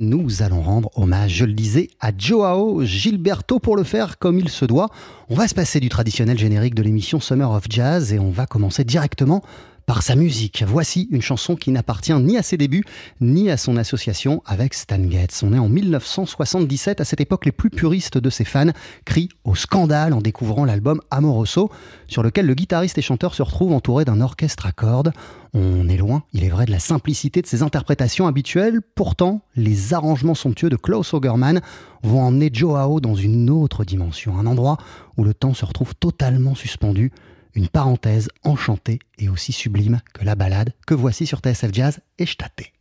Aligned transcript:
nous 0.00 0.42
allons 0.42 0.62
rendre 0.62 0.90
hommage, 0.94 1.32
je 1.32 1.44
le 1.44 1.52
disais, 1.52 1.90
à 1.98 2.12
Joao 2.16 2.84
Gilberto 2.84 3.58
pour 3.58 3.76
le 3.76 3.82
faire 3.82 4.18
comme 4.18 4.38
il 4.38 4.48
se 4.48 4.64
doit. 4.64 4.90
On 5.28 5.34
va 5.34 5.48
se 5.48 5.56
passer 5.56 5.80
du 5.80 5.88
traditionnel 5.88 6.38
générique 6.38 6.76
de 6.76 6.84
l'émission 6.84 7.18
Summer 7.18 7.50
of 7.50 7.64
Jazz 7.68 8.12
et 8.12 8.20
on 8.20 8.30
va 8.30 8.46
commencer 8.46 8.84
directement 8.84 9.42
par 9.88 10.02
sa 10.02 10.16
musique. 10.16 10.62
Voici 10.66 11.08
une 11.10 11.22
chanson 11.22 11.56
qui 11.56 11.70
n'appartient 11.70 12.12
ni 12.12 12.36
à 12.36 12.42
ses 12.42 12.58
débuts, 12.58 12.84
ni 13.22 13.50
à 13.50 13.56
son 13.56 13.78
association 13.78 14.42
avec 14.44 14.74
Stan 14.74 15.02
Getz. 15.08 15.42
On 15.42 15.54
est 15.54 15.58
en 15.58 15.70
1977, 15.70 17.00
à 17.00 17.06
cette 17.06 17.22
époque, 17.22 17.46
les 17.46 17.52
plus 17.52 17.70
puristes 17.70 18.18
de 18.18 18.28
ses 18.28 18.44
fans 18.44 18.72
crient 19.06 19.30
au 19.44 19.54
scandale 19.54 20.12
en 20.12 20.20
découvrant 20.20 20.66
l'album 20.66 21.00
Amoroso, 21.10 21.70
sur 22.06 22.22
lequel 22.22 22.44
le 22.44 22.52
guitariste 22.52 22.98
et 22.98 23.02
chanteur 23.02 23.34
se 23.34 23.42
retrouve 23.42 23.72
entouré 23.72 24.04
d'un 24.04 24.20
orchestre 24.20 24.66
à 24.66 24.72
cordes. 24.72 25.10
On 25.54 25.88
est 25.88 25.96
loin, 25.96 26.22
il 26.34 26.44
est 26.44 26.50
vrai, 26.50 26.66
de 26.66 26.70
la 26.70 26.80
simplicité 26.80 27.40
de 27.40 27.46
ses 27.46 27.62
interprétations 27.62 28.26
habituelles, 28.26 28.82
pourtant, 28.94 29.40
les 29.56 29.94
arrangements 29.94 30.34
somptueux 30.34 30.68
de 30.68 30.76
Klaus 30.76 31.14
Augerman 31.14 31.62
vont 32.02 32.20
emmener 32.20 32.50
Joao 32.52 33.00
dans 33.00 33.14
une 33.14 33.48
autre 33.48 33.84
dimension, 33.84 34.38
un 34.38 34.44
endroit 34.44 34.76
où 35.16 35.24
le 35.24 35.32
temps 35.32 35.54
se 35.54 35.64
retrouve 35.64 35.94
totalement 35.94 36.54
suspendu 36.54 37.10
une 37.54 37.68
parenthèse 37.68 38.28
enchantée 38.44 38.98
et 39.18 39.28
aussi 39.28 39.52
sublime 39.52 40.00
que 40.14 40.24
la 40.24 40.34
balade 40.34 40.72
que 40.86 40.94
voici 40.94 41.26
sur 41.26 41.40
TSF 41.40 41.72
Jazz 41.72 42.00
et 42.18 42.26
Staté. 42.26 42.72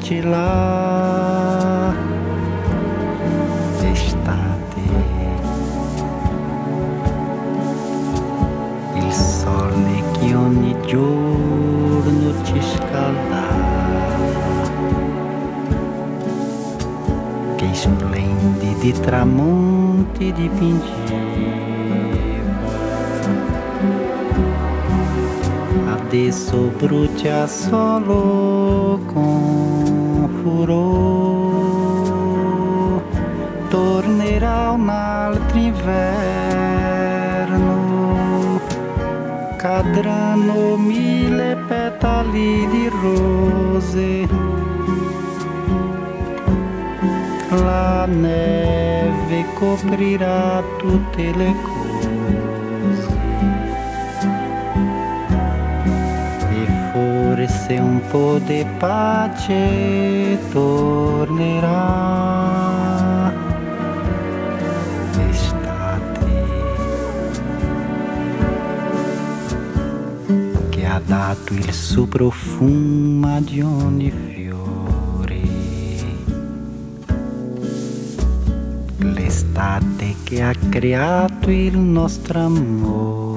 cintilar. 0.00 1.94
Estate. 3.82 4.80
Il 8.94 9.12
sole 9.12 10.02
che 10.18 10.34
ogni 10.34 10.76
giorno 10.86 12.32
Que 12.44 12.60
scalda. 12.60 13.48
Che 17.56 17.74
splendidi 17.74 18.92
tramonti 18.92 20.32
dipingi. 20.32 21.29
Dipingeva. 26.20 26.28
Adesso 26.28 26.72
brucia 26.78 27.46
solo 27.46 29.00
con 29.06 30.28
furore. 30.42 31.78
Tornerà 33.68 34.70
un 34.72 34.88
altro 34.88 35.58
inverno 35.58 36.60
cadranno 39.56 40.76
mille 40.76 41.56
petali 41.68 42.66
di 42.68 42.88
rose. 42.88 44.28
La 47.50 48.06
neve 48.06 49.44
coprirà 49.54 50.62
tutte 50.78 51.32
le. 51.36 51.69
Forse 57.50 57.78
un 57.78 58.00
po' 58.08 58.38
di 58.38 58.64
pace 58.78 60.38
tornerà. 60.50 62.18
dato 71.06 71.54
il 71.54 71.72
suo 71.72 72.06
profumo 72.06 73.40
di 73.40 73.62
ogni 73.62 74.12
fiore. 74.12 75.40
L'estate 78.98 80.14
che 80.22 80.42
ha 80.42 80.54
creato 80.68 81.50
il 81.50 81.76
nostro 81.78 82.38
amore. 82.38 83.29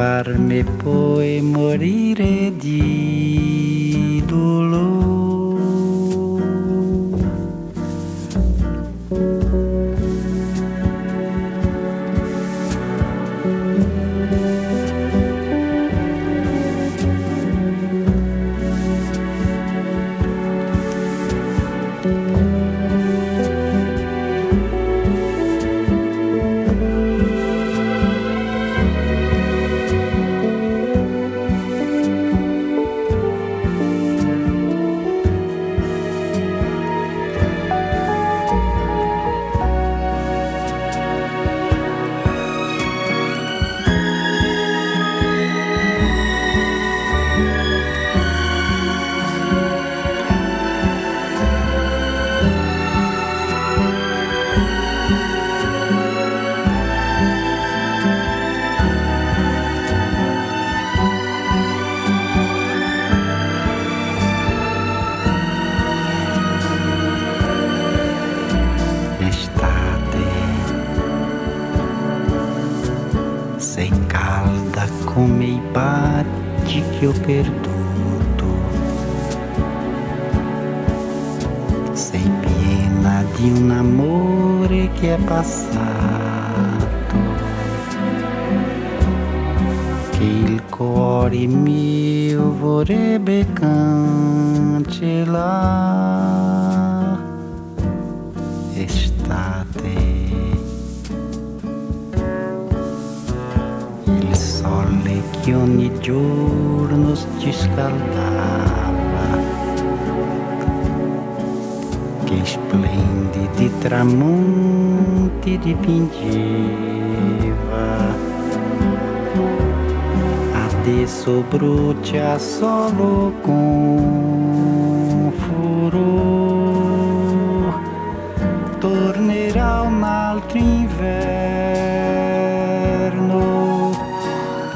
Farmi 0.00 0.64
poi 0.64 1.42
morire 1.42 2.56
di 2.56 3.09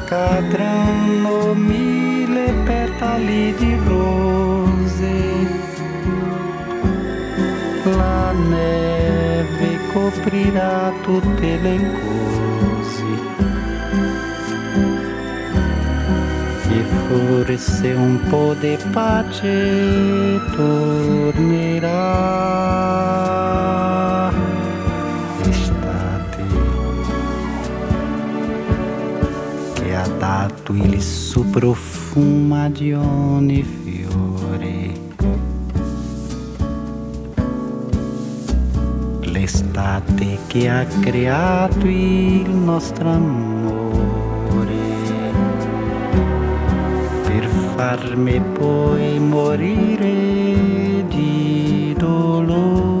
cadranno 0.05 1.53
mille 1.53 2.53
petali 2.63 3.53
di 3.55 3.77
rose. 3.85 5.13
La 7.83 8.31
neve 8.31 9.79
coprirà 9.93 10.91
tutte 11.03 11.59
le 11.61 11.77
cose. 12.01 12.23
Forse 17.07 17.93
un 17.93 18.19
po' 18.29 18.55
di 18.59 18.77
pace 18.91 20.39
tornerà 20.55 21.93
dato 30.75 30.93
il 30.93 31.01
suo 31.01 31.43
profumo 31.43 32.69
di 32.69 32.93
ogni 32.93 33.63
fiore 33.63 34.93
l'estate 39.21 40.37
che 40.47 40.69
ha 40.69 40.85
creato 41.01 41.87
il 41.87 42.49
nostro 42.49 43.09
amore 43.09 44.25
farmi 47.75 48.41
poi 48.53 49.19
morire 49.19 51.03
di 51.09 51.93
dolore. 51.97 52.94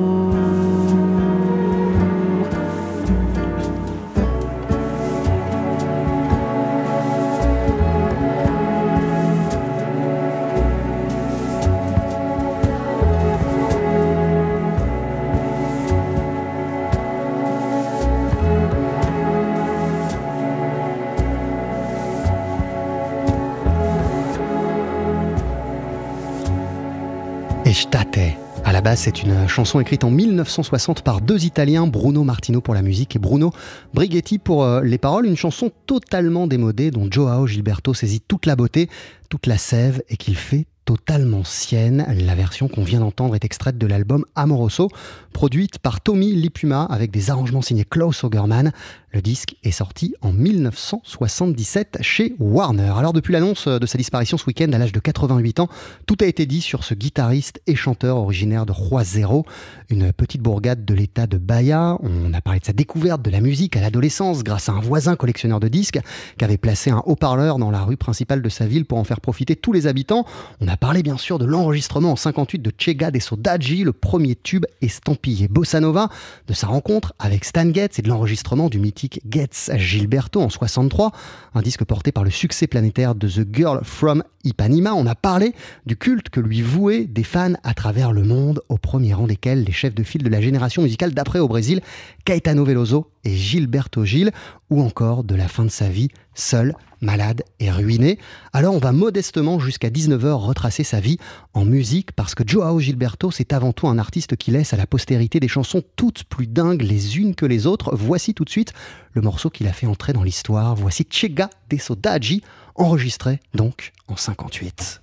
C'est 28.95 29.23
une 29.23 29.47
chanson 29.47 29.79
écrite 29.79 30.03
en 30.03 30.11
1960 30.11 31.01
par 31.01 31.21
deux 31.21 31.45
Italiens, 31.45 31.87
Bruno 31.87 32.23
Martino 32.23 32.61
pour 32.61 32.73
la 32.73 32.81
musique 32.81 33.15
et 33.15 33.19
Bruno 33.19 33.51
Brighetti 33.93 34.39
pour 34.39 34.63
euh, 34.63 34.81
les 34.81 34.97
paroles. 34.97 35.25
Une 35.25 35.35
chanson 35.35 35.71
totalement 35.85 36.47
démodée 36.47 36.91
dont 36.91 37.07
Joao 37.09 37.47
Gilberto 37.47 37.93
saisit 37.93 38.21
toute 38.21 38.45
la 38.45 38.55
beauté, 38.55 38.89
toute 39.35 39.47
la 39.47 39.57
sève 39.57 40.01
et 40.07 40.15
qu'il 40.15 40.37
fait 40.37 40.65
totalement 40.85 41.43
sienne. 41.43 42.05
La 42.25 42.35
version 42.35 42.67
qu'on 42.67 42.83
vient 42.83 42.99
d'entendre 42.99 43.35
est 43.35 43.43
extraite 43.43 43.77
de 43.77 43.87
l'album 43.87 44.23
Amoroso, 44.35 44.89
produite 45.33 45.79
par 45.79 45.99
Tommy 45.99 46.33
Lipuma 46.33 46.83
avec 46.83 47.11
des 47.11 47.31
arrangements 47.31 47.63
signés 47.63 47.83
Klaus 47.83 48.23
Ogerman. 48.23 48.71
Le 49.11 49.21
disque 49.21 49.55
est 49.63 49.71
sorti 49.71 50.13
en 50.21 50.31
1977 50.33 51.99
chez 52.01 52.35
Warner. 52.37 52.93
Alors 52.97 53.13
depuis 53.13 53.31
l'annonce 53.31 53.67
de 53.67 53.85
sa 53.85 53.97
disparition 53.97 54.37
ce 54.37 54.45
week-end 54.45 54.71
à 54.73 54.77
l'âge 54.77 54.91
de 54.91 54.99
88 54.99 55.61
ans, 55.61 55.69
tout 56.05 56.17
a 56.19 56.25
été 56.25 56.45
dit 56.45 56.61
sur 56.61 56.83
ce 56.83 56.93
guitariste 56.93 57.61
et 57.65 57.75
chanteur 57.75 58.17
originaire 58.17 58.65
de 58.65 58.73
Zéro, 59.03 59.45
une 59.89 60.11
petite 60.11 60.41
bourgade 60.41 60.83
de 60.83 60.93
l'état 60.93 61.27
de 61.27 61.37
Bahia. 61.37 61.97
On 62.01 62.33
a 62.33 62.41
parlé 62.41 62.59
de 62.59 62.65
sa 62.65 62.73
découverte 62.73 63.21
de 63.21 63.29
la 63.31 63.39
musique 63.39 63.77
à 63.77 63.81
l'adolescence 63.81 64.43
grâce 64.43 64.67
à 64.67 64.73
un 64.73 64.81
voisin 64.81 65.15
collectionneur 65.15 65.61
de 65.61 65.69
disques 65.69 65.99
qui 66.37 66.45
avait 66.45 66.57
placé 66.57 66.91
un 66.91 67.01
haut-parleur 67.05 67.57
dans 67.57 67.71
la 67.71 67.83
rue 67.83 67.97
principale 67.97 68.41
de 68.41 68.49
sa 68.49 68.67
ville 68.67 68.85
pour 68.85 68.97
en 68.97 69.05
faire 69.05 69.21
profiter 69.25 69.55
tous 69.55 69.73
les 69.73 69.87
habitants. 69.87 70.23
On 70.61 70.67
a 70.67 70.77
parlé 70.77 71.01
bien 71.01 71.17
sûr 71.17 71.39
de 71.39 71.45
l'enregistrement 71.45 72.11
en 72.11 72.15
58 72.15 72.59
de 72.59 72.71
Chega 72.77 73.09
de 73.09 73.17
Sodaji, 73.17 73.83
le 73.83 73.91
premier 73.91 74.35
tube 74.35 74.67
estampillé 74.83 75.47
bossa 75.47 75.79
nova, 75.79 76.09
de 76.47 76.53
sa 76.53 76.67
rencontre 76.67 77.13
avec 77.17 77.43
Stan 77.43 77.73
Getz 77.73 77.97
et 77.97 78.03
de 78.03 78.07
l'enregistrement 78.07 78.69
du 78.69 78.77
mythique 78.77 79.21
Getz 79.27 79.71
Gilberto 79.77 80.41
en 80.41 80.49
63, 80.49 81.11
un 81.55 81.61
disque 81.63 81.83
porté 81.85 82.11
par 82.11 82.23
le 82.23 82.29
succès 82.29 82.67
planétaire 82.67 83.15
de 83.15 83.27
The 83.27 83.47
Girl 83.51 83.79
from 83.81 84.23
Ipanema. 84.43 84.93
On 84.93 85.07
a 85.07 85.15
parlé 85.15 85.55
du 85.87 85.97
culte 85.97 86.29
que 86.29 86.39
lui 86.39 86.61
vouaient 86.61 87.05
des 87.05 87.23
fans 87.23 87.53
à 87.63 87.73
travers 87.73 88.11
le 88.11 88.21
monde, 88.21 88.61
au 88.69 88.77
premier 88.77 89.15
rang 89.15 89.25
desquels 89.25 89.63
les 89.63 89.71
chefs 89.71 89.95
de 89.95 90.03
file 90.03 90.21
de 90.21 90.29
la 90.29 90.39
génération 90.39 90.83
musicale 90.83 91.15
d'après 91.15 91.39
au 91.39 91.47
Brésil, 91.47 91.81
Caetano 92.25 92.63
Veloso 92.63 93.09
et 93.23 93.35
Gilberto 93.35 94.05
Gil, 94.05 94.31
ou 94.69 94.83
encore 94.83 95.23
de 95.23 95.33
la 95.33 95.47
fin 95.47 95.65
de 95.65 95.69
sa 95.69 95.89
vie, 95.89 96.09
seul, 96.35 96.75
malade 97.01 97.43
et 97.59 97.71
ruiné. 97.71 98.19
Alors 98.53 98.75
on 98.75 98.79
va 98.79 98.91
modestement 98.91 99.59
jusqu'à 99.59 99.89
19h 99.89 100.33
retracer 100.33 100.83
sa 100.83 100.99
vie 100.99 101.17
en 101.53 101.65
musique 101.65 102.11
parce 102.11 102.35
que 102.35 102.43
Joao 102.45 102.79
Gilberto, 102.79 103.31
c'est 103.31 103.53
avant 103.53 103.73
tout 103.73 103.87
un 103.87 103.97
artiste 103.97 104.35
qui 104.35 104.51
laisse 104.51 104.73
à 104.73 104.77
la 104.77 104.87
postérité 104.87 105.39
des 105.39 105.47
chansons 105.47 105.81
toutes 105.95 106.23
plus 106.25 106.47
dingues 106.47 106.81
les 106.81 107.17
unes 107.17 107.35
que 107.35 107.45
les 107.45 107.67
autres. 107.67 107.95
Voici 107.95 108.33
tout 108.33 108.45
de 108.45 108.49
suite 108.49 108.73
le 109.13 109.21
morceau 109.21 109.49
qu'il 109.49 109.67
a 109.67 109.73
fait 109.73 109.87
entrer 109.87 110.13
dans 110.13 110.23
l'histoire. 110.23 110.75
Voici 110.75 111.05
Chega 111.09 111.49
de 111.69 111.77
Sodaji, 111.77 112.41
enregistré 112.75 113.39
donc 113.53 113.93
en 114.07 114.15
58. 114.15 115.01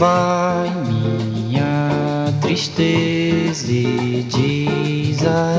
Vai 0.00 0.72
minha 0.88 2.32
tristeza 2.40 3.70
e 3.70 4.24
diz 4.30 5.22
a 5.26 5.52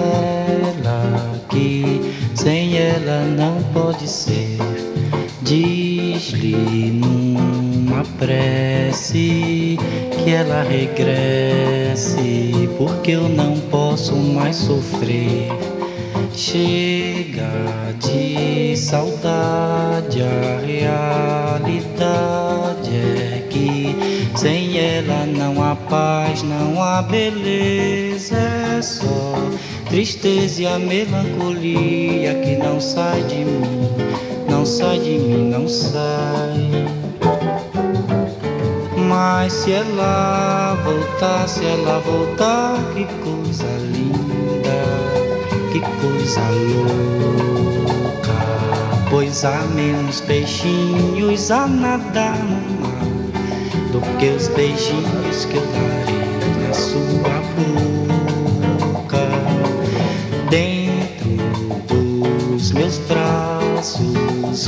ela 0.49 1.39
que 1.47 2.01
sem 2.33 2.75
ela 2.75 3.23
não 3.37 3.61
pode 3.71 4.07
ser. 4.07 4.57
Diz-lhe 5.43 6.89
numa 6.91 8.03
prece 8.17 9.77
que 10.23 10.31
ela 10.31 10.63
regresse, 10.63 12.67
porque 12.79 13.11
eu 13.11 13.29
não 13.29 13.55
posso 13.69 14.15
mais 14.15 14.55
sofrer. 14.55 15.51
Chega 16.33 17.93
de 17.99 18.75
saudade, 18.75 20.23
a 20.23 20.59
realidade 20.65 21.69
é 22.89 23.20
que 23.51 23.95
sem 24.35 24.77
ela 24.79 25.25
não 25.25 25.61
há 25.61 25.75
paz, 25.75 26.41
não 26.41 26.81
há 26.81 27.01
beleza, 27.01 28.37
é 28.37 28.81
só 28.81 29.35
tristeza 29.89 30.61
e 30.61 30.67
a 30.67 30.79
melancolia 30.79 32.35
que 32.35 32.55
não 32.55 32.79
sai 32.79 33.21
de 33.23 33.43
mim, 33.43 33.89
não 34.49 34.65
sai 34.65 34.99
de 34.99 35.19
mim, 35.19 35.49
não 35.49 35.67
sai. 35.67 36.71
Mas 39.09 39.51
se 39.51 39.73
ela 39.73 40.77
voltar, 40.85 41.47
se 41.49 41.65
ela 41.65 41.99
voltar, 41.99 42.77
que 42.93 43.05
coisa 43.21 43.67
linda, 43.91 44.79
que 45.73 45.81
coisa 45.99 46.41
louca. 46.49 48.31
Pois 49.09 49.43
há 49.43 49.61
menos 49.75 50.21
peixinhos 50.21 51.51
a 51.51 51.67
nadar 51.67 52.37
no 52.37 52.81
mar 52.81 53.00
do 53.91 53.99
que 54.17 54.29
os 54.29 54.47
beijinhos 54.49 55.45
que 55.45 55.57
eu 55.57 55.65
darei 55.67 56.67
na 56.67 56.73
sua 56.73 57.41
boca. 57.57 59.27
Dentro 60.49 61.29
dos 61.87 62.71
meus 62.71 62.97
braços, 62.99 64.67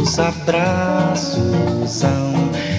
os 0.00 0.18
abraços 0.18 1.90
são 1.90 2.32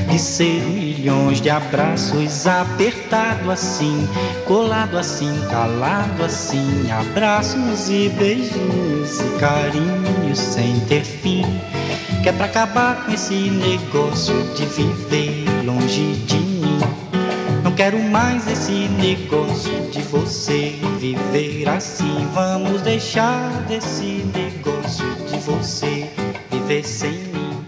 de 0.09 0.17
ser 0.17 0.63
milhões 0.63 1.39
de 1.39 1.49
abraços, 1.49 2.47
apertado 2.47 3.51
assim, 3.51 4.07
colado 4.45 4.97
assim, 4.97 5.31
calado 5.49 6.23
assim, 6.23 6.89
abraços 6.91 7.89
e 7.89 8.09
beijos 8.09 9.19
e 9.19 9.39
carinhos 9.39 10.39
sem 10.39 10.79
ter 10.81 11.03
fim. 11.03 11.45
Que 12.23 12.29
é 12.29 12.33
pra 12.33 12.45
acabar 12.45 13.05
com 13.05 13.13
esse 13.13 13.49
negócio 13.49 14.35
de 14.53 14.65
viver 14.65 15.45
longe 15.65 16.13
de 16.25 16.35
mim. 16.37 16.79
Não 17.63 17.71
quero 17.71 17.99
mais 17.99 18.47
esse 18.47 18.89
negócio 18.89 19.89
de 19.91 20.01
você 20.01 20.75
viver 20.99 21.69
assim. 21.69 22.27
Vamos 22.33 22.81
deixar 22.81 23.49
desse 23.67 24.25
negócio 24.33 25.05
de 25.29 25.37
você 25.39 26.09
viver 26.51 26.83
sem 26.83 27.11
mim. 27.11 27.65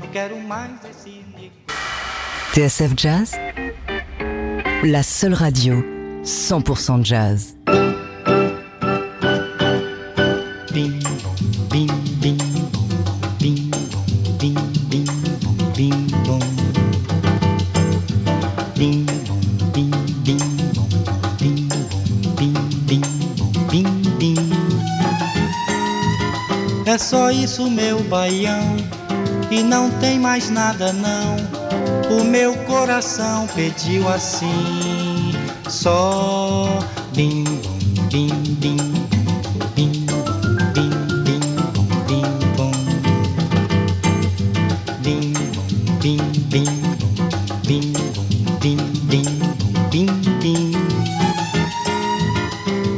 Não 0.00 0.08
quero 0.12 0.38
mais 0.40 0.72
esse 0.90 1.24
negócio. 1.36 1.64
TSF 2.52 2.94
Jazz, 2.94 3.32
la 4.84 5.02
seule 5.02 5.34
radio 5.34 5.84
100% 6.24 7.02
jazz. 7.02 7.56
Só 27.04 27.30
isso, 27.30 27.70
meu 27.70 28.02
baião, 28.04 28.76
e 29.50 29.62
não 29.62 29.90
tem 30.00 30.18
mais 30.18 30.48
nada 30.48 30.90
não. 30.90 31.36
O 32.18 32.24
meu 32.24 32.56
coração 32.64 33.46
pediu 33.54 34.08
assim, 34.08 35.34
só 35.68 36.66
bim, 37.12 37.44
bom, 37.44 37.76
bim, 38.08 38.28
bim, 38.58 38.76
bim, 39.74 40.06
bim, 40.72 40.90
bim, 41.24 41.40
bim, 42.06 42.22
bom. 42.56 42.72
Bim, 45.02 45.32
bom, 45.34 45.92
bim, 46.00 46.18
bim, 46.48 46.64
bim, 47.66 47.92
bim, 48.60 48.78
bim, 49.10 49.26
bim, 49.90 50.06
bim. 50.40 50.72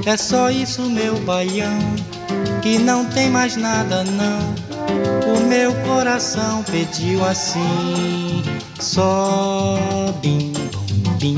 É 0.07 0.17
só 0.17 0.49
isso, 0.49 0.83
meu 0.83 1.19
baião, 1.23 1.81
e 2.67 2.79
não 2.79 3.05
tem 3.05 3.31
mais 3.31 3.57
nada 3.57 4.03
não. 4.03 4.55
O 5.37 5.41
meu 5.47 5.73
coração 5.87 6.65
pediu 6.65 7.25
assim, 7.25 8.43
só 8.81 9.79
bim, 10.21 10.53
bom, 11.21 11.37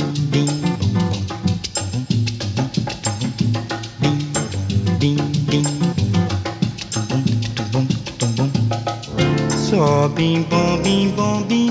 bim, 4.99 5.17
bim, 5.49 5.63
bom, 9.59 10.09
bim, 10.09 10.43
bom, 10.43 10.79
bim, 10.83 11.09
bom, 11.11 11.43
bim. 11.43 11.68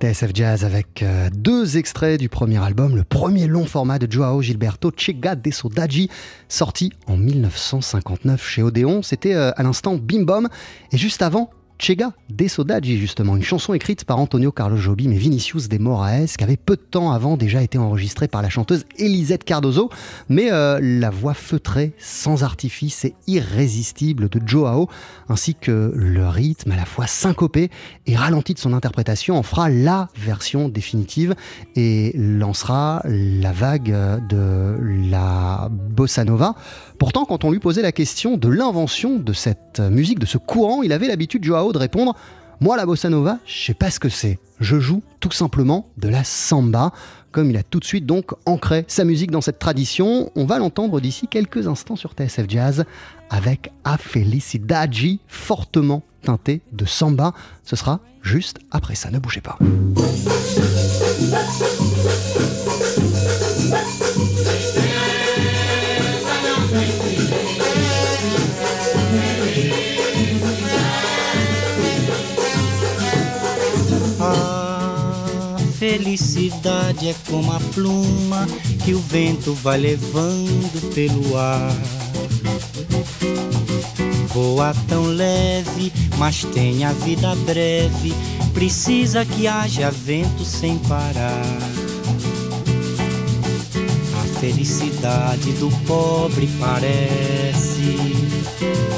TSF 0.00 0.30
Jazz 0.32 0.64
avec 0.64 1.02
euh, 1.02 1.28
deux 1.34 1.76
extraits 1.76 2.20
du 2.20 2.28
premier 2.28 2.62
album, 2.62 2.94
le 2.94 3.02
premier 3.02 3.46
long 3.46 3.66
format 3.66 3.98
de 3.98 4.10
Joao 4.10 4.40
Gilberto 4.42 4.92
Chega 4.96 5.34
de 5.34 5.50
Saudade, 5.50 6.08
sorti 6.48 6.92
en 7.06 7.16
1959 7.16 8.46
chez 8.46 8.62
Odeon. 8.62 9.02
C'était 9.02 9.34
euh, 9.34 9.50
à 9.56 9.62
l'instant 9.62 9.96
Bim 9.96 10.22
Bom 10.22 10.46
et 10.92 10.98
juste 10.98 11.22
avant 11.22 11.50
Chega 11.80 12.12
de 12.28 12.48
Saudade, 12.48 12.84
justement, 12.84 13.36
une 13.36 13.44
chanson 13.44 13.72
écrite 13.72 14.04
par 14.04 14.18
Antonio 14.18 14.50
Carlos 14.50 14.76
Jobim 14.76 15.12
et 15.12 15.16
Vinicius 15.16 15.68
de 15.68 15.78
Moraes, 15.78 16.34
qui 16.36 16.42
avait 16.42 16.56
peu 16.56 16.74
de 16.74 16.82
temps 16.82 17.12
avant 17.12 17.36
déjà 17.36 17.62
été 17.62 17.78
enregistrée 17.78 18.26
par 18.26 18.42
la 18.42 18.48
chanteuse 18.48 18.84
Elisette 18.96 19.44
Cardozo. 19.44 19.88
Mais 20.28 20.50
euh, 20.50 20.80
la 20.82 21.10
voix 21.10 21.34
feutrée, 21.34 21.92
sans 21.96 22.42
artifice 22.42 23.04
et 23.04 23.14
irrésistible 23.28 24.28
de 24.28 24.40
Joao, 24.44 24.88
ainsi 25.28 25.54
que 25.54 25.92
le 25.94 26.28
rythme 26.28 26.72
à 26.72 26.76
la 26.76 26.84
fois 26.84 27.06
syncopé 27.06 27.70
et 28.06 28.16
ralenti 28.16 28.54
de 28.54 28.58
son 28.58 28.72
interprétation, 28.72 29.38
en 29.38 29.44
fera 29.44 29.70
la 29.70 30.08
version 30.16 30.68
définitive 30.68 31.36
et 31.76 32.12
lancera 32.16 33.02
la 33.04 33.52
vague 33.52 33.94
de 34.28 34.76
la 35.08 35.68
bossa 35.70 36.24
nova. 36.24 36.56
Pourtant, 36.98 37.24
quand 37.24 37.44
on 37.44 37.52
lui 37.52 37.60
posait 37.60 37.82
la 37.82 37.92
question 37.92 38.36
de 38.36 38.48
l'invention 38.48 39.20
de 39.20 39.32
cette 39.32 39.78
musique, 39.78 40.18
de 40.18 40.26
ce 40.26 40.38
courant, 40.38 40.82
il 40.82 40.92
avait 40.92 41.06
l'habitude, 41.06 41.44
Joao, 41.44 41.67
de 41.72 41.78
répondre 41.78 42.14
Moi, 42.60 42.76
la 42.76 42.86
bossa 42.86 43.08
nova, 43.08 43.38
je 43.46 43.66
sais 43.66 43.74
pas 43.74 43.90
ce 43.90 44.00
que 44.00 44.08
c'est. 44.08 44.38
Je 44.60 44.80
joue 44.80 45.02
tout 45.20 45.30
simplement 45.30 45.88
de 45.96 46.08
la 46.08 46.24
samba. 46.24 46.92
Comme 47.30 47.50
il 47.50 47.56
a 47.56 47.62
tout 47.62 47.78
de 47.78 47.84
suite 47.84 48.06
donc 48.06 48.32
ancré 48.46 48.84
sa 48.88 49.04
musique 49.04 49.30
dans 49.30 49.42
cette 49.42 49.58
tradition, 49.58 50.30
on 50.34 50.46
va 50.46 50.58
l'entendre 50.58 51.00
d'ici 51.00 51.28
quelques 51.28 51.68
instants 51.68 51.96
sur 51.96 52.12
TSF 52.12 52.46
Jazz 52.48 52.84
avec 53.30 53.70
A 53.84 53.98
Felicidade, 53.98 54.94
fortement 55.26 56.02
teinté 56.22 56.62
de 56.72 56.84
samba. 56.84 57.34
Ce 57.64 57.76
sera 57.76 58.00
juste 58.22 58.58
après 58.70 58.94
ça, 58.94 59.10
ne 59.10 59.18
bougez 59.18 59.42
pas. 59.42 59.58
Felicidade 75.98 77.08
é 77.08 77.14
como 77.28 77.52
a 77.52 77.58
pluma 77.74 78.46
que 78.84 78.94
o 78.94 79.00
vento 79.00 79.52
vai 79.52 79.78
levando 79.78 80.94
pelo 80.94 81.36
ar. 81.36 81.76
Voa 84.28 84.72
tão 84.86 85.06
leve, 85.06 85.92
mas 86.16 86.44
tem 86.44 86.84
a 86.84 86.92
vida 86.92 87.34
breve. 87.44 88.14
Precisa 88.54 89.24
que 89.24 89.48
haja 89.48 89.90
vento 89.90 90.44
sem 90.44 90.78
parar. 90.78 91.58
A 94.20 94.38
felicidade 94.38 95.50
do 95.54 95.68
pobre 95.84 96.48
parece 96.60 97.96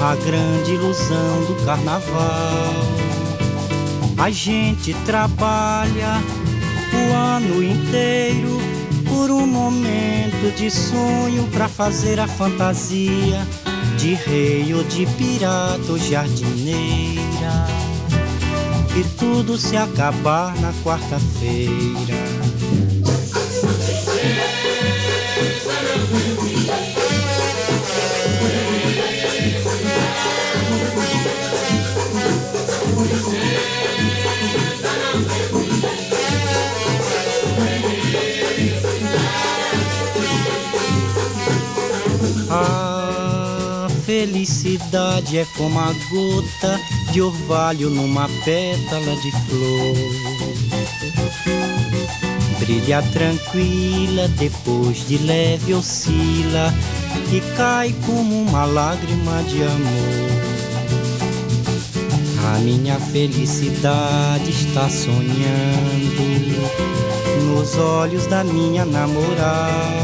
a 0.02 0.14
grande 0.16 0.72
ilusão 0.74 1.44
do 1.46 1.64
carnaval. 1.64 2.74
A 4.18 4.30
gente 4.30 4.92
trabalha 5.06 6.22
o 7.00 7.14
ano 7.14 7.62
inteiro 7.62 8.58
por 9.08 9.30
um 9.30 9.46
momento 9.46 10.54
de 10.56 10.70
sonho 10.70 11.48
pra 11.52 11.68
fazer 11.68 12.20
a 12.20 12.26
fantasia 12.26 13.46
de 13.96 14.14
rei 14.14 14.72
ou 14.74 14.82
de 14.84 15.06
pirata 15.06 15.90
ou 15.90 15.98
jardineira. 15.98 17.20
E 18.96 19.04
tudo 19.18 19.56
se 19.56 19.76
acabar 19.76 20.54
na 20.60 20.72
quarta-feira. 20.82 22.14
É 44.92 45.46
como 45.56 45.78
a 45.78 45.92
gota 46.10 46.80
de 47.12 47.22
orvalho 47.22 47.90
numa 47.90 48.28
pétala 48.44 49.14
de 49.22 49.30
flor. 49.30 49.94
Brilha 52.58 53.00
tranquila, 53.12 54.26
depois 54.36 55.06
de 55.06 55.18
leve 55.18 55.74
oscila 55.74 56.74
e 57.32 57.40
cai 57.56 57.94
como 58.04 58.42
uma 58.42 58.64
lágrima 58.64 59.42
de 59.44 59.62
amor. 59.62 60.30
A 62.52 62.58
minha 62.58 62.98
felicidade 62.98 64.50
está 64.50 64.88
sonhando 64.88 66.40
nos 67.46 67.76
olhos 67.76 68.26
da 68.26 68.42
minha 68.42 68.84
namorada. 68.84 70.00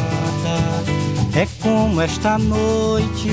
É 1.34 1.46
como 1.60 2.00
esta 2.00 2.38
noite, 2.38 3.30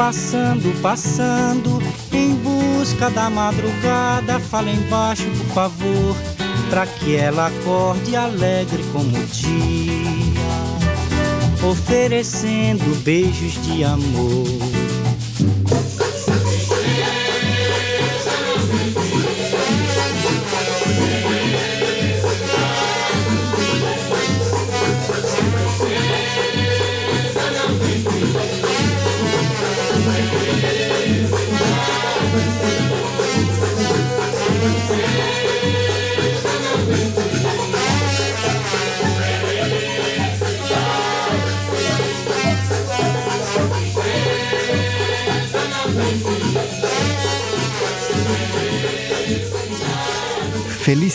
passando, 0.00 0.80
passando, 0.80 1.78
em 2.10 2.34
busca 2.36 3.10
da 3.10 3.28
madrugada. 3.28 4.40
Fala 4.40 4.70
embaixo, 4.70 5.24
por 5.24 5.54
favor, 5.54 6.16
pra 6.70 6.86
que 6.86 7.16
ela 7.16 7.48
acorde 7.48 8.16
alegre 8.16 8.82
como 8.94 9.14
o 9.14 9.26
dia, 9.26 9.92
oferecendo 11.70 12.98
beijos 13.02 13.62
de 13.62 13.84
amor. 13.84 14.69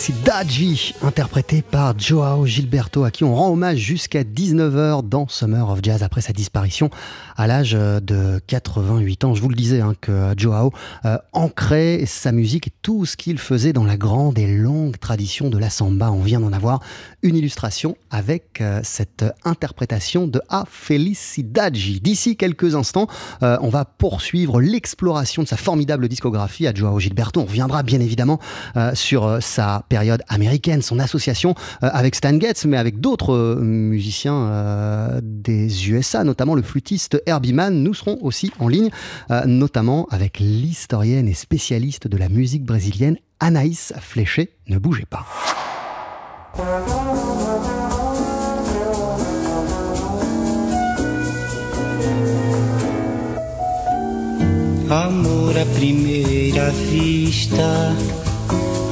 Felicidade, 0.06 0.46
interprété 1.02 1.62
par 1.62 1.98
Joao 1.98 2.46
Gilberto, 2.46 3.02
à 3.02 3.10
qui 3.10 3.24
on 3.24 3.34
rend 3.34 3.50
hommage 3.50 3.78
jusqu'à 3.78 4.22
19h 4.22 5.02
dans 5.08 5.26
Summer 5.26 5.68
of 5.68 5.80
Jazz 5.82 6.04
après 6.04 6.20
sa 6.20 6.32
disparition 6.32 6.90
à 7.36 7.48
l'âge 7.48 7.72
de 7.72 8.40
88 8.46 9.24
ans. 9.24 9.34
Je 9.34 9.42
vous 9.42 9.48
le 9.48 9.56
disais 9.56 9.80
hein, 9.80 9.94
que 10.00 10.32
Joao 10.36 10.72
euh, 11.06 11.18
ancrait 11.32 12.04
sa 12.06 12.30
musique 12.30 12.68
et 12.68 12.72
tout 12.82 13.04
ce 13.04 13.16
qu'il 13.16 13.38
faisait 13.38 13.72
dans 13.72 13.82
la 13.82 13.96
grande 13.96 14.38
et 14.38 14.46
longue 14.46 14.96
tradition 14.96 15.50
de 15.50 15.58
la 15.58 15.70
samba. 15.70 16.12
On 16.12 16.22
vient 16.22 16.38
d'en 16.38 16.52
avoir 16.52 16.80
une 17.24 17.34
illustration 17.34 17.96
avec 18.12 18.60
euh, 18.60 18.80
cette 18.84 19.24
interprétation 19.44 20.28
de 20.28 20.40
A 20.48 20.66
Felicidade. 20.70 21.72
D'ici 21.72 22.36
quelques 22.36 22.76
instants, 22.76 23.08
euh, 23.42 23.58
on 23.60 23.70
va 23.70 23.84
poursuivre 23.84 24.60
l'exploration 24.60 25.42
de 25.42 25.48
sa 25.48 25.56
formidable 25.56 26.06
discographie 26.06 26.68
à 26.68 26.72
Joao 26.72 27.00
Gilberto. 27.00 27.40
On 27.40 27.46
reviendra 27.46 27.82
bien 27.82 27.98
évidemment 27.98 28.38
sur 28.94 29.38
sa 29.40 29.82
période 29.88 29.95
américaine, 30.28 30.82
son 30.82 30.98
association 30.98 31.54
euh, 31.82 31.90
avec 31.92 32.14
Stan 32.14 32.38
Getz, 32.38 32.64
mais 32.64 32.76
avec 32.76 33.00
d'autres 33.00 33.34
euh, 33.34 33.60
musiciens 33.60 34.48
euh, 34.48 35.20
des 35.22 35.90
USA, 35.90 36.24
notamment 36.24 36.54
le 36.54 36.62
flûtiste 36.62 37.22
Herbie 37.26 37.52
Mann. 37.52 37.82
Nous 37.82 37.94
serons 37.94 38.18
aussi 38.22 38.52
en 38.58 38.68
ligne, 38.68 38.90
notamment 39.46 40.06
avec 40.10 40.38
l'historienne 40.38 41.28
et 41.28 41.34
spécialiste 41.34 42.08
de 42.08 42.16
la 42.16 42.28
musique 42.28 42.64
brésilienne 42.64 43.16
Anaïs 43.40 43.92
Fléché. 44.00 44.50
Ne 44.68 44.78
bougez 44.78 45.06
pas. 45.06 45.26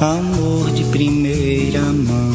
Amor 0.01 0.71
de 0.71 0.83
primeira 0.85 1.79
mão. 1.79 2.31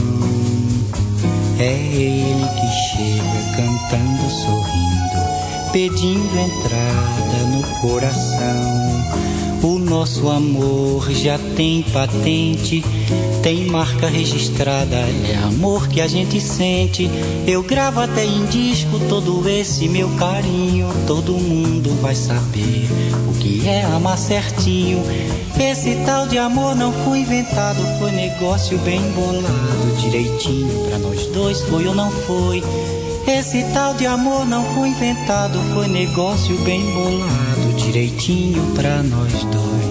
É 1.58 1.72
ele 1.72 2.46
que 2.56 2.66
chega 2.88 3.40
cantando, 3.56 4.30
sorrindo, 4.30 5.72
pedindo 5.72 6.38
entrada 6.38 7.38
no 7.50 7.62
coração. 7.80 8.99
O 9.62 9.78
nosso 9.78 10.30
amor 10.30 11.10
já 11.10 11.38
tem 11.54 11.82
patente, 11.82 12.82
tem 13.42 13.66
marca 13.66 14.08
registrada, 14.08 14.96
é 14.96 15.36
amor 15.36 15.86
que 15.86 16.00
a 16.00 16.06
gente 16.06 16.40
sente. 16.40 17.10
Eu 17.46 17.62
gravo 17.62 18.00
até 18.00 18.24
em 18.24 18.46
disco 18.46 18.98
todo 19.08 19.46
esse 19.46 19.86
meu 19.86 20.08
carinho, 20.16 20.88
todo 21.06 21.34
mundo 21.34 21.90
vai 22.00 22.14
saber 22.14 22.88
o 23.28 23.38
que 23.38 23.68
é 23.68 23.84
amar 23.84 24.16
certinho. 24.16 25.02
Esse 25.58 25.94
tal 26.06 26.26
de 26.26 26.38
amor 26.38 26.74
não 26.74 26.90
foi 27.04 27.18
inventado, 27.18 27.82
foi 27.98 28.12
negócio 28.12 28.78
bem 28.78 29.02
bolado, 29.12 30.00
direitinho 30.00 30.88
pra 30.88 30.98
nós 30.98 31.26
dois, 31.26 31.60
foi 31.60 31.86
ou 31.86 31.94
não 31.94 32.10
foi? 32.10 32.62
Esse 33.26 33.62
tal 33.74 33.92
de 33.92 34.06
amor 34.06 34.46
não 34.46 34.64
foi 34.74 34.88
inventado, 34.88 35.58
foi 35.74 35.86
negócio 35.86 36.56
bem 36.64 36.82
bolado, 36.94 37.74
direitinho 37.90 38.62
pra 38.76 39.02
nós 39.02 39.32
dois. 39.46 39.89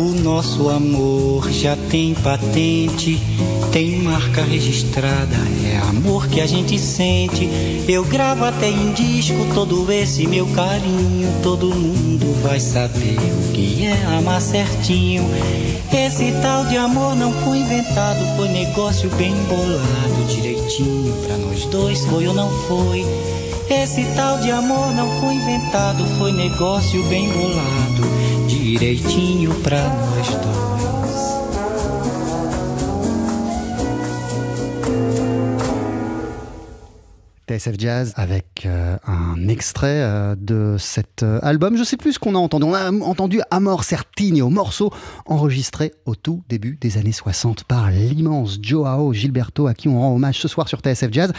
O 0.00 0.14
nosso 0.14 0.70
amor 0.70 1.52
já 1.52 1.76
tem 1.76 2.14
patente, 2.14 3.20
tem 3.70 3.98
marca 3.98 4.42
registrada, 4.42 5.36
é 5.62 5.76
amor 5.76 6.26
que 6.26 6.40
a 6.40 6.46
gente 6.46 6.78
sente. 6.78 7.46
Eu 7.86 8.02
gravo 8.06 8.46
até 8.46 8.70
em 8.70 8.92
disco 8.92 9.46
todo 9.52 9.92
esse 9.92 10.26
meu 10.26 10.46
carinho, 10.46 11.28
todo 11.42 11.66
mundo 11.66 12.34
vai 12.42 12.58
saber 12.58 13.18
o 13.18 13.52
que 13.52 13.84
é 13.84 14.16
amar 14.16 14.40
certinho. 14.40 15.22
Esse 15.92 16.32
tal 16.40 16.64
de 16.64 16.78
amor 16.78 17.14
não 17.14 17.34
foi 17.44 17.58
inventado, 17.58 18.24
foi 18.38 18.48
negócio 18.48 19.10
bem 19.10 19.34
bolado, 19.50 20.24
direitinho 20.30 21.14
pra 21.26 21.36
nós 21.36 21.66
dois, 21.66 22.06
foi 22.06 22.26
ou 22.26 22.32
não 22.32 22.48
foi? 22.66 23.04
Esse 23.68 24.02
tal 24.16 24.38
de 24.38 24.50
amor 24.50 24.94
não 24.94 25.20
foi 25.20 25.34
inventado, 25.34 26.02
foi 26.18 26.32
negócio 26.32 27.02
bem 27.04 27.28
bolado 27.28 28.19
direitinho 28.70 29.52
pra 29.62 29.82
nós 29.82 30.28
dois. 30.28 30.80
TSF 37.48 37.76
Jazz 37.76 38.12
avec 38.16 38.49
euh, 38.66 38.96
un 39.06 39.48
extrait 39.48 40.02
euh, 40.02 40.34
de 40.38 40.76
cet 40.78 41.22
euh, 41.22 41.38
album. 41.42 41.76
Je 41.76 41.84
sais 41.84 41.96
plus 41.96 42.14
ce 42.14 42.18
qu'on 42.18 42.34
a 42.34 42.38
entendu. 42.38 42.66
On 42.66 42.74
a 42.74 42.90
entendu 42.90 43.40
Amor 43.50 43.84
Certinho, 43.84 44.50
morceau 44.50 44.92
enregistré 45.26 45.92
au 46.04 46.14
tout 46.14 46.42
début 46.48 46.76
des 46.80 46.98
années 46.98 47.12
60 47.12 47.64
par 47.64 47.90
l'immense 47.90 48.58
Joao 48.60 49.12
Gilberto, 49.12 49.66
à 49.66 49.74
qui 49.74 49.88
on 49.88 50.00
rend 50.00 50.14
hommage 50.14 50.38
ce 50.38 50.48
soir 50.48 50.68
sur 50.68 50.80
TSF 50.80 51.12
Jazz. 51.12 51.32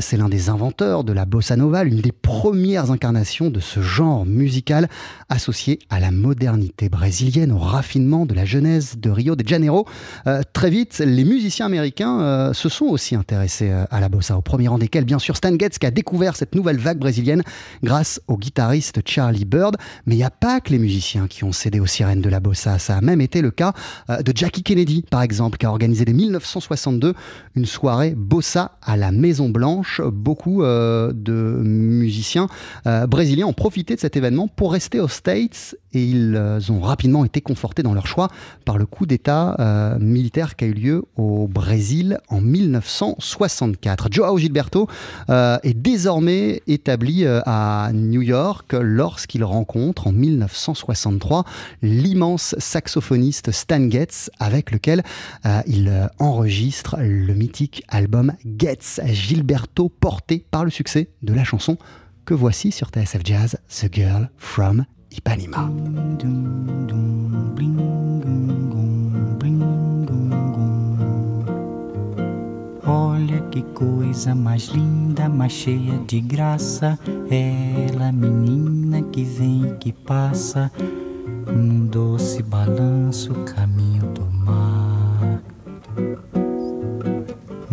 C'est 0.00 0.16
l'un 0.16 0.28
des 0.28 0.48
inventeurs 0.48 1.04
de 1.04 1.12
la 1.12 1.24
bossa 1.24 1.56
nova, 1.56 1.84
l'une 1.84 2.00
des 2.00 2.12
premières 2.12 2.90
incarnations 2.90 3.50
de 3.50 3.60
ce 3.60 3.80
genre 3.80 4.26
musical 4.26 4.88
associé 5.28 5.78
à 5.90 6.00
la 6.00 6.10
modernité 6.10 6.88
brésilienne, 6.88 7.52
au 7.52 7.58
raffinement 7.58 8.26
de 8.26 8.34
la 8.34 8.44
genèse 8.44 8.96
de 8.98 9.10
Rio 9.10 9.36
de 9.36 9.46
Janeiro. 9.46 9.86
très 10.52 10.70
vite, 10.70 10.98
les 11.04 11.24
musiciens 11.24 11.66
américains 11.66 12.52
se 12.52 12.68
sont 12.68 12.86
aussi 12.86 13.14
intéressés 13.14 13.70
à 13.70 14.00
la 14.00 14.08
bossa, 14.08 14.36
au 14.36 14.42
premier 14.42 14.68
rang 14.68 14.78
desquels, 14.78 15.04
bien 15.04 15.18
sûr, 15.18 15.36
Stan 15.36 15.56
Getz 15.58 15.78
qui 15.78 15.86
a 15.86 15.90
découvert 15.90 16.36
cette 16.36 16.54
nouvelle 16.54 16.63
vague 16.72 16.98
brésilienne 16.98 17.42
grâce 17.82 18.20
au 18.28 18.36
guitariste 18.36 19.00
Charlie 19.06 19.44
Bird. 19.44 19.76
Mais 20.06 20.14
il 20.14 20.18
n'y 20.18 20.24
a 20.24 20.30
pas 20.30 20.60
que 20.60 20.70
les 20.70 20.78
musiciens 20.78 21.26
qui 21.26 21.44
ont 21.44 21.52
cédé 21.52 21.80
aux 21.80 21.86
sirènes 21.86 22.20
de 22.20 22.28
la 22.28 22.40
bossa. 22.40 22.78
Ça 22.78 22.96
a 22.96 23.00
même 23.00 23.20
été 23.20 23.42
le 23.42 23.50
cas 23.50 23.72
euh, 24.10 24.22
de 24.22 24.32
Jackie 24.34 24.62
Kennedy, 24.62 25.04
par 25.10 25.22
exemple, 25.22 25.58
qui 25.58 25.66
a 25.66 25.70
organisé 25.70 26.04
dès 26.04 26.12
1962 26.12 27.14
une 27.54 27.66
soirée 27.66 28.14
bossa 28.16 28.78
à 28.82 28.96
la 28.96 29.12
Maison 29.12 29.48
Blanche. 29.48 30.00
Beaucoup 30.00 30.62
euh, 30.62 31.12
de 31.14 31.60
musiciens 31.62 32.48
euh, 32.86 33.06
brésiliens 33.06 33.46
ont 33.46 33.52
profité 33.52 33.94
de 33.94 34.00
cet 34.00 34.16
événement 34.16 34.48
pour 34.48 34.72
rester 34.72 35.00
aux 35.00 35.08
States 35.08 35.76
et 35.94 36.04
ils 36.04 36.36
ont 36.70 36.80
rapidement 36.80 37.24
été 37.24 37.40
confortés 37.40 37.82
dans 37.82 37.94
leur 37.94 38.06
choix 38.06 38.28
par 38.64 38.78
le 38.78 38.86
coup 38.86 39.06
d'État 39.06 39.56
militaire 40.00 40.56
qui 40.56 40.64
a 40.64 40.68
eu 40.68 40.72
lieu 40.72 41.04
au 41.16 41.46
Brésil 41.48 42.18
en 42.28 42.40
1964. 42.40 44.08
Joao 44.10 44.38
Gilberto 44.38 44.88
euh, 45.30 45.58
est 45.62 45.74
désormais 45.74 46.62
établi 46.66 47.24
euh, 47.24 47.40
à 47.46 47.90
New 47.92 48.22
York 48.22 48.72
lorsqu'il 48.72 49.44
rencontre 49.44 50.06
en 50.06 50.12
1963 50.12 51.44
l'immense 51.82 52.54
saxophoniste 52.58 53.50
Stan 53.50 53.90
Getz 53.90 54.30
avec 54.38 54.70
lequel 54.70 55.02
euh, 55.46 55.60
il 55.66 56.08
enregistre 56.18 56.96
le 56.98 57.34
mythique 57.34 57.84
album 57.88 58.32
Getz 58.58 59.00
Gilberto 59.04 59.88
porté 59.88 60.44
par 60.50 60.64
le 60.64 60.70
succès 60.70 61.08
de 61.22 61.34
la 61.34 61.44
chanson 61.44 61.78
que 62.24 62.34
voici 62.34 62.72
sur 62.72 62.88
TSF 62.88 63.20
Jazz, 63.24 63.58
The 63.68 63.92
Girl 63.92 64.30
from 64.38 64.86
Ipanema. 65.16 65.70
Olha 72.86 73.40
que 73.50 73.62
coisa 73.62 74.34
mais 74.34 74.64
linda, 74.68 75.28
mais 75.28 75.52
cheia 75.52 75.98
de 76.06 76.20
graça. 76.20 76.98
Ela, 77.30 78.10
menina 78.10 79.02
que 79.02 79.22
vem 79.22 79.66
e 79.66 79.76
que 79.76 79.92
passa, 79.92 80.70
num 81.46 81.86
doce 81.86 82.42
balanço, 82.42 83.32
caminho 83.44 84.02
do 84.12 84.24
mar. 84.26 84.83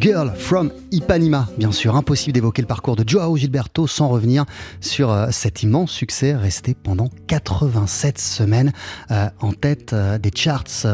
Girl 0.00 0.32
from 0.36 0.70
Ipanema. 0.92 1.48
Bien 1.58 1.72
sûr, 1.72 1.96
impossible 1.96 2.32
d'évoquer 2.32 2.62
le 2.62 2.68
parcours 2.68 2.96
de 2.96 3.04
Joao 3.06 3.36
Gilberto 3.36 3.86
sans 3.86 4.08
revenir 4.08 4.44
sur 4.80 5.10
euh, 5.10 5.28
cet 5.30 5.62
immense 5.62 5.90
succès 5.90 6.34
resté 6.34 6.74
pendant 6.74 7.08
87 7.26 8.18
semaines 8.18 8.72
euh, 9.10 9.28
en 9.40 9.52
tête 9.52 9.92
euh, 9.92 10.18
des 10.18 10.30
charts 10.34 10.86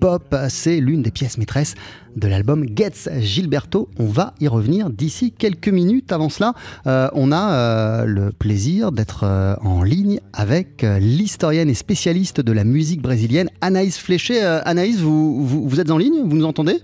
pop. 0.00 0.34
C'est 0.48 0.80
l'une 0.80 1.02
des 1.02 1.10
pièces 1.10 1.38
maîtresses 1.38 1.74
de 2.16 2.28
l'album 2.28 2.66
Gets 2.76 3.20
Gilberto. 3.20 3.88
On 3.98 4.06
va 4.06 4.34
y 4.40 4.48
revenir 4.48 4.90
d'ici 4.90 5.32
quelques 5.32 5.68
minutes. 5.68 6.12
Avant 6.12 6.28
cela, 6.28 6.54
on 6.84 7.32
a 7.32 8.04
le 8.04 8.32
plaisir 8.32 8.90
d'être 8.90 9.24
en 9.62 9.82
ligne 9.82 10.20
avec 10.32 10.84
l'historienne 10.98 11.70
et 11.70 11.74
spécialiste 11.74 12.40
de 12.40 12.52
la 12.52 12.64
musique 12.64 13.02
brésilienne, 13.02 13.50
Anaïs 13.60 13.98
Fléché. 13.98 14.42
Anaïs, 14.42 14.98
vous 14.98 15.80
êtes 15.80 15.90
en 15.90 15.98
ligne? 15.98 16.22
Vous 16.24 16.36
nous 16.36 16.46
entendez? 16.46 16.80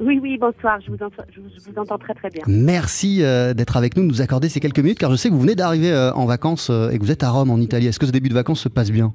Oui, 0.00 0.18
oui, 0.20 0.38
bonsoir, 0.38 0.80
je 0.80 0.90
vous, 0.90 0.98
entends, 1.76 1.98
très 1.98 2.14
très 2.14 2.30
bien. 2.30 2.42
Merci 2.46 3.22
euh, 3.22 3.54
d'être 3.54 3.76
avec 3.76 3.96
nous, 3.96 4.02
de 4.02 4.08
nous 4.08 4.22
accorder 4.22 4.48
ces 4.48 4.60
quelques 4.60 4.80
minutes, 4.80 4.98
car 4.98 5.10
je 5.10 5.16
sais 5.16 5.28
que 5.28 5.34
vous 5.34 5.40
venez 5.40 5.54
d'arriver 5.54 5.92
euh, 5.92 6.12
en 6.14 6.26
vacances 6.26 6.68
euh, 6.70 6.90
et 6.90 6.98
que 6.98 7.04
vous 7.04 7.12
êtes 7.12 7.22
à 7.22 7.30
Rome, 7.30 7.50
en 7.50 7.58
Italie. 7.58 7.86
Est-ce 7.86 7.98
que 7.98 8.06
ce 8.06 8.12
début 8.12 8.28
de 8.28 8.34
vacances 8.34 8.60
se 8.60 8.68
passe 8.68 8.90
bien? 8.90 9.14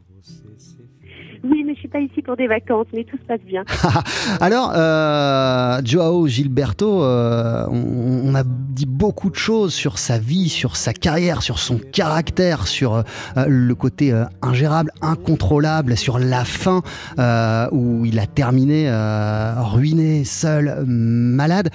Oui, 1.43 1.63
mais 1.65 1.73
je 1.73 1.79
suis 1.79 1.87
pas 1.87 1.99
ici 1.99 2.21
pour 2.21 2.35
des 2.35 2.47
vacances, 2.47 2.87
mais 2.93 3.03
tout 3.05 3.17
se 3.17 3.23
passe 3.23 3.41
bien. 3.41 3.63
Alors, 4.41 4.73
euh, 4.75 5.81
Joao 5.83 6.27
Gilberto, 6.27 7.03
euh, 7.03 7.65
on, 7.69 8.35
a 8.35 8.43
dit 8.45 8.85
beaucoup 8.85 9.29
de 9.29 9.35
choses 9.35 9.73
sur 9.73 9.99
sa 9.99 10.17
vie, 10.17 10.49
sur 10.49 10.75
sa 10.75 10.93
carrière, 10.93 11.41
sur 11.41 11.59
son 11.59 11.77
caractère, 11.77 12.67
sur 12.67 12.95
euh, 12.95 13.03
le 13.47 13.73
côté 13.73 14.13
ingérable, 14.41 14.91
incontrôlable, 15.01 15.95
sur 15.95 16.19
la 16.19 16.43
fin 16.43 16.81
où 17.71 18.05
il 18.05 18.19
a 18.19 18.25
terminé 18.25 18.89
ruiné, 19.57 20.23
seul, 20.25 20.83
malade. 20.85 21.69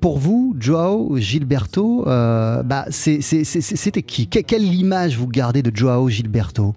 pour 0.00 0.18
vous, 0.18 0.56
Joao 0.58 1.16
Gilberto, 1.18 2.04
bah, 2.04 2.86
c'était 2.90 4.02
qui? 4.02 4.26
Quelle 4.28 4.64
image 4.64 5.16
vous 5.16 5.28
gardez 5.28 5.62
de 5.62 5.74
Joao 5.74 6.08
Gilberto? 6.08 6.74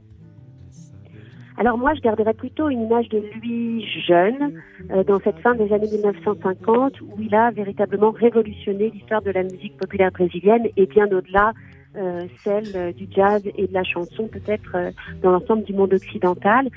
Alors 1.58 1.78
moi, 1.78 1.94
je 1.94 2.02
garderais 2.02 2.34
plutôt 2.34 2.70
une 2.70 2.82
image 2.82 3.08
de 3.10 3.24
lui 3.40 3.86
jeune, 4.06 4.62
euh, 4.92 5.04
dans 5.04 5.20
cette 5.20 5.40
fin 5.40 5.56
des 5.56 5.72
années 5.72 5.90
1950, 5.90 7.00
où 7.02 7.16
il 7.20 7.34
a 7.34 7.52
véritablement 7.52 8.12
révolutionné 8.12 8.90
l'histoire 8.90 9.22
de 9.22 9.32
la 9.32 9.44
musique 9.44 9.78
populaire 9.78 10.12
brésilienne 10.12 10.68
et 10.76 10.86
bien 10.86 11.06
au-delà 11.08 11.54
euh, 11.98 12.26
celle 12.44 12.68
euh, 12.76 12.92
du 12.92 13.08
jazz 13.10 13.42
et 13.58 13.68
de 13.68 13.74
la 13.74 13.84
chanson, 13.84 14.28
peut-être 14.28 14.76
dans 15.22 15.32
l'ensemble 15.32 15.64
du 15.64 15.74
monde 15.74 15.94
occidental. 15.94 16.70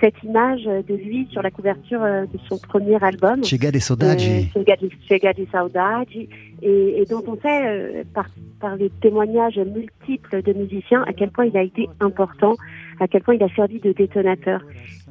Cette 0.00 0.22
image 0.22 0.64
de 0.64 0.94
lui 0.94 1.28
sur 1.30 1.42
la 1.42 1.50
couverture 1.50 2.00
de 2.00 2.38
son 2.48 2.56
premier 2.56 2.96
album, 3.04 3.44
Chega 3.44 3.70
de 3.70 3.78
Saudade, 3.78 4.18
Chega 4.18 5.32
de 5.34 5.46
Saudade, 5.52 6.08
et, 6.62 7.02
et, 7.02 7.04
dont 7.04 7.22
on 7.26 7.36
sait 7.36 8.02
par, 8.14 8.24
par 8.58 8.76
les 8.76 8.88
témoignages 9.02 9.58
multiples 9.58 10.42
de 10.42 10.54
musiciens 10.54 11.02
à 11.06 11.12
quel 11.12 11.30
point 11.30 11.44
il 11.44 11.56
a 11.58 11.62
été 11.62 11.90
important 12.00 12.56
à 13.00 13.08
quel 13.08 13.22
point 13.22 13.34
il 13.34 13.42
a 13.42 13.54
servi 13.54 13.80
de 13.80 13.92
détonateur. 13.92 14.60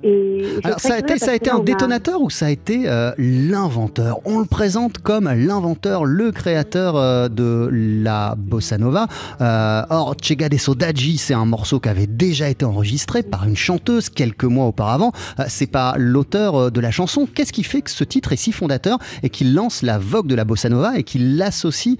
Et 0.03 0.45
Alors 0.63 0.79
ça 0.79 0.95
a 0.95 0.99
été, 0.99 1.17
ça 1.19 1.31
a 1.31 1.35
été 1.35 1.49
un 1.49 1.59
détonateur 1.59 2.21
ou 2.21 2.29
ça 2.29 2.47
a 2.47 2.49
été 2.49 2.83
euh, 2.87 3.11
l'inventeur? 3.17 4.19
On 4.25 4.39
le 4.39 4.45
présente 4.45 4.97
comme 4.97 5.25
l'inventeur, 5.25 6.05
le 6.05 6.31
créateur 6.31 6.95
euh, 6.95 7.29
de 7.29 7.69
la 7.71 8.35
bossa 8.37 8.77
nova. 8.77 9.07
Euh, 9.41 9.83
or, 9.89 10.15
Chega 10.21 10.49
de 10.49 10.57
Sodaji, 10.57 11.17
c'est 11.17 11.33
un 11.33 11.45
morceau 11.45 11.79
qui 11.79 11.89
avait 11.89 12.07
déjà 12.07 12.49
été 12.49 12.65
enregistré 12.65 13.21
par 13.21 13.47
une 13.47 13.55
chanteuse 13.55 14.09
quelques 14.09 14.45
mois 14.45 14.65
auparavant. 14.65 15.11
c'est 15.47 15.71
pas 15.71 15.95
l'auteur 15.97 16.71
de 16.71 16.79
la 16.79 16.91
chanson. 16.91 17.27
Qu'est-ce 17.31 17.53
qui 17.53 17.63
fait 17.63 17.81
que 17.81 17.91
ce 17.91 18.03
titre 18.03 18.31
est 18.31 18.37
si 18.37 18.51
fondateur 18.51 18.97
et 19.21 19.29
qu'il 19.29 19.53
lance 19.53 19.83
la 19.83 19.99
vogue 19.99 20.27
de 20.27 20.35
la 20.35 20.45
bossa 20.45 20.69
nova 20.69 20.97
et 20.97 21.03
qu'il 21.03 21.37
l'associe 21.37 21.97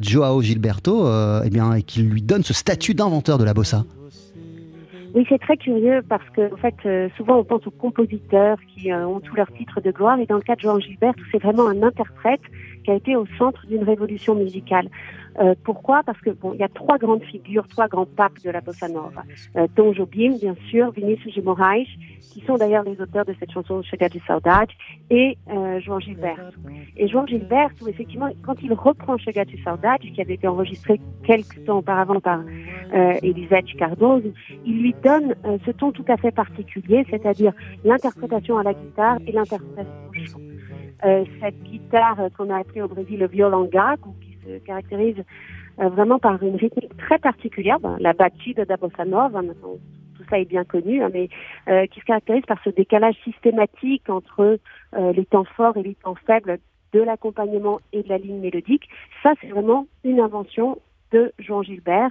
Joao 0.00 0.42
Gilberto 0.42 1.06
et 1.08 1.42
eh 1.46 1.50
bien, 1.50 1.74
et 1.74 1.82
qu'il 1.82 2.08
lui 2.08 2.22
donne 2.22 2.42
ce 2.42 2.54
statut 2.54 2.94
d'inventeur 2.94 3.38
de 3.38 3.44
la 3.44 3.54
bossa? 3.54 3.84
Oui, 5.14 5.24
c'est 5.28 5.38
très 5.38 5.56
curieux 5.56 6.02
parce 6.08 6.28
que, 6.30 6.52
en 6.52 6.56
fait, 6.56 6.74
euh, 6.84 7.08
souvent 7.16 7.38
on 7.38 7.44
pense 7.44 7.66
aux 7.66 7.70
compositeurs 7.70 8.58
qui 8.68 8.92
euh, 8.92 9.06
ont 9.06 9.20
tous 9.20 9.34
leurs 9.34 9.50
titres 9.52 9.80
de 9.80 9.90
gloire, 9.90 10.18
et 10.20 10.26
dans 10.26 10.36
le 10.36 10.42
cas 10.42 10.56
de 10.56 10.60
Jean 10.60 10.78
Gilbert, 10.78 11.14
c'est 11.32 11.42
vraiment 11.42 11.68
un 11.68 11.82
interprète 11.82 12.40
qui 12.84 12.90
a 12.90 12.94
été 12.94 13.16
au 13.16 13.26
centre 13.38 13.66
d'une 13.66 13.84
révolution 13.84 14.34
musicale. 14.34 14.88
Euh, 15.40 15.54
pourquoi? 15.64 16.02
Parce 16.04 16.20
que 16.20 16.30
bon, 16.30 16.52
il 16.54 16.60
y 16.60 16.64
a 16.64 16.68
trois 16.68 16.98
grandes 16.98 17.22
figures, 17.22 17.66
trois 17.68 17.88
grands 17.88 18.06
papes 18.06 18.40
de 18.44 18.50
la 18.50 18.60
bossa 18.60 18.88
nova. 18.88 19.22
Euh, 19.56 19.66
Tom 19.74 19.94
Jobim, 19.94 20.36
bien 20.40 20.56
sûr, 20.68 20.90
Vinícius 20.90 21.34
de 21.36 21.42
Moraes, 21.42 21.86
qui 22.32 22.40
sont 22.40 22.56
d'ailleurs 22.56 22.84
les 22.84 23.00
auteurs 23.00 23.24
de 23.24 23.34
cette 23.38 23.52
chanson 23.52 23.82
Chega 23.82 24.08
de 24.08 24.18
Saudade, 24.26 24.68
et 25.10 25.36
euh, 25.50 25.80
João 25.80 26.00
Gilberto. 26.00 26.58
Et 26.96 27.08
João 27.08 27.26
Gilberto, 27.26 27.88
effectivement, 27.88 28.28
quand 28.44 28.60
il 28.62 28.72
reprend 28.72 29.16
Chega 29.18 29.44
de 29.44 29.56
Saudade, 29.64 30.00
qui 30.00 30.20
avait 30.20 30.34
été 30.34 30.48
enregistré 30.48 31.00
quelques 31.24 31.64
temps 31.64 31.78
auparavant 31.78 32.20
par 32.20 32.40
euh, 32.94 33.14
Elisete 33.22 33.76
Cardoso, 33.78 34.32
il 34.64 34.82
lui 34.82 34.94
donne 35.04 35.34
euh, 35.44 35.58
ce 35.64 35.70
ton 35.70 35.92
tout 35.92 36.04
à 36.08 36.16
fait 36.16 36.32
particulier, 36.32 37.04
c'est-à-dire 37.10 37.52
l'interprétation 37.84 38.58
à 38.58 38.62
la 38.62 38.74
guitare 38.74 39.18
et 39.26 39.32
l'interprétation 39.32 39.92
au 40.10 40.14
chant. 40.14 40.40
Euh, 41.04 41.24
cette 41.40 41.62
guitare 41.62 42.18
qu'on 42.36 42.50
a 42.50 42.58
appelée 42.58 42.82
au 42.82 42.88
Brésil 42.88 43.20
le 43.20 43.28
violonga, 43.28 43.94
qui 44.20 44.27
se 44.48 44.64
caractérise 44.64 45.22
euh, 45.80 45.88
vraiment 45.88 46.18
par 46.18 46.42
une 46.42 46.56
rythmique 46.56 46.96
très 46.96 47.18
particulière, 47.18 47.78
ben, 47.80 47.96
la 48.00 48.12
batida 48.12 48.64
da 48.64 48.76
bossa 48.76 49.04
nova, 49.04 49.40
tout 49.42 50.24
ça 50.28 50.38
est 50.38 50.44
bien 50.44 50.64
connu, 50.64 51.02
hein, 51.02 51.10
mais 51.12 51.28
euh, 51.68 51.86
qui 51.86 52.00
se 52.00 52.04
caractérise 52.04 52.44
par 52.46 52.58
ce 52.64 52.70
décalage 52.70 53.16
systématique 53.24 54.08
entre 54.08 54.58
euh, 54.96 55.12
les 55.12 55.24
temps 55.24 55.44
forts 55.44 55.76
et 55.76 55.82
les 55.82 55.94
temps 55.94 56.16
faibles 56.26 56.58
de 56.92 57.00
l'accompagnement 57.00 57.80
et 57.92 58.02
de 58.02 58.08
la 58.08 58.18
ligne 58.18 58.40
mélodique. 58.40 58.88
Ça, 59.22 59.34
c'est 59.40 59.48
vraiment 59.48 59.86
une 60.04 60.20
invention 60.20 60.78
de 61.12 61.32
Jean 61.38 61.62
Gilbert, 61.62 62.10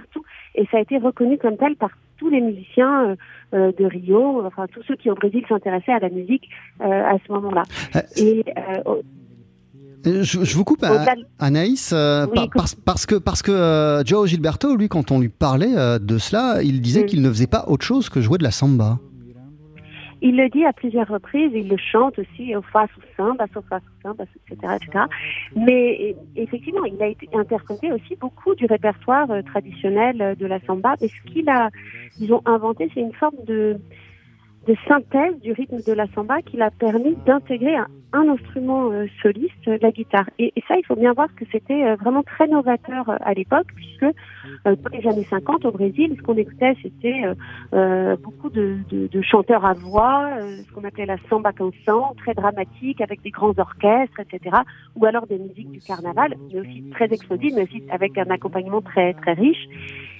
et 0.54 0.66
ça 0.70 0.78
a 0.78 0.80
été 0.80 0.98
reconnu 0.98 1.38
comme 1.38 1.56
tel 1.56 1.76
par 1.76 1.90
tous 2.16 2.30
les 2.30 2.40
musiciens 2.40 3.14
de 3.52 3.84
Rio, 3.84 4.44
enfin 4.44 4.66
tous 4.66 4.82
ceux 4.82 4.96
qui 4.96 5.08
au 5.08 5.14
Brésil 5.14 5.44
s'intéressaient 5.48 5.92
à 5.92 6.00
la 6.00 6.08
musique 6.08 6.48
à 6.80 7.14
ce 7.24 7.32
moment-là. 7.32 7.62
Et 8.16 8.42
euh, 10.06 10.22
je, 10.22 10.56
vous 10.56 10.64
coupe, 10.64 10.84
Anaïs, 11.38 11.92
euh, 11.92 12.26
parce, 12.84 13.06
que, 13.06 13.16
parce 13.16 13.42
que 13.42 13.50
euh, 13.50 14.04
Joe 14.04 14.28
Gilberto, 14.28 14.76
lui, 14.76 14.88
quand 14.88 15.10
on 15.10 15.20
lui 15.20 15.28
parlait 15.28 15.98
de 16.00 16.18
cela, 16.18 16.62
il 16.62 16.80
disait 16.80 17.02
mm. 17.02 17.06
qu'il 17.06 17.22
ne 17.22 17.28
faisait 17.28 17.46
pas 17.46 17.64
autre 17.66 17.84
chose 17.84 18.08
que 18.08 18.20
jouer 18.20 18.38
de 18.38 18.44
la 18.44 18.50
samba. 18.50 18.98
Il 20.20 20.36
le 20.36 20.48
dit 20.48 20.64
à 20.64 20.72
plusieurs 20.72 21.06
reprises, 21.06 21.52
il 21.54 21.68
le 21.68 21.76
chante 21.76 22.18
aussi 22.18 22.54
au 22.56 22.62
fa 22.62 22.86
sous 22.92 23.00
samba, 23.16 23.44
au 23.54 23.62
fa 23.62 23.78
sous 23.78 24.02
samba, 24.02 24.24
etc., 24.50 24.74
etc. 24.82 25.04
Mais 25.54 26.16
effectivement, 26.34 26.84
il 26.84 27.00
a 27.00 27.06
été 27.06 27.28
interprété 27.32 27.92
aussi 27.92 28.16
beaucoup 28.16 28.56
du 28.56 28.66
répertoire 28.66 29.28
traditionnel 29.46 30.36
de 30.36 30.46
la 30.46 30.58
samba. 30.66 30.94
Et 31.00 31.08
ce 31.08 31.32
qu'il 31.32 31.48
a, 31.48 31.70
disons, 32.18 32.42
inventé, 32.46 32.90
c'est 32.94 33.00
une 33.00 33.12
forme 33.12 33.36
de 33.46 33.78
de 34.66 34.76
synthèse 34.86 35.38
du 35.40 35.52
rythme 35.52 35.80
de 35.86 35.92
la 35.92 36.06
samba 36.14 36.42
qui 36.42 36.56
l'a 36.56 36.70
permis 36.70 37.16
d'intégrer 37.24 37.76
un, 37.76 38.28
instrument 38.28 38.90
euh, 38.90 39.06
soliste, 39.22 39.66
la 39.66 39.90
guitare. 39.90 40.28
Et, 40.38 40.52
ça, 40.66 40.76
il 40.76 40.84
faut 40.84 40.96
bien 40.96 41.12
voir 41.12 41.28
que 41.34 41.44
c'était 41.52 41.84
euh, 41.84 41.96
vraiment 41.96 42.22
très 42.22 42.46
novateur 42.48 43.08
euh, 43.08 43.16
à 43.20 43.32
l'époque, 43.34 43.68
puisque 43.74 44.06
dans 44.64 44.76
les 44.92 45.06
années 45.06 45.26
50 45.28 45.64
au 45.64 45.72
Brésil, 45.72 46.14
ce 46.16 46.22
qu'on 46.22 46.36
écoutait, 46.36 46.74
c'était 46.82 47.22
beaucoup 48.22 48.50
de, 48.50 48.78
de, 48.90 49.22
chanteurs 49.22 49.64
à 49.64 49.74
voix, 49.74 50.38
ce 50.40 50.72
qu'on 50.72 50.84
appelait 50.84 51.06
la 51.06 51.16
samba 51.28 51.52
canção, 51.52 52.14
très 52.16 52.34
dramatique, 52.34 53.00
avec 53.00 53.22
des 53.22 53.30
grands 53.30 53.58
orchestres, 53.58 54.20
etc. 54.20 54.56
Ou 54.96 55.04
alors 55.04 55.26
des 55.26 55.38
musiques 55.38 55.70
du 55.70 55.80
carnaval, 55.80 56.34
mais 56.52 56.60
aussi 56.60 56.84
très 56.90 57.06
explosives, 57.06 57.54
mais 57.54 57.62
aussi 57.64 57.82
avec 57.90 58.16
un 58.18 58.30
accompagnement 58.30 58.80
très 58.80 59.14
très 59.14 59.34
riche. 59.34 59.68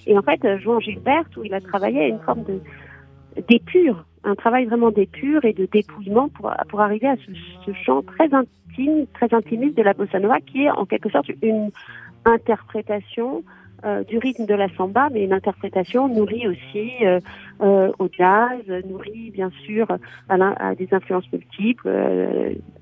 Et 0.06 0.16
en 0.16 0.22
fait, 0.22 0.40
João 0.58 0.80
Gilbert, 0.80 1.24
où 1.36 1.44
il 1.44 1.54
a 1.54 1.60
travaillé 1.60 2.08
une 2.08 2.20
forme 2.20 2.44
de 2.44 2.60
d'épure 3.48 4.04
un 4.24 4.34
travail 4.34 4.66
vraiment 4.66 4.90
d'épure 4.90 5.44
et 5.44 5.52
de 5.52 5.66
dépouillement 5.66 6.28
pour, 6.28 6.52
pour 6.68 6.80
arriver 6.80 7.08
à 7.08 7.16
ce, 7.16 7.72
chant 7.72 8.02
très 8.02 8.32
intime, 8.32 9.06
très 9.14 9.32
intimiste 9.32 9.76
de 9.76 9.82
la 9.82 9.94
bossa 9.94 10.18
nova, 10.18 10.40
qui 10.40 10.64
est 10.64 10.70
en 10.70 10.84
quelque 10.84 11.10
sorte 11.10 11.30
une 11.42 11.70
interprétation 12.24 13.42
euh, 13.84 14.02
du 14.02 14.18
rythme 14.18 14.44
de 14.44 14.54
la 14.54 14.68
samba, 14.70 15.08
mais 15.12 15.22
une 15.22 15.32
interprétation 15.32 16.08
nourrie 16.08 16.48
aussi 16.48 16.90
euh, 17.02 17.20
euh, 17.60 17.92
au 18.00 18.08
jazz, 18.10 18.60
nourrie 18.88 19.30
bien 19.30 19.50
sûr 19.64 19.86
à, 20.28 20.74
des 20.74 20.88
influences 20.90 21.30
multiples, 21.32 21.88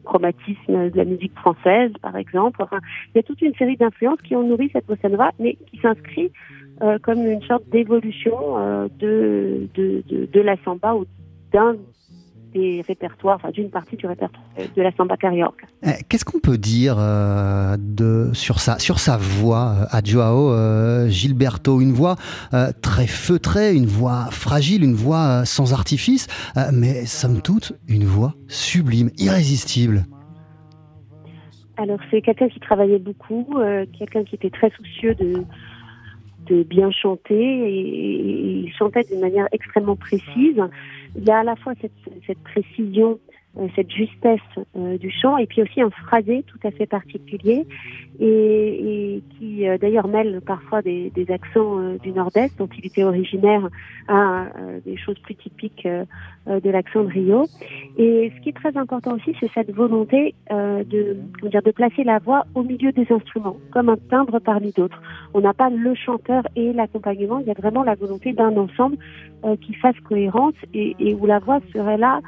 chromatisme 0.05 0.91
de 0.91 0.97
la 0.97 1.05
musique 1.05 1.35
française 1.35 1.93
par 2.01 2.17
exemple. 2.17 2.63
Enfin, 2.63 2.79
il 3.15 3.19
y 3.19 3.21
a 3.21 3.23
toute 3.23 3.43
une 3.43 3.55
série 3.57 3.77
d'influences 3.77 4.23
qui 4.23 4.35
ont 4.35 4.43
nourri 4.43 4.71
cette 4.73 4.87
bossa 4.87 5.11
nova, 5.11 5.33
mais 5.39 5.59
qui 5.71 5.79
s'inscrit 5.81 6.33
comme 7.03 7.27
une 7.27 7.43
sorte 7.43 7.69
d'évolution 7.69 8.89
de, 8.99 9.69
de, 9.75 10.03
de, 10.09 10.27
de, 10.33 10.41
la 10.41 10.57
samba 10.65 10.95
ou 10.95 11.05
d'un 11.57 11.77
des 12.53 12.83
répertoires, 12.87 13.37
enfin 13.37 13.51
d'une 13.51 13.71
partie 13.71 13.97
du 13.97 14.07
répertoire 14.07 14.45
de 14.77 14.83
la 14.83 14.91
samba 14.93 15.17
carioca. 15.17 15.67
Eh, 15.83 16.03
qu'est-ce 16.09 16.25
qu'on 16.25 16.39
peut 16.39 16.59
dire 16.59 16.97
euh, 16.99 17.77
de, 17.79 18.31
sur, 18.35 18.61
sa, 18.61 18.79
sur 18.79 18.99
sa 18.99 19.17
voix 19.17 19.75
euh, 19.75 19.85
à 19.91 20.03
Joao 20.03 20.53
euh, 20.53 21.09
Gilberto? 21.09 21.81
Une 21.81 21.93
voix 21.93 22.17
très 22.83 23.07
feutrée, 23.07 23.75
une 23.75 23.87
voix 23.87 24.27
fragile, 24.31 24.85
une 24.85 24.95
voix 24.95 25.45
sans 25.45 25.73
artifice, 25.73 26.27
mais 26.73 27.05
somme 27.07 27.41
toute 27.43 27.73
une 27.89 28.05
voix 28.05 28.35
sublime, 28.49 29.11
irrésistible. 29.19 30.05
Alors 31.79 31.99
c'est 32.11 32.23
quelqu'un 32.23 32.49
qui 32.49 32.61
travaillait 32.61 32.99
beaucoup, 32.99 33.47
quelqu'un 33.99 34.25
qui 34.25 34.35
était 34.37 34.51
très 34.51 34.71
soucieux 34.71 35.15
de, 35.15 35.45
de 36.47 36.63
bien 36.63 36.91
chanter 36.91 37.35
et, 37.35 38.65
il 38.65 38.73
chantait 38.73 39.05
d'une 39.05 39.21
manière 39.21 39.49
extrêmement 39.53 39.97
précise. 39.97 40.61
Il 41.17 41.25
y 41.25 41.31
a 41.31 41.39
à 41.39 41.45
la 41.45 41.57
fois 41.57 41.73
cette 42.27 42.39
précision 42.43 43.19
cette 43.75 43.91
justesse 43.91 44.41
du 44.75 45.11
chant 45.11 45.37
et 45.39 45.47
puis 45.47 45.63
aussi 45.63 45.81
un 45.81 45.91
phrasé 45.91 46.45
tout 46.47 46.59
à 46.65 46.71
fait 46.71 46.87
particulier 46.87 47.67
et, 48.21 49.23
qui 49.31 49.65
d'ailleurs 49.81 50.09
mêle 50.09 50.41
parfois 50.45 50.83
des, 50.83 51.13
accents 51.31 51.95
du 52.03 52.13
nord-est 52.13 52.59
dont 52.59 52.69
il 52.79 52.87
était 52.87 53.05
originaire 53.05 53.69
à 54.09 54.47
des 54.85 54.97
choses 54.97 55.19
plus 55.21 55.35
typiques 55.35 55.87
de 55.87 56.71
l'accent 56.71 57.05
de 57.05 57.09
Rio. 57.09 57.47
Et 57.99 58.33
ce 58.35 58.43
qui 58.43 58.51
est 58.51 58.57
très 58.57 58.77
important 58.77 59.15
aussi, 59.15 59.35
c'est 59.41 59.51
cette 59.53 59.73
volonté 59.75 60.35
de, 60.51 61.17
dire, 61.49 61.63
de 61.63 61.71
placer 61.71 62.05
la 62.05 62.19
voix 62.19 62.45
au 62.55 62.63
milieu 62.63 62.93
des 62.93 63.07
instruments, 63.11 63.57
comme 63.71 63.89
un 63.89 63.97
timbre 64.11 64.39
parmi 64.39 64.73
d'autres. 64.73 65.01
On 65.35 65.41
n'a 65.41 65.55
pas 65.55 65.71
le 65.71 65.95
chanteur 65.95 66.43
et 66.57 66.73
l'accompagnement, 66.73 67.39
il 67.41 67.47
y 67.47 67.51
a 67.51 67.55
vraiment 67.55 67.83
la 67.83 67.95
volonté 67.95 68.33
d'un 68.33 68.57
ensemble 68.57 68.97
euh, 69.45 69.57
qui 69.57 69.75
fasse 69.75 69.99
cohérence 70.01 70.55
et, 70.75 71.15
où 71.15 71.27
la 71.27 71.39
voix 71.39 71.61
serait 71.73 71.99
là 71.99 72.21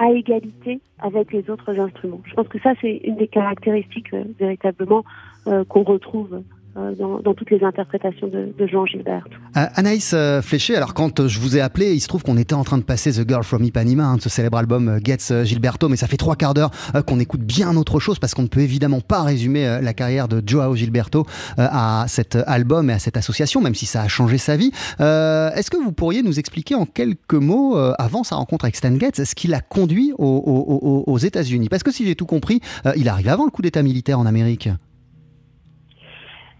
à 0.00 0.10
égalité 0.10 0.80
avec 0.98 1.30
les 1.30 1.48
autres 1.50 1.78
instruments. 1.78 2.22
Je 2.24 2.32
pense 2.34 2.48
que 2.48 2.58
ça, 2.60 2.72
c'est 2.80 3.02
une 3.04 3.16
des 3.16 3.28
caractéristiques 3.28 4.12
euh, 4.14 4.24
véritablement 4.38 5.04
euh, 5.46 5.62
qu'on 5.64 5.82
retrouve 5.82 6.42
euh, 6.76 6.94
dans, 6.94 7.34
toutes 7.34 7.50
les 7.50 7.64
interprétations 7.64 8.28
de, 8.28 8.66
Jean 8.66 8.86
Gilbert. 8.86 9.26
Euh, 9.56 9.66
Anaïs 9.74 10.12
euh, 10.14 10.40
Fléché, 10.40 10.76
alors 10.76 10.94
quand 10.94 11.26
je 11.26 11.40
vous 11.40 11.56
ai 11.56 11.60
appelé, 11.60 11.94
il 11.94 12.00
se 12.00 12.06
trouve 12.06 12.22
qu'on 12.22 12.36
était 12.36 12.54
en 12.54 12.62
train 12.62 12.78
de 12.78 12.84
passer 12.84 13.10
The 13.10 13.28
Girl 13.28 13.42
from 13.42 13.64
Ipanema, 13.64 14.04
hein, 14.04 14.16
de 14.16 14.20
ce 14.20 14.28
célèbre 14.28 14.56
album 14.56 15.00
Gets 15.04 15.44
Gilberto, 15.44 15.88
mais 15.88 15.96
ça 15.96 16.06
fait 16.06 16.16
trois 16.16 16.36
quarts 16.36 16.54
d'heure 16.54 16.70
qu'on 17.06 17.18
écoute 17.18 17.40
bien 17.40 17.76
autre 17.76 17.98
chose 17.98 18.20
parce 18.20 18.34
qu'on 18.34 18.42
ne 18.42 18.48
peut 18.48 18.60
évidemment 18.60 19.00
pas 19.00 19.24
résumer 19.24 19.80
la 19.82 19.94
carrière 19.94 20.28
de 20.28 20.42
Joao 20.46 20.76
Gilberto 20.76 21.26
à 21.56 22.04
cet 22.06 22.36
album 22.46 22.88
et 22.90 22.92
à 22.92 22.98
cette 23.00 23.16
association, 23.16 23.60
même 23.60 23.74
si 23.74 23.86
ça 23.86 24.02
a 24.02 24.08
changé 24.08 24.38
sa 24.38 24.56
vie. 24.56 24.70
Est-ce 25.00 25.70
que 25.70 25.76
vous 25.76 25.92
pourriez 25.92 26.22
nous 26.22 26.38
expliquer 26.38 26.76
en 26.76 26.86
quelques 26.86 27.34
mots, 27.34 27.76
avant 27.98 28.22
sa 28.22 28.36
rencontre 28.36 28.64
avec 28.64 28.76
Stan 28.76 28.96
Getz, 28.96 29.24
ce 29.24 29.34
qui 29.34 29.48
l'a 29.48 29.60
conduit 29.60 30.12
aux, 30.18 31.04
aux 31.06 31.18
États-Unis? 31.18 31.68
Parce 31.68 31.82
que 31.82 31.90
si 31.90 32.06
j'ai 32.06 32.14
tout 32.14 32.26
compris, 32.26 32.60
il 32.96 33.08
arrive 33.08 33.28
avant 33.28 33.44
le 33.44 33.50
coup 33.50 33.62
d'État 33.62 33.82
militaire 33.82 34.18
en 34.18 34.26
Amérique. 34.26 34.68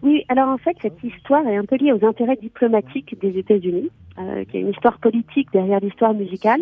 Oui, 0.02 0.24
alors 0.28 0.48
en 0.48 0.56
fait, 0.56 0.76
cette 0.80 1.02
histoire 1.02 1.46
est 1.46 1.56
un 1.56 1.64
peu 1.64 1.76
liée 1.76 1.92
aux 1.92 2.04
intérêts 2.04 2.36
diplomatiques 2.36 3.18
des 3.20 3.38
États-Unis, 3.38 3.90
euh, 4.18 4.44
qui 4.44 4.56
a 4.56 4.60
une 4.60 4.70
histoire 4.70 4.98
politique 4.98 5.48
derrière 5.52 5.80
l'histoire 5.80 6.14
musicale, 6.14 6.60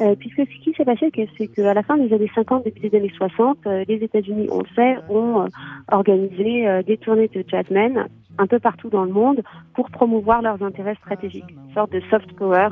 euh, 0.00 0.14
puisque 0.16 0.40
ce 0.40 0.62
qui 0.62 0.74
s'est 0.76 0.84
passé, 0.84 1.10
c'est 1.38 1.46
qu'à 1.48 1.72
la 1.72 1.82
fin 1.82 1.96
des 1.96 2.12
années 2.14 2.30
50, 2.34 2.64
début 2.64 2.88
des 2.88 2.96
années 2.98 3.12
60, 3.16 3.58
euh, 3.66 3.84
les 3.88 3.96
États-Unis, 3.96 4.48
on 4.50 4.58
le 4.58 4.68
sait, 4.76 4.96
ont 5.08 5.46
organisé 5.90 6.82
des 6.86 6.98
tournées 6.98 7.28
de 7.28 7.44
jazzmen 7.48 8.06
un 8.38 8.46
peu 8.46 8.58
partout 8.58 8.90
dans 8.90 9.04
le 9.04 9.12
monde 9.12 9.42
pour 9.74 9.90
promouvoir 9.90 10.42
leurs 10.42 10.62
intérêts 10.62 10.96
stratégiques, 10.96 11.50
une 11.50 11.74
sorte 11.74 11.92
de 11.92 12.00
soft 12.10 12.32
power 12.34 12.68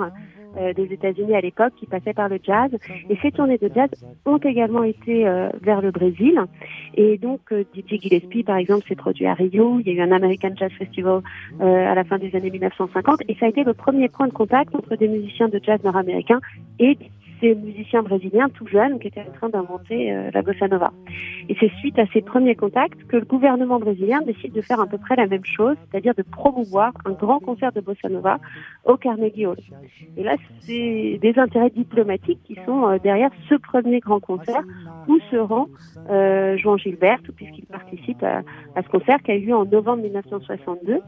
euh, 0.56 0.72
des 0.72 0.92
États-Unis 0.92 1.34
à 1.34 1.40
l'époque 1.40 1.72
qui 1.76 1.86
passaient 1.86 2.12
par 2.12 2.28
le 2.28 2.38
jazz. 2.42 2.70
Et 3.08 3.16
ces 3.22 3.32
tournées 3.32 3.58
de 3.58 3.70
jazz 3.74 3.88
ont 4.26 4.38
également 4.38 4.82
été 4.82 5.26
euh, 5.26 5.48
vers 5.62 5.80
le 5.80 5.90
Brésil. 5.90 6.38
Et 6.94 7.18
donc, 7.18 7.40
euh, 7.52 7.64
DJ 7.74 8.00
Gillespie, 8.00 8.42
par 8.42 8.56
exemple, 8.56 8.86
s'est 8.86 8.96
produit 8.96 9.26
à 9.26 9.34
Rio. 9.34 9.80
Il 9.80 9.86
y 9.88 9.90
a 9.90 9.94
eu 9.94 10.00
un 10.00 10.12
American 10.12 10.50
Jazz 10.56 10.72
Festival 10.78 11.22
à 11.60 11.94
la 11.94 12.04
fin 12.04 12.18
des 12.18 12.34
années 12.36 12.50
1950. 12.50 13.20
Et 13.28 13.34
ça 13.36 13.46
a 13.46 13.48
été 13.48 13.64
le 13.64 13.74
premier 13.74 14.08
point 14.08 14.26
de 14.26 14.32
contact 14.32 14.74
entre 14.74 14.96
des 14.96 15.08
musiciens 15.08 15.48
de 15.48 15.60
jazz 15.62 15.82
nord-américains 15.84 16.40
et 16.78 16.98
ces 17.42 17.54
musiciens 17.56 18.02
brésiliens 18.02 18.48
tout 18.48 18.66
jeunes 18.66 18.98
qui 19.00 19.08
étaient 19.08 19.26
en 19.28 19.32
train 19.32 19.48
d'inventer 19.48 20.12
euh, 20.12 20.30
la 20.32 20.42
bossa 20.42 20.68
nova. 20.68 20.92
Et 21.48 21.56
c'est 21.58 21.70
suite 21.80 21.98
à 21.98 22.06
ces 22.12 22.22
premiers 22.22 22.54
contacts 22.54 23.02
que 23.08 23.16
le 23.16 23.24
gouvernement 23.24 23.80
brésilien 23.80 24.20
décide 24.22 24.52
de 24.52 24.60
faire 24.62 24.80
à 24.80 24.86
peu 24.86 24.96
près 24.96 25.16
la 25.16 25.26
même 25.26 25.44
chose, 25.44 25.76
c'est-à-dire 25.90 26.14
de 26.14 26.22
promouvoir 26.22 26.92
un 27.04 27.12
grand 27.12 27.40
concert 27.40 27.72
de 27.72 27.80
bossa 27.80 28.08
nova 28.08 28.38
au 28.84 28.96
Carnegie 28.96 29.46
Hall. 29.46 29.56
Et 30.16 30.22
là, 30.22 30.36
c'est 30.60 31.18
des 31.20 31.34
intérêts 31.36 31.70
diplomatiques 31.70 32.40
qui 32.44 32.56
sont 32.64 32.86
euh, 32.86 32.98
derrière 33.02 33.30
ce 33.48 33.56
premier 33.56 33.98
grand 33.98 34.20
concert 34.20 34.62
où 35.08 35.18
se 35.30 35.36
rend 35.36 35.66
euh, 36.10 36.56
Joan 36.58 36.78
Gilbert, 36.78 37.18
puisqu'il 37.36 37.66
participe 37.66 38.22
à, 38.22 38.42
à 38.76 38.82
ce 38.82 38.88
concert 38.88 39.20
qui 39.22 39.32
a 39.32 39.34
eu 39.34 39.46
lieu 39.46 39.54
en 39.56 39.64
novembre 39.64 40.02
1962. 40.02 41.00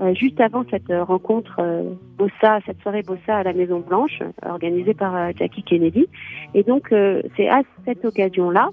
Euh, 0.00 0.12
juste 0.14 0.40
avant 0.40 0.64
cette 0.70 0.90
euh, 0.90 1.04
rencontre 1.04 1.56
euh, 1.60 1.94
Bossa, 2.18 2.58
cette 2.66 2.80
soirée 2.80 3.02
Bossa 3.02 3.36
à 3.36 3.42
la 3.44 3.52
Maison 3.52 3.78
Blanche, 3.78 4.18
organisée 4.44 4.94
par 4.94 5.32
Jackie 5.36 5.62
Kennedy. 5.62 6.06
Et 6.54 6.62
donc, 6.62 6.92
c'est 7.36 7.48
à 7.48 7.62
cette 7.84 8.04
occasion-là 8.04 8.70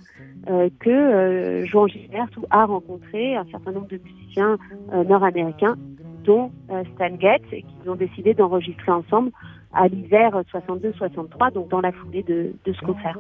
que 0.79 1.63
Joan 1.65 1.87
Gilbert 1.87 2.27
a 2.49 2.65
rencontré 2.65 3.35
un 3.35 3.45
certain 3.51 3.71
nombre 3.71 3.87
de 3.87 3.99
musiciens 4.03 4.57
nord-américains, 5.07 5.75
dont 6.23 6.51
Stan 6.67 7.17
Getz, 7.19 7.41
et 7.51 7.63
qu'ils 7.63 7.89
ont 7.89 7.95
décidé 7.95 8.33
d'enregistrer 8.33 8.91
ensemble 8.91 9.31
à 9.73 9.87
l'hiver 9.87 10.41
62-63, 10.53 11.53
donc 11.53 11.69
dans 11.69 11.81
la 11.81 11.91
foulée 11.91 12.23
de, 12.23 12.53
de 12.63 12.73
ce 12.73 12.81
concert. 12.81 13.17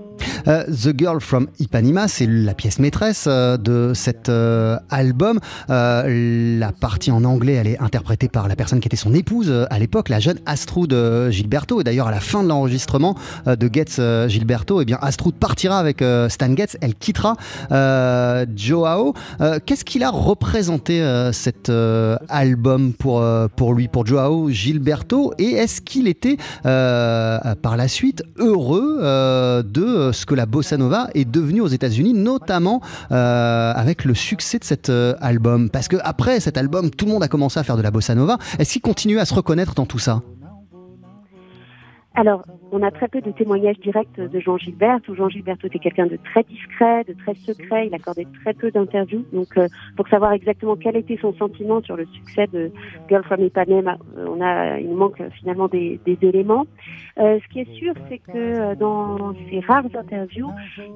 Euh, 0.47 0.63
The 0.65 0.97
Girl 0.97 1.19
from 1.19 1.47
Ipanema, 1.59 2.07
c'est 2.07 2.27
la 2.27 2.53
pièce 2.53 2.79
maîtresse 2.79 3.25
euh, 3.27 3.57
de 3.57 3.93
cet 3.93 4.29
euh, 4.29 4.77
album. 4.89 5.39
la 5.67 6.71
partie 6.71 7.11
en 7.11 7.23
anglais, 7.23 7.53
elle 7.53 7.67
est 7.67 7.79
interprétée 7.79 8.27
par 8.27 8.47
la 8.47 8.55
personne 8.55 8.79
qui 8.79 8.87
était 8.87 8.97
son 8.97 9.13
épouse 9.13 9.51
à 9.69 9.79
l'époque, 9.79 10.09
la 10.09 10.19
jeune 10.19 10.39
Astrud 10.45 10.95
Gilberto. 11.29 11.81
Et 11.81 11.83
d'ailleurs, 11.83 12.07
à 12.07 12.11
la 12.11 12.19
fin 12.19 12.43
de 12.43 12.47
l'enregistrement 12.47 13.15
de 13.45 13.69
Getz 13.71 13.99
Gilberto, 14.27 14.81
eh 14.81 14.85
bien, 14.85 14.97
Astrud 15.01 15.35
partira 15.35 15.79
avec 15.79 16.03
Stan 16.29 16.55
Getz, 16.55 16.77
elle 16.81 16.95
quittera 16.95 17.35
Joao. 18.55 19.13
Qu'est-ce 19.65 19.85
qu'il 19.85 20.03
a 20.03 20.09
représenté 20.09 21.01
cet 21.31 21.71
album 22.29 22.93
pour, 22.93 23.23
pour 23.55 23.73
lui, 23.73 23.87
pour 23.87 24.05
Joao 24.05 24.49
Gilberto? 24.49 25.33
Et 25.37 25.51
est-ce 25.51 25.81
qu'il 25.81 26.07
était 26.07 26.37
par 26.63 27.77
la 27.77 27.87
suite 27.87 28.23
heureux 28.37 28.99
de 29.63 30.11
ce 30.11 30.25
la 30.35 30.45
bossa 30.45 30.77
nova 30.77 31.07
est 31.13 31.25
devenue 31.25 31.61
aux 31.61 31.67
États-Unis, 31.67 32.13
notamment 32.13 32.81
euh, 33.11 33.73
avec 33.75 34.05
le 34.05 34.13
succès 34.13 34.59
de 34.59 34.63
cet 34.63 34.89
euh, 34.89 35.15
album. 35.21 35.69
Parce 35.69 35.87
que 35.87 35.97
après 36.03 36.39
cet 36.39 36.57
album, 36.57 36.89
tout 36.91 37.05
le 37.05 37.11
monde 37.11 37.23
a 37.23 37.27
commencé 37.27 37.59
à 37.59 37.63
faire 37.63 37.77
de 37.77 37.81
la 37.81 37.91
bossa 37.91 38.15
nova. 38.15 38.37
Est-ce 38.59 38.73
qu'il 38.73 38.81
continue 38.81 39.19
à 39.19 39.25
se 39.25 39.33
reconnaître 39.33 39.73
dans 39.73 39.85
tout 39.85 39.99
ça? 39.99 40.21
Alors, 42.15 42.43
on 42.71 42.81
a 42.83 42.91
très 42.91 43.07
peu 43.07 43.21
de 43.21 43.31
témoignages 43.31 43.79
directs 43.79 44.15
de 44.17 44.39
Jean 44.39 44.57
Gilbert, 44.57 44.99
Jean 45.09 45.29
Gilbert 45.29 45.57
était 45.63 45.79
quelqu'un 45.79 46.07
de 46.07 46.17
très 46.17 46.43
discret, 46.43 47.03
de 47.03 47.13
très 47.13 47.35
secret, 47.35 47.87
il 47.87 47.93
accordait 47.93 48.27
très 48.43 48.53
peu 48.53 48.71
d'interviews. 48.71 49.25
Donc, 49.33 49.57
euh, 49.57 49.67
pour 49.97 50.07
savoir 50.07 50.31
exactement 50.31 50.75
quel 50.77 50.95
était 50.95 51.17
son 51.21 51.33
sentiment 51.33 51.81
sur 51.81 51.97
le 51.97 52.05
succès 52.05 52.47
de 52.47 52.71
Girl 53.09 53.23
from 53.23 53.43
Ipanema, 53.43 53.97
euh, 54.17 54.25
on 54.29 54.41
a, 54.41 54.79
il 54.79 54.93
manque 54.93 55.21
finalement 55.39 55.67
des, 55.67 55.99
éléments. 56.21 56.65
Euh, 57.19 57.39
ce 57.43 57.53
qui 57.53 57.59
est 57.61 57.73
sûr, 57.73 57.93
c'est 58.07 58.19
que 58.19 58.75
dans 58.75 59.33
ses 59.49 59.59
rares 59.59 59.85
interviews, 59.97 60.49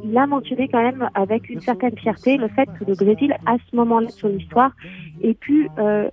il 0.03 0.17
a 0.17 0.27
mentionné 0.27 0.67
quand 0.67 0.81
même 0.81 1.09
avec 1.13 1.49
une 1.49 1.61
certaine 1.61 1.97
fierté 1.97 2.37
le 2.37 2.47
fait 2.49 2.67
que 2.79 2.85
le 2.85 2.95
Brésil, 2.95 3.35
à 3.45 3.57
ce 3.57 3.75
moment-là 3.75 4.09
son 4.09 4.29
histoire, 4.29 4.71
ait 5.23 5.33
pu 5.33 5.69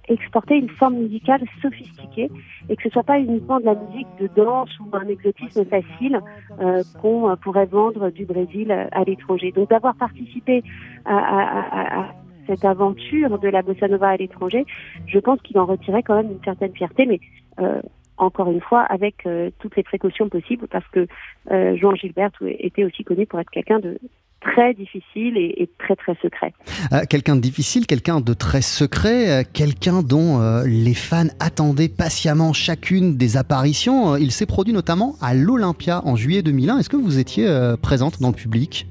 exporter 0.09 0.57
une 0.57 0.71
forme 0.71 0.97
musicale 0.97 1.43
sophistiquée 1.61 2.31
et 2.69 2.77
que 2.77 2.83
ce 2.85 2.91
soit 2.91 3.03
pas 3.03 3.19
uniquement 3.19 3.61
de 3.61 3.67
la 3.67 3.75
musique 3.75 4.09
de 4.21 4.29
danse 4.35 4.71
ou 4.81 4.89
un 4.93 5.07
exotisme 5.09 5.52
facile 5.65 6.21
euh, 6.61 6.83
qu'on 7.01 7.37
pourrait 7.37 7.67
vendre 7.67 8.11
du 8.11 8.25
Brésil 8.25 8.73
à 8.93 9.05
l'étranger. 9.05 9.53
Donc 9.53 9.71
d'avoir 9.71 9.95
participé 9.95 10.63
à, 11.05 12.09
cette 12.47 12.65
aventure 12.65 13.39
de 13.39 13.49
la 13.49 13.63
bossa 13.63 13.87
nova 13.87 14.09
à 14.09 14.17
l'étranger, 14.17 14.67
je 15.07 15.19
pense 15.19 15.41
qu'il 15.43 15.59
en 15.59 15.67
retirait 15.67 16.03
quand 16.03 16.17
même 16.17 16.33
une 16.33 16.45
certaine 16.45 16.75
fierté, 16.75 17.07
mais 17.07 17.21
euh, 17.61 17.81
encore 18.17 18.51
une 18.51 18.61
fois 18.61 18.83
avec 18.83 19.27
euh, 19.27 19.51
toutes 19.61 19.77
les 19.77 19.85
précautions 19.85 20.29
possibles, 20.29 20.67
parce 20.69 20.87
que 20.89 21.07
Jean 21.51 21.95
Gilbert 21.95 22.31
était 22.43 22.85
aussi 22.85 23.05
connu 23.05 23.27
pour 23.27 23.39
être 23.39 23.51
quelqu'un 23.51 23.79
de 23.79 23.99
très 24.43 24.75
difficile 24.75 25.37
et, 25.37 25.69
très 25.79 25.97
très 25.97 26.15
secret. 26.23 26.53
Euh, 26.93 27.03
quelqu'un 27.09 27.37
de 27.37 27.41
difficile, 27.41 27.87
quelqu'un 27.87 28.21
de 28.21 28.35
très 28.35 28.63
secret, 28.63 29.31
euh, 29.31 29.43
quelqu'un 29.51 30.03
dont 30.03 30.41
euh, 30.41 30.65
les 30.67 30.95
fans 30.95 31.29
attendaient 31.41 31.89
patiemment 31.89 32.53
chacune 32.53 33.17
des 33.17 33.37
apparitions. 33.37 34.17
Il 34.17 34.31
s'est 34.31 34.47
produit 34.47 34.73
notamment 34.73 35.15
à 35.21 35.35
l'Olympia 35.35 36.03
en 36.05 36.17
juillet 36.17 36.43
2001. 36.43 36.79
Est-ce 36.79 36.89
que 36.89 36.97
vous 36.97 37.19
étiez 37.19 37.49
présente 37.81 38.21
dans 38.21 38.29
le 38.29 38.35
public? 38.35 38.87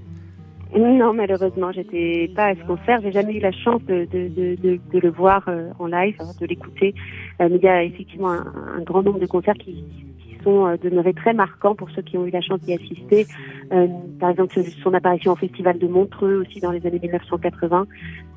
Non, 0.77 1.13
malheureusement, 1.13 1.71
j'étais 1.73 2.31
pas 2.33 2.47
à 2.47 2.55
ce 2.55 2.63
concert. 2.65 2.99
J'ai 3.01 3.11
jamais 3.11 3.33
eu 3.33 3.39
la 3.39 3.51
chance 3.51 3.81
de, 3.83 4.07
de, 4.11 4.29
de, 4.29 4.79
de 4.93 4.99
le 4.99 5.09
voir 5.09 5.47
en 5.79 5.87
live, 5.87 6.15
de 6.39 6.45
l'écouter. 6.45 6.93
mais 7.39 7.49
il 7.55 7.61
y 7.63 7.67
a 7.67 7.83
effectivement 7.83 8.31
un, 8.31 8.53
un, 8.77 8.81
grand 8.81 9.03
nombre 9.03 9.19
de 9.19 9.25
concerts 9.25 9.55
qui, 9.55 9.83
sont 10.43 10.65
euh, 10.65 10.77
demeurés 10.77 11.13
très 11.13 11.33
marquants 11.33 11.75
pour 11.75 11.89
ceux 11.91 12.01
qui 12.01 12.17
ont 12.17 12.25
eu 12.25 12.31
la 12.31 12.41
chance 12.41 12.59
d'y 12.61 12.73
assister. 12.73 13.25
Euh, 13.71 13.87
par 14.19 14.29
exemple, 14.29 14.53
son 14.83 14.93
apparition 14.93 15.33
au 15.33 15.35
Festival 15.35 15.77
de 15.79 15.87
Montreux 15.87 16.41
aussi 16.41 16.59
dans 16.59 16.71
les 16.71 16.85
années 16.85 16.99
1980 16.99 17.87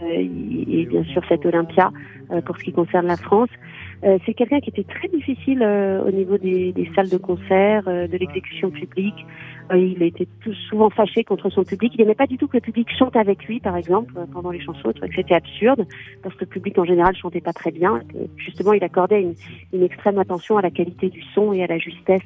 euh, 0.03 0.07
et 0.07 0.87
bien 0.87 1.05
sûr 1.05 1.23
cette 1.29 1.45
Olympia 1.47 1.91
pour 2.47 2.57
ce 2.57 2.65
qui 2.65 2.73
concerne 2.73 3.07
la 3.07 3.19
France. 3.19 3.51
c'est 4.03 4.33
quelqu'un 4.33 4.61
qui 4.61 4.71
était 4.71 4.85
très 4.85 5.09
difficile 5.09 5.63
au 5.63 6.11
niveau 6.11 6.39
des, 6.39 6.91
salles 6.95 7.11
de 7.11 7.19
concert, 7.19 7.85
de 7.85 8.17
l'exécution 8.17 8.71
publique. 8.71 9.27
Il 9.73 10.03
a 10.03 10.07
été 10.07 10.29
tout 10.43 10.53
souvent 10.69 10.91
fâché 10.91 11.25
contre 11.25 11.51
son 11.51 11.65
public. 11.65 11.93
Il 11.95 12.01
n'aimait 12.01 12.15
pas 12.15 12.27
du 12.27 12.37
tout 12.37 12.49
que 12.49 12.57
le 12.57 12.61
public 12.61 12.89
chante 12.97 13.17
avec 13.17 13.45
lui, 13.45 13.61
par 13.61 13.77
exemple, 13.77 14.13
pendant 14.33 14.51
les 14.51 14.61
chansons. 14.61 14.93
Il 14.95 15.09
que 15.09 15.15
c'était 15.15 15.35
absurde 15.35 15.87
parce 16.23 16.35
que 16.35 16.45
le 16.45 16.51
public 16.51 16.79
en 16.79 16.85
général 16.85 17.17
chantait 17.17 17.41
pas 17.41 17.53
très 17.53 17.71
bien. 17.71 18.01
Justement, 18.37 18.73
il 18.73 18.85
accordait 18.85 19.23
une, 19.73 19.83
extrême 19.83 20.19
attention 20.19 20.59
à 20.59 20.63
la 20.63 20.71
qualité 20.71 21.09
du 21.09 21.23
son 21.35 21.53
et 21.53 21.63
à 21.63 21.67
la 21.67 21.79
justesse 21.79 22.23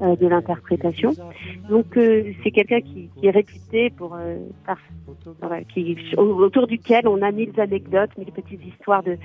de 0.00 0.26
l'interprétation. 0.26 1.12
Donc 1.68 1.86
c'est 1.94 2.50
quelqu'un 2.50 2.80
qui, 2.80 3.10
est 3.22 3.30
réputé 3.30 3.90
pour 3.90 4.16
qui, 5.72 5.96
autour 6.16 6.66
duquel 6.66 7.08
on 7.08 7.22
a 7.22 7.32
mille 7.32 7.58
anecdotes, 7.58 8.10
mille 8.18 8.32
petites 8.32 8.64
histoires 8.64 9.02
de 9.02 9.16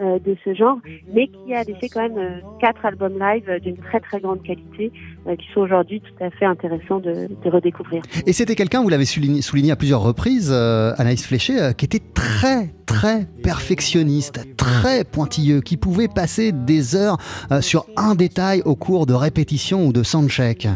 de 0.00 0.36
ce 0.44 0.54
genre, 0.54 0.78
mais 1.14 1.28
qui 1.28 1.54
a 1.54 1.62
laissé 1.62 1.88
quand 1.88 2.00
même 2.00 2.40
quatre 2.60 2.84
albums 2.86 3.18
live 3.18 3.60
d'une 3.62 3.76
très 3.76 4.00
très 4.00 4.20
grande 4.20 4.42
qualité, 4.42 4.90
qui 5.38 5.46
sont 5.52 5.60
aujourd'hui 5.60 6.00
tout 6.00 6.24
à 6.24 6.30
fait 6.30 6.46
intéressants 6.46 7.00
de, 7.00 7.28
redécouvrir. 7.44 8.02
Et 8.26 8.32
c'était 8.32 8.54
quelqu'un, 8.54 8.82
vous 8.82 8.88
l'avez 8.88 9.04
souligné, 9.04 9.70
à 9.70 9.76
plusieurs 9.76 10.02
reprises, 10.02 10.50
Anaïs 10.50 11.26
Fléché, 11.26 11.72
qui 11.76 11.84
était 11.84 12.00
très 12.14 12.70
très 12.90 13.26
perfectionniste, 13.44 14.56
très 14.56 15.04
pointilleux, 15.04 15.60
qui 15.60 15.76
pouvait 15.76 16.08
passer 16.08 16.50
des 16.50 16.96
heures 16.96 17.18
euh, 17.52 17.60
sur 17.60 17.86
un 17.96 18.16
détail 18.16 18.62
au 18.64 18.74
cours 18.74 19.06
de 19.06 19.14
répétition 19.14 19.86
ou 19.86 19.92
de 19.92 20.02
soundcheck. 20.02 20.66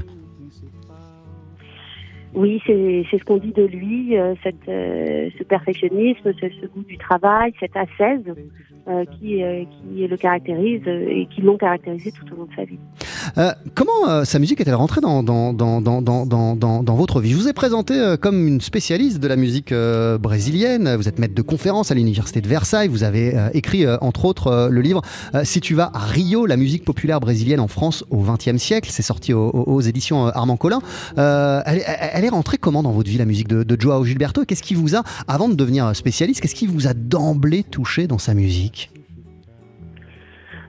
Oui, 2.34 2.60
c'est 2.66 3.04
ce 3.10 3.24
qu'on 3.24 3.36
dit 3.36 3.52
de 3.52 3.64
lui, 3.64 4.18
euh, 4.18 4.34
cette, 4.42 4.68
euh, 4.68 5.30
ce 5.38 5.44
perfectionnisme, 5.44 6.32
ce, 6.40 6.66
goût 6.66 6.82
du 6.82 6.98
travail, 6.98 7.52
cette 7.60 7.76
assaise 7.76 8.24
qui, 9.18 9.40
qui 9.40 10.06
le 10.06 10.16
caractérise 10.16 10.82
et 10.86 11.26
qui 11.30 11.40
l'ont 11.40 11.56
caractérisé 11.56 12.12
tout 12.12 12.34
au 12.34 12.36
long 12.36 12.44
de 12.44 12.54
sa 12.54 12.64
vie. 12.64 12.78
Euh, 13.38 13.52
comment 13.74 14.08
euh, 14.08 14.24
sa 14.24 14.38
musique 14.38 14.60
est-elle 14.60 14.74
rentrée 14.74 15.00
dans, 15.00 15.22
dans, 15.22 15.52
dans, 15.52 15.82
dans, 15.82 16.94
votre 16.94 17.20
vie? 17.20 17.30
Je 17.30 17.36
vous 17.36 17.48
ai 17.48 17.52
présenté 17.52 17.94
euh, 17.94 18.16
comme 18.16 18.46
une 18.46 18.60
spécialiste 18.60 19.18
de 19.18 19.28
la 19.28 19.36
musique 19.36 19.72
brésilienne. 20.20 20.96
Vous 20.96 21.08
êtes 21.08 21.18
maître 21.18 21.34
de 21.34 21.42
conférence 21.42 21.90
à 21.90 21.94
l'Université 21.94 22.40
de 22.40 22.48
Versailles. 22.48 22.88
Vous 22.88 23.04
avez 23.04 23.34
écrit, 23.52 23.86
entre 24.00 24.24
autres, 24.24 24.68
le 24.70 24.80
livre 24.80 25.02
Si 25.44 25.60
tu 25.60 25.74
vas 25.74 25.90
à 25.94 25.98
Rio, 25.98 26.46
la 26.46 26.56
musique 26.56 26.84
populaire 26.84 27.20
brésilienne 27.20 27.60
en 27.60 27.68
France 27.68 28.04
au 28.10 28.18
XXe 28.18 28.56
siècle. 28.56 28.90
C'est 28.92 29.02
sorti 29.02 29.32
aux, 29.32 29.80
éditions 29.80 30.26
Armand 30.26 30.56
Collin. 30.56 30.80
Elle, 31.16 31.82
elle, 31.86 32.23
est 32.24 32.30
rentrée 32.30 32.58
comment 32.58 32.82
dans 32.82 32.92
votre 32.92 33.10
vie, 33.10 33.18
la 33.18 33.24
musique 33.24 33.48
de, 33.48 33.62
de 33.62 33.80
Joao 33.80 34.04
Gilberto? 34.04 34.44
Qu'est-ce 34.44 34.62
qui 34.62 34.74
vous 34.74 34.96
a, 34.96 35.02
avant 35.28 35.48
de 35.48 35.54
devenir 35.54 35.94
spécialiste, 35.94 36.40
qu'est-ce 36.40 36.54
qui 36.54 36.66
vous 36.66 36.86
a 36.86 36.94
d'emblée 36.94 37.62
touché 37.62 38.06
dans 38.06 38.18
sa 38.18 38.34
musique? 38.34 38.90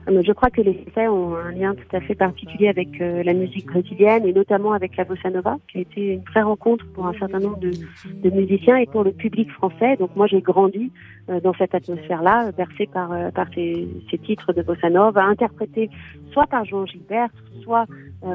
Je 0.08 0.32
crois 0.32 0.50
que 0.50 0.60
les 0.60 0.86
faits 0.94 1.10
ont 1.10 1.34
un 1.34 1.50
lien 1.50 1.74
tout 1.74 1.96
à 1.96 2.00
fait 2.00 2.14
particulier 2.14 2.68
avec 2.68 3.00
euh, 3.00 3.24
la 3.24 3.32
musique 3.32 3.66
brésilienne 3.66 4.24
et 4.24 4.32
notamment 4.32 4.72
avec 4.72 4.96
la 4.96 5.02
bossa 5.02 5.30
nova, 5.30 5.56
qui 5.68 5.78
a 5.78 5.80
été 5.80 6.12
une 6.14 6.20
vraie 6.20 6.42
rencontre 6.42 6.86
pour 6.94 7.08
un 7.08 7.12
certain 7.14 7.40
nombre 7.40 7.58
de, 7.58 8.30
musiciens 8.30 8.76
et 8.76 8.86
pour 8.86 9.02
le 9.02 9.10
public 9.10 9.50
français. 9.50 9.96
Donc 9.96 10.14
moi, 10.14 10.28
j'ai 10.28 10.40
grandi 10.40 10.92
euh, 11.28 11.40
dans 11.40 11.54
cette 11.54 11.74
atmosphère-là, 11.74 12.52
bercé 12.52 12.86
par, 12.86 13.10
euh, 13.10 13.30
ces, 13.54 14.18
titres 14.24 14.52
de 14.52 14.62
bossa 14.62 14.90
nova, 14.90 15.24
interprétés 15.24 15.90
soit 16.30 16.46
par 16.46 16.64
Jean 16.64 16.86
Gilbert, 16.86 17.30
soit 17.62 17.86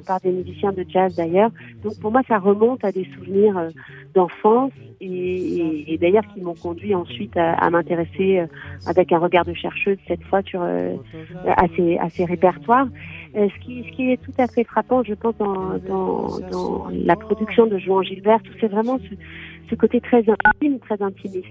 par 0.07 0.19
des 0.21 0.31
musiciens 0.31 0.71
de 0.71 0.85
jazz 0.87 1.15
d'ailleurs. 1.15 1.51
Donc 1.83 1.99
pour 1.99 2.11
moi, 2.11 2.21
ça 2.27 2.37
remonte 2.37 2.83
à 2.83 2.91
des 2.91 3.07
souvenirs 3.15 3.69
d'enfance 4.13 4.71
et, 4.99 5.93
et, 5.93 5.97
d'ailleurs 5.97 6.25
qui 6.33 6.41
m'ont 6.41 6.53
conduit 6.53 6.93
ensuite 6.93 7.35
à, 7.35 7.53
à 7.53 7.69
m'intéresser 7.69 8.43
avec 8.85 9.11
un 9.11 9.17
regard 9.17 9.45
de 9.45 9.53
chercheuse 9.53 9.97
cette 10.07 10.23
fois 10.23 10.41
sur 10.43 10.61
à 10.61 11.65
ces, 11.75 11.97
à 11.97 12.09
ces 12.09 12.25
répertoires. 12.25 12.87
Euh, 13.35 13.47
ce, 13.47 13.65
qui, 13.65 13.83
ce 13.83 13.95
qui 13.95 14.11
est 14.11 14.21
tout 14.21 14.33
à 14.37 14.47
fait 14.47 14.65
frappant, 14.65 15.03
je 15.03 15.13
pense, 15.13 15.37
dans, 15.37 15.77
dans, 15.87 16.39
dans 16.51 16.87
la 16.91 17.15
production 17.15 17.65
de 17.65 17.77
Joan 17.77 18.03
Gilbert, 18.03 18.39
c'est 18.59 18.67
vraiment 18.67 18.97
ce, 18.99 19.15
ce 19.69 19.75
côté 19.75 20.01
très 20.01 20.19
intime, 20.19 20.79
très 20.79 21.01
intimiste 21.01 21.47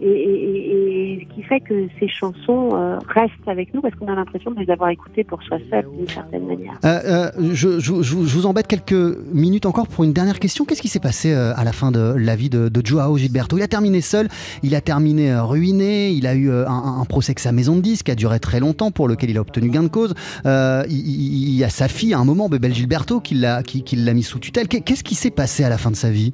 et, 0.00 1.26
ce 1.28 1.34
qui 1.34 1.42
fait 1.42 1.60
que 1.60 1.88
ces 1.98 2.08
chansons 2.08 2.70
euh, 2.72 2.98
restent 3.08 3.32
avec 3.46 3.74
nous 3.74 3.80
parce 3.80 3.94
qu'on 3.94 4.08
a 4.08 4.14
l'impression 4.14 4.50
de 4.50 4.60
les 4.60 4.70
avoir 4.70 4.90
écoutées 4.90 5.24
pour 5.24 5.42
soi 5.42 5.58
seul 5.70 5.86
d'une 5.96 6.08
certaine 6.08 6.46
manière. 6.46 6.78
Euh, 6.84 7.00
euh, 7.04 7.30
je, 7.52 7.78
je, 7.78 8.02
je, 8.02 8.14
vous 8.14 8.46
embête 8.46 8.66
quelques 8.66 9.18
minutes 9.32 9.66
encore 9.66 9.88
pour 9.88 10.04
une 10.04 10.12
dernière 10.12 10.38
question. 10.38 10.64
Qu'est-ce 10.64 10.82
qui 10.82 10.88
s'est 10.88 11.00
passé 11.00 11.32
à 11.32 11.62
la 11.64 11.72
fin 11.72 11.90
de 11.90 12.14
la 12.16 12.36
vie 12.36 12.50
de, 12.50 12.68
de, 12.68 12.86
Joao 12.86 13.16
Gilberto? 13.18 13.56
Il 13.56 13.62
a 13.62 13.68
terminé 13.68 14.00
seul, 14.00 14.28
il 14.62 14.74
a 14.74 14.80
terminé 14.80 15.38
ruiné, 15.38 16.10
il 16.10 16.26
a 16.26 16.34
eu 16.34 16.50
un, 16.50 17.00
un, 17.00 17.04
procès 17.04 17.30
avec 17.30 17.40
sa 17.40 17.52
maison 17.52 17.76
de 17.76 17.80
disques 17.80 18.06
qui 18.06 18.12
a 18.12 18.14
duré 18.14 18.40
très 18.40 18.60
longtemps 18.60 18.90
pour 18.90 19.08
lequel 19.08 19.30
il 19.30 19.38
a 19.38 19.40
obtenu 19.40 19.68
gain 19.68 19.82
de 19.82 19.88
cause. 19.88 20.14
il, 20.44 20.84
il, 20.88 21.56
y 21.56 21.64
a 21.64 21.68
sa 21.68 21.88
fille 21.88 22.14
à 22.14 22.18
un 22.18 22.24
moment, 22.24 22.48
Bebel 22.48 22.74
Gilberto, 22.74 23.20
qui 23.20 23.34
l'a 23.34 23.62
qui, 23.62 23.82
qui 23.82 23.96
mis 23.96 24.22
sous 24.22 24.38
tutelle. 24.38 24.68
Qu'est-ce 24.68 25.04
qui 25.04 25.14
s'est 25.14 25.30
passé 25.30 25.64
à 25.64 25.68
la 25.68 25.78
fin 25.78 25.90
de 25.90 25.96
sa 25.96 26.10
vie? 26.10 26.32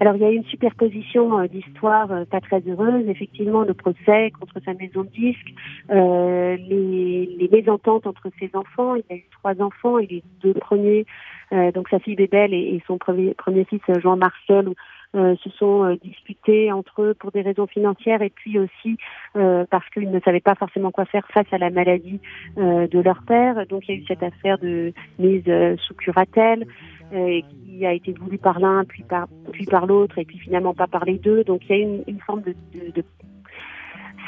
Alors 0.00 0.14
il 0.16 0.22
y 0.22 0.24
a 0.24 0.30
une 0.30 0.44
superposition 0.44 1.40
euh, 1.40 1.48
d'histoires 1.48 2.10
euh, 2.12 2.24
pas 2.24 2.40
très 2.40 2.60
heureuses, 2.68 3.08
effectivement 3.08 3.62
le 3.62 3.74
procès 3.74 4.30
contre 4.38 4.60
sa 4.64 4.74
maison 4.74 5.02
de 5.02 5.08
disques, 5.08 5.54
euh, 5.90 6.56
les, 6.56 7.26
les, 7.38 7.48
mésententes 7.48 8.06
entre 8.06 8.30
ses 8.38 8.50
enfants. 8.54 8.94
Il 8.94 9.04
a 9.10 9.14
eu 9.16 9.26
trois 9.32 9.60
enfants 9.60 9.98
et 9.98 10.06
les 10.06 10.22
deux 10.42 10.54
premiers, 10.54 11.04
euh, 11.52 11.72
donc 11.72 11.88
sa 11.88 11.98
fille 11.98 12.14
Bébel 12.14 12.54
et, 12.54 12.80
son 12.86 12.98
premier, 12.98 13.34
premier 13.34 13.64
fils 13.64 13.82
Jean-Marcel, 14.00 14.68
euh, 15.16 15.34
se 15.36 15.48
sont 15.50 15.96
disputés 16.04 16.70
entre 16.70 17.02
eux 17.02 17.14
pour 17.14 17.32
des 17.32 17.40
raisons 17.40 17.66
financières 17.66 18.20
et 18.20 18.28
puis 18.28 18.58
aussi 18.58 18.98
parce 19.32 19.88
qu'ils 19.90 20.10
ne 20.10 20.20
savaient 20.20 20.40
pas 20.40 20.54
forcément 20.54 20.90
quoi 20.90 21.06
faire 21.06 21.26
face 21.32 21.46
à 21.50 21.58
la 21.58 21.70
maladie 21.70 22.20
de 22.56 22.98
leur 22.98 23.22
père. 23.22 23.66
Donc 23.66 23.88
il 23.88 23.94
y 23.94 23.98
a 23.98 24.00
eu 24.00 24.04
cette 24.06 24.22
affaire 24.22 24.58
de 24.58 24.92
mise 25.18 25.44
sous 25.78 25.94
curatelle 25.94 26.66
euh, 27.12 27.40
qui 27.64 27.86
a 27.86 27.92
été 27.92 28.12
voulu 28.12 28.38
par 28.38 28.60
l'un, 28.60 28.84
puis 28.84 29.02
par, 29.02 29.28
puis 29.52 29.66
par 29.66 29.86
l'autre, 29.86 30.18
et 30.18 30.24
puis 30.24 30.38
finalement 30.38 30.74
pas 30.74 30.86
par 30.86 31.04
les 31.04 31.18
deux. 31.18 31.44
Donc 31.44 31.62
il 31.68 31.76
y 31.76 31.80
a 31.80 31.82
une, 31.82 32.04
une 32.06 32.20
forme 32.20 32.42
de, 32.42 32.54
de, 32.72 32.90
de 32.92 33.04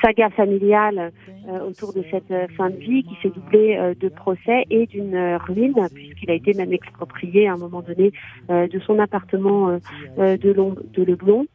saga 0.03 0.31
familiale 0.31 1.13
euh, 1.49 1.61
autour 1.61 1.93
de 1.93 2.03
cette 2.11 2.31
euh, 2.31 2.47
fin 2.57 2.71
de 2.71 2.77
vie 2.77 3.03
qui 3.03 3.17
s'est 3.23 3.31
doublée 3.31 3.77
euh, 3.77 3.95
de 3.95 4.09
procès 4.09 4.65
et 4.71 4.87
d'une 4.87 5.17
ruine 5.37 5.75
puisqu'il 5.95 6.31
a 6.31 6.35
été 6.35 6.55
même 6.55 6.73
exproprié 6.73 7.49
à 7.49 7.55
un 7.55 7.57
moment 7.57 7.83
donné 7.83 8.13
de 8.49 8.79
son 8.81 8.99
appartement 8.99 9.79
de, 10.19 10.53
Long 10.53 10.75
de 10.93 11.03
Leblon. 11.03 11.47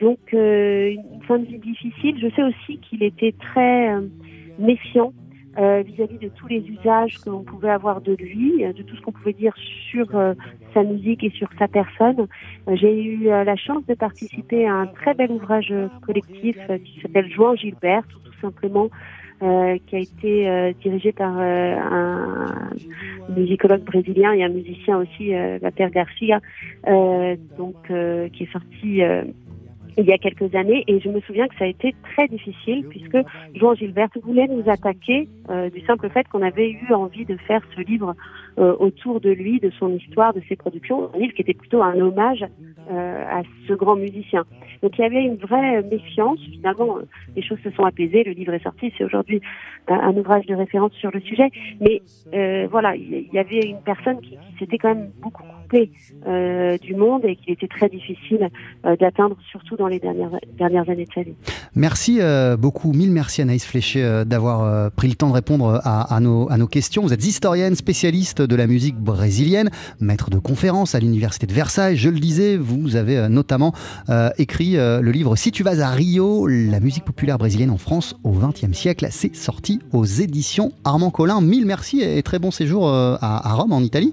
Donc 0.00 0.18
une 0.32 1.22
fin 1.26 1.38
de 1.38 1.46
vie 1.46 1.58
difficile. 1.58 2.18
Je 2.20 2.34
sais 2.34 2.42
aussi 2.42 2.78
qu'il 2.78 3.02
était 3.02 3.32
très 3.32 3.94
méfiant 4.58 5.12
euh, 5.60 5.82
vis-à-vis 5.82 6.16
de 6.16 6.28
tous 6.28 6.46
les 6.46 6.66
usages 6.66 7.18
que 7.18 7.28
l'on 7.28 7.42
pouvait 7.42 7.68
avoir 7.68 8.00
de 8.00 8.14
lui, 8.14 8.64
euh, 8.64 8.72
de 8.72 8.82
tout 8.82 8.96
ce 8.96 9.02
qu'on 9.02 9.12
pouvait 9.12 9.34
dire 9.34 9.52
sur 9.90 10.06
euh, 10.16 10.32
sa 10.72 10.82
musique 10.82 11.22
et 11.22 11.28
sur 11.30 11.48
sa 11.58 11.68
personne. 11.68 12.28
J'ai 12.72 13.04
eu 13.04 13.24
la 13.24 13.56
chance 13.56 13.84
de 13.86 13.92
participer 13.94 14.66
à 14.66 14.72
un 14.72 14.86
très 14.86 15.12
bel 15.12 15.30
ouvrage 15.30 15.74
collectif 16.06 16.56
qui 16.84 17.00
s'appelle 17.02 17.30
Joan 17.30 17.56
Gilbert, 17.56 18.04
tout 18.08 18.40
simplement, 18.40 18.88
qui 19.40 19.96
a 19.96 19.98
été 19.98 20.74
dirigé 20.80 21.12
par 21.12 21.36
un 21.36 22.70
musicologue 23.34 23.82
brésilien 23.82 24.32
et 24.32 24.44
un 24.44 24.48
musicien 24.48 24.98
aussi, 24.98 25.30
la 25.30 25.70
Père 25.72 25.90
Garcia, 25.90 26.40
donc 27.58 27.74
qui 27.86 28.44
est 28.44 28.52
sorti 28.52 29.02
il 29.96 30.04
y 30.04 30.12
a 30.12 30.18
quelques 30.18 30.54
années 30.54 30.84
et 30.86 31.00
je 31.00 31.08
me 31.08 31.20
souviens 31.20 31.48
que 31.48 31.56
ça 31.56 31.64
a 31.64 31.68
été 31.68 31.94
très 32.14 32.28
difficile 32.28 32.86
puisque 32.88 33.18
Jean 33.54 33.74
Gilbert 33.74 34.08
voulait 34.22 34.48
nous 34.48 34.68
attaquer 34.68 35.28
euh, 35.48 35.70
du 35.70 35.80
simple 35.82 36.08
fait 36.10 36.26
qu'on 36.28 36.42
avait 36.42 36.70
eu 36.70 36.92
envie 36.92 37.24
de 37.24 37.36
faire 37.36 37.62
ce 37.74 37.80
livre 37.82 38.14
euh, 38.58 38.74
autour 38.78 39.20
de 39.20 39.30
lui, 39.30 39.60
de 39.60 39.70
son 39.78 39.94
histoire, 39.94 40.32
de 40.34 40.42
ses 40.48 40.56
productions, 40.56 41.10
un 41.14 41.18
livre 41.18 41.34
qui 41.34 41.42
était 41.42 41.54
plutôt 41.54 41.82
un 41.82 41.98
hommage 42.00 42.44
euh, 42.90 43.24
à 43.28 43.42
ce 43.66 43.72
grand 43.72 43.96
musicien. 43.96 44.44
Donc 44.82 44.98
il 44.98 45.02
y 45.02 45.04
avait 45.04 45.24
une 45.24 45.36
vraie 45.36 45.82
méfiance. 45.82 46.40
Finalement, 46.50 46.98
les 47.36 47.42
choses 47.42 47.58
se 47.62 47.70
sont 47.70 47.84
apaisées. 47.84 48.24
Le 48.24 48.32
livre 48.32 48.54
est 48.54 48.62
sorti. 48.62 48.92
C'est 48.96 49.04
aujourd'hui 49.04 49.40
un, 49.88 50.16
ouvrage 50.16 50.46
de 50.46 50.54
référence 50.54 50.92
sur 50.92 51.10
le 51.10 51.20
sujet. 51.20 51.50
Mais 51.80 52.02
voilà, 52.68 52.96
il 52.96 53.28
y, 53.32 53.38
avait 53.38 53.60
une 53.60 53.82
personne 53.82 54.20
qui, 54.20 54.30
qui 54.30 54.58
s'était 54.58 54.78
quand 54.78 54.94
même 54.94 55.10
beaucoup 55.20 55.42
coupée 55.70 55.90
du 56.82 56.94
monde 56.94 57.24
et 57.24 57.36
qu'il 57.36 57.52
était 57.52 57.68
très 57.68 57.88
difficile 57.88 58.50
d'atteindre, 58.84 59.36
surtout 59.50 59.76
dans 59.76 59.86
les 59.86 59.98
dernières, 59.98 60.36
dernières 60.58 60.88
années 60.88 61.06
de 61.06 61.12
sa 61.12 61.22
vie. 61.22 61.34
Merci 61.74 62.18
euh, 62.20 62.56
beaucoup, 62.56 62.92
mille 62.92 63.12
merci 63.12 63.42
Anaïs 63.42 63.64
Fléché 63.64 64.02
euh, 64.02 64.24
d'avoir 64.24 64.62
euh, 64.62 64.90
pris 64.90 65.08
le 65.08 65.14
temps 65.14 65.28
de 65.28 65.34
répondre 65.34 65.80
à, 65.84 66.18
nos, 66.20 66.50
à, 66.50 66.56
nos, 66.56 66.66
questions. 66.66 67.02
Vous 67.02 67.12
êtes 67.12 67.24
historienne, 67.24 67.76
spécialiste 67.76 68.42
de 68.42 68.56
la 68.56 68.66
musique 68.66 68.96
brésilienne, 68.96 69.70
maître 70.00 70.30
de 70.30 70.38
conférences 70.38 70.94
à 70.94 71.00
l'Université 71.00 71.46
de 71.46 71.52
Versailles. 71.52 71.96
Je 71.96 72.08
le 72.08 72.18
disais, 72.18 72.56
vous 72.56 72.96
avez 72.96 73.28
notamment 73.28 73.72
écrit 74.38 74.74
le 74.74 75.10
livre 75.10 75.36
Si 75.36 75.52
tu 75.52 75.62
vas 75.62 75.80
à 75.84 75.90
Rio, 75.90 76.46
la 76.46 76.80
musique 76.80 77.04
populaire 77.04 77.38
brésilienne 77.38 77.70
en 77.70 77.78
France 77.78 78.16
au 78.24 78.32
XXe 78.32 78.72
siècle. 78.72 79.06
C'est 79.10 79.34
sorti 79.34 79.80
aux 79.92 80.04
éditions 80.04 80.72
Armand 80.84 81.10
Collin. 81.10 81.40
Mille 81.40 81.66
merci 81.66 82.02
et 82.02 82.22
très 82.22 82.38
bon 82.38 82.50
séjour 82.50 82.88
à 82.88 83.54
Rome, 83.54 83.72
en 83.72 83.80
Italie. 83.80 84.12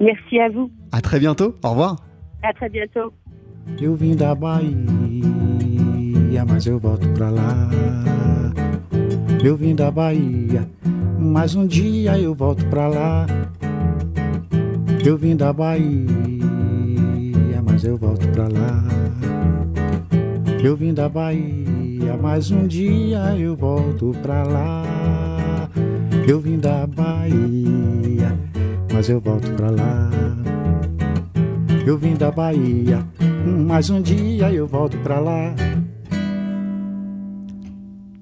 Merci 0.00 0.38
à 0.40 0.48
vous. 0.48 0.70
À 0.92 1.00
très 1.00 1.18
bientôt. 1.18 1.54
Au 1.62 1.70
revoir. 1.70 1.96
À 2.42 2.52
très 2.52 2.68
bientôt. 2.68 3.12
Eu 3.80 3.94
vim 3.94 4.14
da 4.16 4.34
Bahia, 4.34 4.74
mas 6.48 6.66
eu 6.66 6.78
volto 6.78 7.06
pra 7.10 7.30
lá. 7.30 7.68
Eu 9.44 9.56
vim 9.56 9.74
da 9.74 9.90
Bahia, 9.90 10.68
mas 11.18 11.54
um 11.54 11.66
dia 11.66 12.18
eu 12.18 12.34
volto 12.34 12.64
pra 12.66 12.88
lá. 12.88 13.26
Eu 15.04 15.16
vim 15.16 15.36
da 15.36 15.52
Bahia, 15.52 15.86
mas 17.64 17.84
eu 17.84 17.96
volto 17.96 18.26
pra 18.28 18.48
lá. 18.48 18.84
Eu 20.62 20.76
vim 20.76 20.92
da 20.92 21.08
Bahia, 21.08 22.16
mas 22.20 22.50
um 22.50 22.66
dia 22.66 23.36
eu 23.38 23.54
volto 23.54 24.12
pra 24.22 24.42
lá. 24.42 24.82
Eu 26.26 26.40
vim 26.40 26.58
da 26.58 26.86
Bahia 26.86 28.17
mas 28.98 29.10
mais 29.10 29.14
um. 29.14 29.38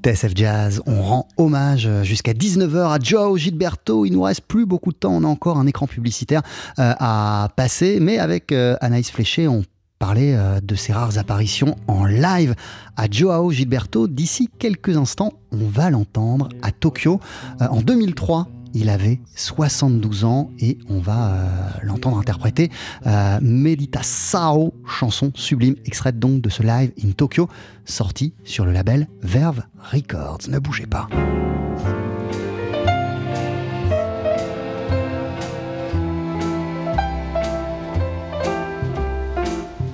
TSF 0.02 0.32
Jazz, 0.36 0.82
on 0.86 1.02
rend 1.02 1.28
hommage 1.38 1.88
jusqu'à 2.02 2.32
19h 2.32 2.92
à 2.92 2.98
Joe 3.02 3.40
Gilberto. 3.40 4.04
Il 4.04 4.12
nous 4.12 4.22
reste 4.22 4.42
plus 4.42 4.66
beaucoup 4.66 4.92
de 4.92 4.98
temps, 4.98 5.12
on 5.12 5.24
a 5.24 5.26
encore 5.26 5.56
un 5.56 5.66
écran 5.66 5.86
publicitaire 5.86 6.42
euh, 6.78 6.92
à 6.98 7.48
passer, 7.56 7.98
mais 7.98 8.18
avec 8.18 8.52
euh, 8.52 8.76
Anaïs 8.82 9.10
Fléché, 9.10 9.48
on 9.48 9.64
parlait 9.98 10.36
euh, 10.36 10.60
de 10.62 10.74
ses 10.74 10.92
rares 10.92 11.16
apparitions 11.16 11.74
en 11.88 12.04
live 12.04 12.54
à 12.96 13.06
Joao 13.10 13.50
Gilberto. 13.50 14.08
D'ici 14.08 14.50
quelques 14.58 14.96
instants, 14.96 15.32
on 15.52 15.66
va 15.66 15.88
l'entendre 15.88 16.50
à 16.60 16.70
Tokyo 16.70 17.18
en 17.60 17.80
2003 17.80 18.46
il 18.76 18.90
avait 18.90 19.20
72 19.34 20.24
ans 20.24 20.50
et 20.58 20.78
on 20.88 21.00
va 21.00 21.30
euh, 21.30 21.70
l'entendre 21.82 22.18
interpréter 22.18 22.70
euh, 23.06 23.38
Medita 23.40 24.00
Sao, 24.02 24.74
chanson 24.86 25.32
sublime, 25.34 25.76
extraite 25.86 26.18
donc 26.18 26.42
de 26.42 26.50
ce 26.50 26.62
live 26.62 26.92
in 27.02 27.12
Tokyo, 27.12 27.48
sorti 27.86 28.34
sur 28.44 28.66
le 28.66 28.72
label 28.72 29.08
Verve 29.22 29.62
Records. 29.92 30.48
Ne 30.48 30.58
bougez 30.58 30.86
pas. 30.86 31.08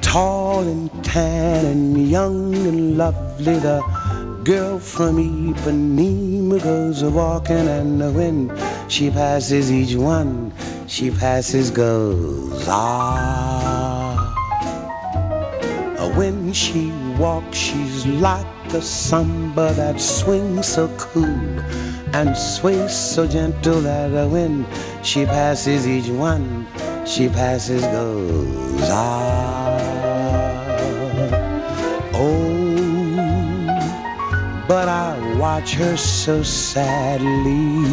Tall 0.01 0.68
and 0.68 0.89
tan 1.03 1.64
and 1.64 1.97
young 2.11 2.55
and 2.55 2.97
lovely, 2.97 3.59
girl 4.45 4.78
from 4.78 5.18
Ipanema 5.18 6.61
goes 6.62 7.03
a 7.03 7.11
walking, 7.11 7.68
and 7.68 8.01
when 8.14 8.51
she 8.88 9.09
passes 9.11 9.70
each 9.70 9.95
one, 9.95 10.53
she 10.88 11.11
passes 11.11 11.70
goes 11.70 12.66
ah. 12.68 14.28
When 16.16 16.53
she 16.53 16.90
walks, 17.18 17.57
she's 17.57 18.05
like 18.07 18.47
a 18.74 18.82
samba 18.82 19.72
that 19.74 20.01
swings 20.01 20.66
so 20.66 20.88
cool 20.99 21.61
and 22.12 22.36
sways 22.36 22.95
so 22.95 23.26
gentle 23.26 23.80
that 23.80 24.28
when 24.28 24.66
she 25.03 25.24
passes 25.24 25.86
each 25.86 26.09
one, 26.09 26.66
she 27.07 27.28
passes 27.28 27.82
goes 27.82 28.88
ah. 28.90 29.61
But 34.73 34.89
I 34.89 35.18
watch 35.39 35.75
her 35.75 35.99
so 35.99 36.43
sadly. 36.43 37.85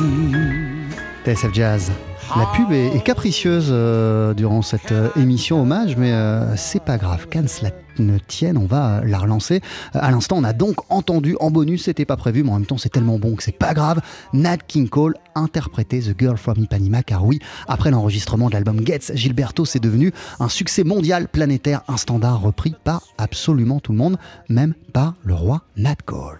TSF 1.25 1.53
Jazz. 1.53 1.91
La 2.37 2.45
pub 2.55 2.71
est, 2.71 3.03
capricieuse 3.03 3.69
euh, 3.69 4.33
durant 4.33 4.61
cette 4.61 4.91
euh, 4.91 5.09
émission 5.17 5.61
hommage, 5.61 5.97
mais 5.97 6.13
euh, 6.13 6.55
c'est 6.55 6.81
pas 6.81 6.97
grave. 6.97 7.27
Qu'elle 7.27 7.49
cela 7.49 7.71
ne 7.97 8.17
tienne, 8.17 8.57
on 8.57 8.65
va 8.65 9.01
la 9.03 9.17
relancer. 9.17 9.61
à 9.93 10.09
l'instant, 10.11 10.37
on 10.37 10.43
a 10.45 10.53
donc 10.53 10.77
entendu 10.89 11.35
en 11.41 11.51
bonus, 11.51 11.83
c'était 11.85 12.05
pas 12.05 12.15
prévu, 12.15 12.43
mais 12.43 12.51
en 12.51 12.59
même 12.59 12.65
temps, 12.65 12.77
c'est 12.77 12.89
tellement 12.89 13.19
bon 13.19 13.35
que 13.35 13.43
c'est 13.43 13.51
pas 13.51 13.73
grave. 13.73 13.99
Nat 14.31 14.59
King 14.59 14.87
Cole 14.87 15.15
interprétait 15.35 15.99
The 15.99 16.17
Girl 16.17 16.37
from 16.37 16.59
Ipanema, 16.59 17.03
car 17.03 17.25
oui, 17.25 17.39
après 17.67 17.91
l'enregistrement 17.91 18.47
de 18.47 18.53
l'album 18.53 18.85
Gets, 18.85 19.15
Gilberto, 19.15 19.65
c'est 19.65 19.81
devenu 19.81 20.13
un 20.39 20.47
succès 20.47 20.85
mondial 20.85 21.27
planétaire, 21.27 21.81
un 21.89 21.97
standard 21.97 22.39
repris 22.41 22.73
par 22.85 23.01
absolument 23.17 23.81
tout 23.81 23.91
le 23.91 23.97
monde, 23.97 24.17
même 24.47 24.75
par 24.93 25.15
le 25.25 25.33
roi 25.33 25.63
Nat 25.75 25.97
Cole. 26.05 26.39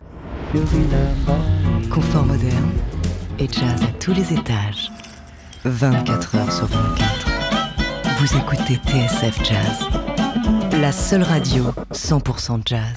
Confort 1.92 2.26
moderne 2.26 2.72
et 3.38 3.48
jazz 3.48 3.84
à 3.84 3.92
tous 4.00 4.14
les 4.14 4.34
étages. 4.34 4.92
24 5.64 6.36
heures 6.38 6.52
sur 6.52 6.66
24. 6.66 7.28
Vous 8.18 8.36
écoutez 8.36 8.80
TSF 8.84 9.44
Jazz, 9.44 10.82
la 10.82 10.92
seule 10.92 11.22
radio 11.22 11.66
100% 11.92 12.62
jazz. 12.66 12.96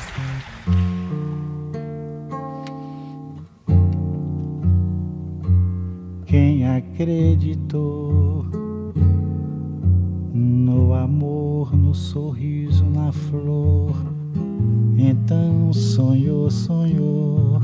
Então 15.04 15.72
sonhou, 15.72 16.48
sonhou 16.48 17.60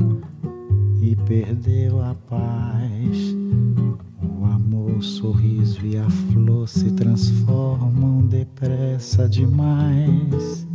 e 1.01 1.15
perdeu 1.15 2.01
a 2.01 2.13
paz. 2.29 3.33
O 4.21 4.43
amor, 4.43 4.97
o 4.97 5.01
sorriso 5.01 5.85
e 5.85 5.97
a 5.97 6.09
flor 6.09 6.67
se 6.67 6.91
transformam 6.91 8.27
depressa 8.27 9.29
demais. 9.29 10.67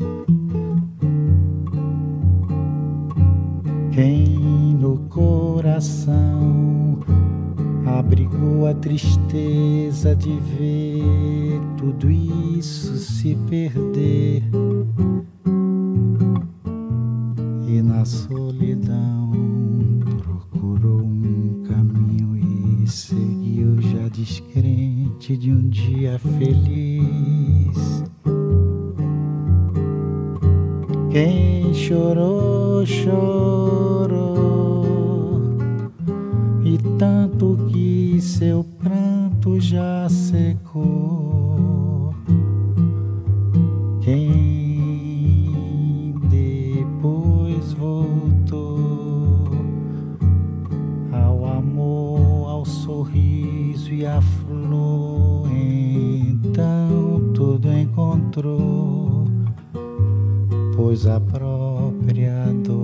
Quem 3.93 4.39
no 4.81 5.01
coração 5.11 6.99
abrigou 7.85 8.67
a 8.67 8.73
tristeza 8.73 10.17
de 10.17 10.33
ver 10.57 11.61
tudo 11.77 12.11
isso 12.11 12.97
se 12.97 13.37
perder 13.51 14.43
na 18.05 18.07
solidão 18.07 19.33
procurou 20.23 21.01
um 21.01 21.63
caminho 21.67 22.37
e 22.37 22.87
seguiu 22.87 23.81
já 23.81 24.11
descrente 24.11 25.35
de 25.39 25.51
um 25.51 25.67
dia 25.71 26.19
feliz. 26.19 28.05
Quem 31.11 31.73
chorou, 31.73 32.85
chorou 32.85 34.85
e 36.63 36.77
tanto 36.99 37.57
que 37.71 38.21
seu 38.21 38.65
pranto 38.65 39.59
já 39.59 40.07
secou. 40.11 42.15
Quem 44.03 44.44
e 53.95 54.05
a 54.05 54.21
flor, 54.21 55.49
então 55.53 57.33
tudo 57.33 57.71
encontrou, 57.73 59.25
pois 60.75 61.07
a 61.07 61.21
própria 61.21 62.47
dor 62.65 62.84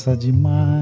passa 0.00 0.16
demais. 0.16 0.79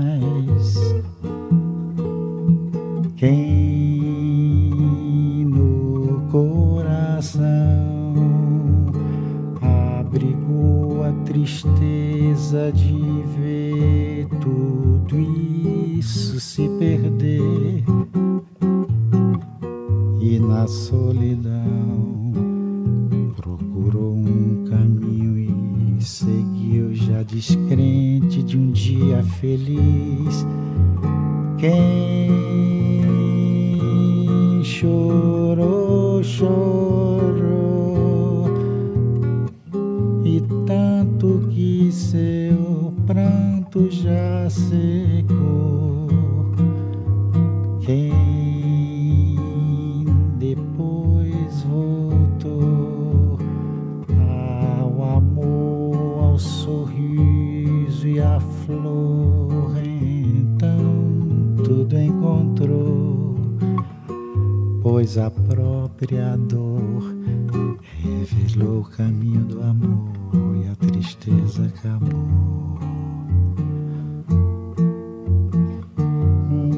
Tristeza 71.20 71.66
acabou. 71.66 72.78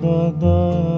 Da, 0.01 0.30
da, 0.32 0.89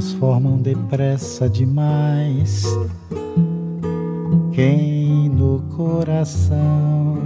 transformam 0.00 0.56
depressa 0.56 1.46
demais. 1.46 2.64
Quem 4.50 5.28
no 5.28 5.60
coração 5.76 7.18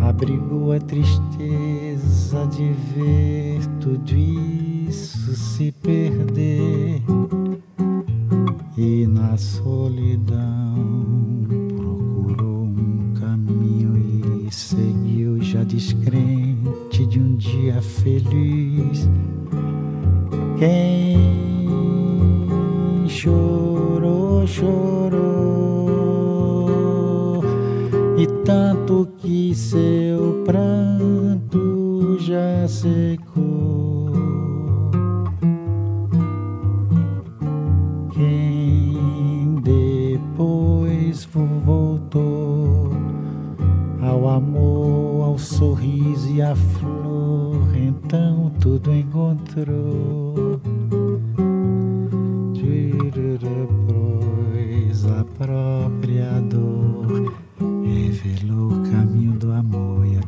abrigou 0.00 0.72
a 0.72 0.80
tristeza 0.80 2.46
de 2.46 2.72
ver 2.94 3.60
tudo 3.82 4.16
isso 4.16 5.34
se 5.36 5.70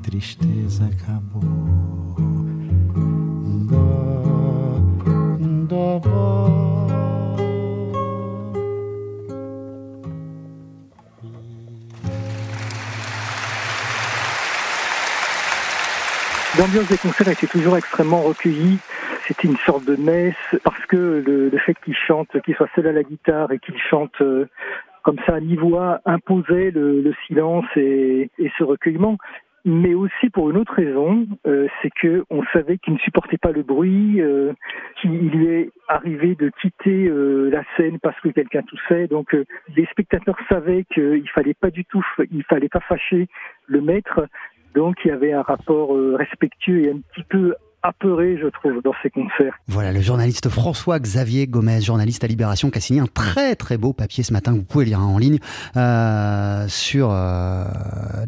tristeza 0.04 0.84
acabou. 0.84 1.40
Dó, 3.68 4.78
dó, 5.68 6.00
dó. 6.00 6.44
L'ambiance 16.58 16.88
des 16.88 16.98
concerts 16.98 17.28
était 17.28 17.46
toujours 17.46 17.76
extrêmement 17.76 18.20
recueillie. 18.22 18.78
C'était 19.26 19.48
une 19.48 19.56
sorte 19.56 19.84
de 19.86 19.96
messe 19.96 20.34
parce 20.62 20.84
que 20.86 21.22
le, 21.26 21.58
fait 21.58 21.74
qu'il 21.82 21.96
chante, 21.96 22.40
qu'il 22.42 22.54
soit 22.54 22.68
seul 22.74 22.86
à 22.86 22.92
la 22.92 23.02
guitare 23.02 23.50
et 23.50 23.58
qu'il 23.58 23.76
chante 23.78 24.20
euh, 24.20 24.46
comme 25.02 25.18
ça 25.26 25.34
à 25.34 25.40
mi-voix 25.40 26.00
imposait 26.04 26.70
le, 26.70 27.12
silence 27.26 27.64
et, 27.76 28.30
ce 28.58 28.64
recueillement. 28.64 29.18
Mais 29.64 29.94
aussi 29.94 30.28
pour 30.30 30.50
une 30.50 30.58
autre 30.58 30.74
raison, 30.74 31.26
euh, 31.46 31.68
c'est 31.80 31.90
que 31.90 32.24
on 32.28 32.42
savait 32.52 32.76
qu'il 32.78 32.94
ne 32.94 32.98
supportait 32.98 33.38
pas 33.38 33.50
le 33.50 33.62
bruit, 33.62 34.20
euh, 34.20 34.52
qu'il 35.00 35.30
lui 35.30 35.46
est 35.46 35.70
arrivé 35.88 36.34
de 36.34 36.50
quitter 36.60 37.08
la 37.08 37.62
scène 37.76 37.98
parce 37.98 38.18
que 38.20 38.28
quelqu'un 38.28 38.62
toussait. 38.62 39.06
Donc 39.06 39.36
les 39.74 39.86
spectateurs 39.86 40.38
savaient 40.48 40.84
qu'il 40.92 41.28
fallait 41.34 41.54
pas 41.54 41.70
du 41.70 41.84
tout, 41.84 42.04
il 42.30 42.42
fallait 42.44 42.68
pas 42.68 42.80
fâcher 42.80 43.28
le 43.66 43.80
maître, 43.80 44.26
donc 44.74 44.96
il 45.04 45.08
y 45.08 45.10
avait 45.12 45.32
un 45.32 45.42
rapport 45.42 45.94
euh, 45.94 46.16
respectueux 46.16 46.84
et 46.84 46.90
un 46.90 46.98
petit 47.12 47.24
peu 47.24 47.54
apeuré, 47.84 48.38
je 48.40 48.48
trouve, 48.48 48.82
dans 48.82 48.94
ces 49.02 49.10
concerts. 49.10 49.54
Voilà, 49.68 49.92
le 49.92 50.00
journaliste 50.00 50.48
François-Xavier 50.48 51.46
Gomez, 51.46 51.82
journaliste 51.82 52.24
à 52.24 52.26
Libération, 52.26 52.70
qui 52.70 52.78
a 52.78 52.80
signé 52.80 53.00
un 53.00 53.06
très 53.06 53.54
très 53.56 53.76
beau 53.76 53.92
papier 53.92 54.24
ce 54.24 54.32
matin, 54.32 54.52
vous 54.52 54.64
pouvez 54.64 54.86
lire 54.86 55.00
en 55.00 55.18
ligne, 55.18 55.38
euh, 55.76 56.66
sur 56.66 57.10
euh, 57.12 57.64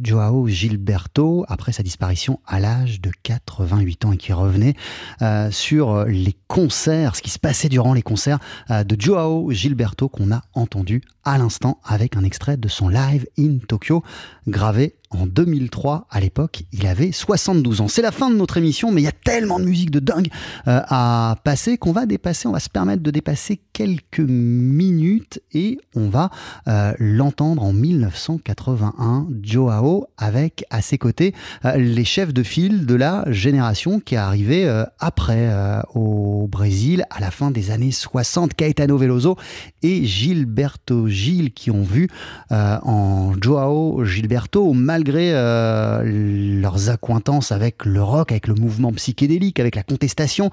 Joao 0.03 0.47
Gilberto, 0.47 1.47
après 1.49 1.73
sa 1.73 1.83
disparition 1.83 2.39
à 2.47 2.61
l'âge 2.61 3.01
de 3.01 3.11
88 3.23 4.05
ans 4.05 4.13
et 4.13 4.19
qui 4.19 4.35
revenait 4.35 4.75
euh, 5.23 5.51
sur 5.51 6.05
les 6.05 6.37
concerts, 6.49 7.17
ce 7.17 7.23
qui 7.23 7.31
se 7.31 7.39
passait 7.39 7.71
durant 7.71 7.95
les 7.95 8.03
concerts 8.03 8.39
de 8.69 8.97
Joao 9.01 9.51
Gilberto 9.51 10.11
qu'on 10.11 10.33
a 10.33 10.43
entendu 10.53 11.01
à 11.25 11.39
l'instant 11.39 11.81
avec 11.85 12.17
un 12.17 12.25
extrait 12.25 12.59
de 12.59 12.69
son 12.69 12.89
live 12.89 13.27
in 13.39 13.57
Tokyo 13.67 14.03
gravé 14.47 14.95
en 15.11 15.27
2003. 15.27 16.07
À 16.11 16.21
l'époque, 16.21 16.65
il 16.73 16.87
avait 16.87 17.13
72 17.13 17.81
ans. 17.81 17.89
C'est 17.89 18.03
la 18.03 18.13
fin 18.13 18.31
de 18.31 18.37
notre 18.37 18.57
émission, 18.57 18.91
mais 18.93 19.03
il 19.03 19.05
y 19.05 19.09
a 19.09 19.13
tellement 19.13 19.59
de 19.59 19.65
musique 19.65 19.91
de 19.91 20.01
dingue 20.01 20.29
euh, 20.69 20.81
à 20.89 21.37
passer 21.45 21.79
qu'on 21.79 21.93
va 21.93 22.07
dépasser, 22.07 22.49
on 22.49 22.53
va 22.53 22.61
se 22.61 22.69
permettre 22.69 23.03
de 23.03 23.11
dépasser 23.11 23.61
quelques 23.73 24.21
minutes 24.21 25.41
et 25.53 25.79
on 25.95 26.09
va 26.09 26.31
euh, 26.69 26.93
l'entendre 26.99 27.63
en 27.63 27.73
1981, 27.73 29.29
Joao, 29.43 30.07
avec 30.17 30.65
à 30.71 30.83
ses 30.83 30.99
côtés 30.99 31.35
euh, 31.65 31.77
les 31.77 32.05
chefs 32.05 32.33
de 32.33 32.43
file 32.43 32.87
de 32.87 32.95
la 32.95 33.25
génération 33.31 34.01
qui 34.01 34.15
est 34.15 34.19
arrivée 34.19 34.67
après 34.99 35.51
au 35.95 36.49
Brésil 36.51 37.05
à 37.11 37.21
la 37.21 37.31
fin 37.31 37.51
des 37.51 37.71
années 37.71 37.91
60, 37.91 38.55
Caetano 38.55 38.97
Veloso 38.97 39.37
et 39.83 40.05
Gilberto 40.05 41.09
Gil 41.09 41.53
qui 41.53 41.71
ont 41.71 41.83
vu 41.83 42.09
en 42.51 43.33
Joao 43.41 44.05
Gilberto, 44.05 44.73
malgré 44.97 45.33
leurs 45.33 46.89
accointances 46.89 47.53
avec 47.53 47.85
le 47.85 48.03
rock, 48.03 48.33
avec 48.33 48.47
le 48.47 48.55
mouvement 48.55 48.93
psychédélique, 48.93 49.61
avec 49.61 49.75
la 49.77 49.83
contestation 49.83 50.51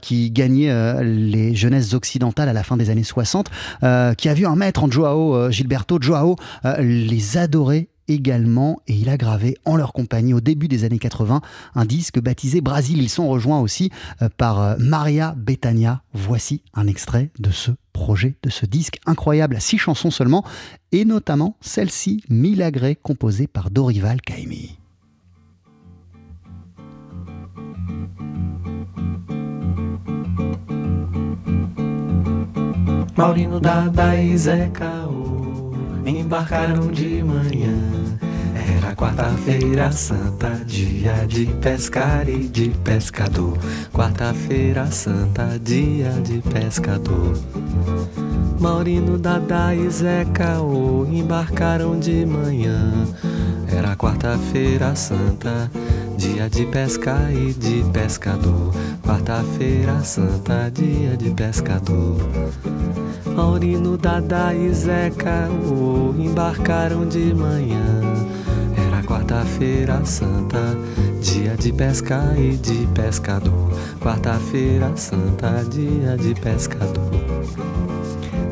qui 0.00 0.30
gagnait 0.30 0.70
les 1.02 1.54
jeunesses 1.56 1.94
occidentales 1.94 2.48
à 2.48 2.52
la 2.52 2.62
fin 2.62 2.76
des 2.76 2.90
années 2.90 3.04
60, 3.04 3.50
euh, 3.82 4.14
qui 4.14 4.28
a 4.28 4.34
vu 4.34 4.46
un 4.46 4.56
maître 4.56 4.84
en 4.84 4.90
Joao 4.90 5.34
euh, 5.34 5.50
Gilberto. 5.50 5.98
Joao 6.00 6.36
euh, 6.64 6.76
les 6.80 7.36
adorait 7.36 7.88
également 8.08 8.80
et 8.86 8.94
il 8.94 9.08
a 9.08 9.16
gravé 9.16 9.56
en 9.64 9.76
leur 9.76 9.92
compagnie 9.92 10.34
au 10.34 10.40
début 10.40 10.66
des 10.66 10.84
années 10.84 10.98
80 10.98 11.40
un 11.74 11.84
disque 11.84 12.20
baptisé 12.20 12.60
Brasil. 12.60 13.00
Ils 13.00 13.08
sont 13.08 13.28
rejoints 13.28 13.60
aussi 13.60 13.90
par 14.36 14.76
Maria 14.80 15.34
Betania. 15.36 16.02
Voici 16.12 16.62
un 16.74 16.88
extrait 16.88 17.30
de 17.38 17.52
ce 17.52 17.70
projet, 18.00 18.34
de 18.42 18.48
ce 18.48 18.64
disque 18.64 18.98
incroyable 19.04 19.56
à 19.56 19.60
six 19.60 19.76
chansons 19.76 20.10
seulement 20.10 20.42
et 20.90 21.04
notamment 21.04 21.56
celle-ci, 21.60 22.24
Milagré, 22.30 22.96
composée 22.96 23.46
par 23.46 23.70
Dorival 23.70 24.22
manhã. 37.22 38.09
Quarta-feira 38.96 39.90
santa, 39.92 40.50
dia 40.66 41.26
de 41.26 41.46
pescar 41.60 42.28
e 42.28 42.48
de 42.48 42.70
pescador. 42.84 43.56
Quarta-feira 43.92 44.86
santa, 44.86 45.58
dia 45.62 46.10
de 46.22 46.40
pescador. 46.40 47.36
Maurino, 48.58 49.18
Dada 49.18 49.74
e 49.74 49.88
Zé 49.88 50.24
Caô 50.32 51.06
embarcaram 51.10 51.98
de 51.98 52.26
manhã. 52.26 52.92
Era 53.68 53.96
quarta-feira 53.96 54.94
santa, 54.94 55.70
dia 56.16 56.48
de 56.50 56.66
pesca 56.66 57.16
e 57.32 57.52
de 57.54 57.82
pescador. 57.92 58.74
Quarta-feira 59.02 60.00
santa, 60.04 60.70
dia 60.70 61.16
de 61.16 61.30
pescador. 61.30 62.16
Aurino, 63.36 63.96
Dada 63.96 64.54
e 64.54 64.72
Zeca 64.72 65.48
oh, 65.50 66.14
embarcaram 66.20 67.08
de 67.08 67.32
manhã. 67.34 67.80
Quarta-feira 69.30 70.04
santa, 70.04 70.76
dia 71.22 71.56
de 71.56 71.72
pesca 71.72 72.34
e 72.36 72.56
de 72.56 72.84
pescador. 72.88 73.70
Quarta-feira 74.00 74.90
santa, 74.96 75.64
dia 75.70 76.16
de 76.16 76.34
pescador. 76.34 77.12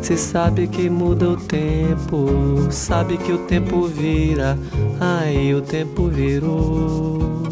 Se 0.00 0.16
sabe 0.16 0.68
que 0.68 0.88
muda 0.88 1.30
o 1.30 1.36
tempo, 1.36 2.70
sabe 2.70 3.16
que 3.16 3.32
o 3.32 3.38
tempo 3.38 3.88
vira, 3.88 4.56
aí 5.00 5.52
o 5.52 5.60
tempo 5.60 6.06
virou. 6.06 7.42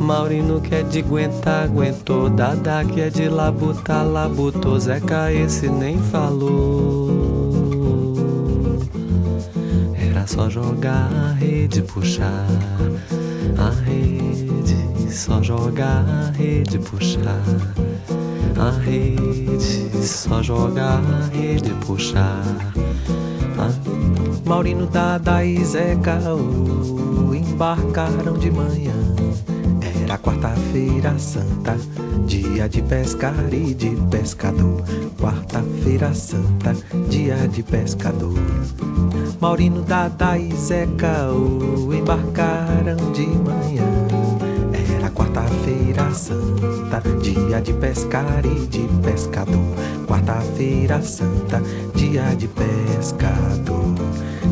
Maurino 0.00 0.60
que 0.60 0.74
é 0.74 0.82
de 0.82 0.98
aguentar, 0.98 1.66
aguentou. 1.66 2.28
Dada 2.28 2.84
que 2.84 3.00
é 3.00 3.10
de 3.10 3.28
labutar, 3.28 4.04
labutou. 4.04 4.80
Zeca 4.80 5.32
esse 5.32 5.68
nem 5.68 5.98
falou. 5.98 7.09
Só 10.30 10.48
jogar 10.48 11.10
a 11.12 11.32
rede, 11.32 11.82
puxar 11.82 12.46
a 13.58 13.70
rede. 13.84 14.76
Só 15.10 15.42
jogar 15.42 16.04
a 16.08 16.30
rede, 16.30 16.78
puxar 16.78 17.42
a 18.56 18.70
rede, 18.78 20.06
só 20.06 20.40
jogar 20.40 21.00
a 21.00 21.36
rede, 21.36 21.74
puxar. 21.84 22.44
Ah, 23.58 23.72
Maurino, 24.46 24.86
Dada 24.86 25.44
e 25.44 25.64
Zeca 25.64 26.20
embarcaram 27.34 28.34
de 28.34 28.52
manhã. 28.52 28.94
Era 30.04 30.16
quarta-feira 30.16 31.18
santa, 31.18 31.76
dia 32.24 32.68
de 32.68 32.82
pescar 32.82 33.52
e 33.52 33.74
de 33.74 33.90
pescador. 34.08 34.80
Quarta-feira 35.20 36.14
santa, 36.14 36.72
dia 37.08 37.48
de 37.48 37.64
pescador. 37.64 38.38
Maurino, 39.40 39.80
Dada 39.80 40.36
e 40.36 40.54
Zeca 40.54 41.30
oh, 41.32 41.94
embarcaram 41.94 43.10
de 43.12 43.26
manhã. 43.26 43.82
Era 44.98 45.08
quarta-feira 45.08 46.12
santa, 46.12 47.02
dia 47.22 47.58
de 47.62 47.72
pescar 47.72 48.44
e 48.44 48.66
de 48.66 48.86
pescador. 49.02 49.56
Quarta-feira 50.06 51.00
santa, 51.00 51.62
dia 51.94 52.34
de 52.36 52.48
pescador. 52.48 53.94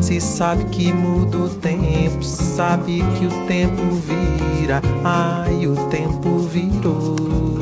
Se 0.01 0.19
sabe 0.19 0.63
que 0.65 0.91
muda 0.91 1.37
o 1.37 1.49
tempo, 1.49 2.23
sabe 2.23 3.03
que 3.19 3.27
o 3.27 3.45
tempo 3.45 3.83
vira, 3.93 4.81
ai 5.03 5.67
o 5.67 5.75
tempo 5.89 6.39
virou. 6.39 7.58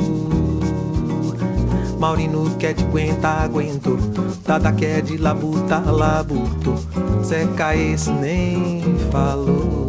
Maurino 1.98 2.54
quer 2.58 2.74
de 2.74 2.84
aguentar, 2.84 3.42
aguentou. 3.42 3.98
Dada 4.46 4.72
quer 4.72 5.02
de 5.02 5.16
labuta, 5.16 5.78
labutou. 5.80 6.78
Zeca 7.24 7.74
esse 7.74 8.10
nem 8.10 8.82
falou. 9.10 9.88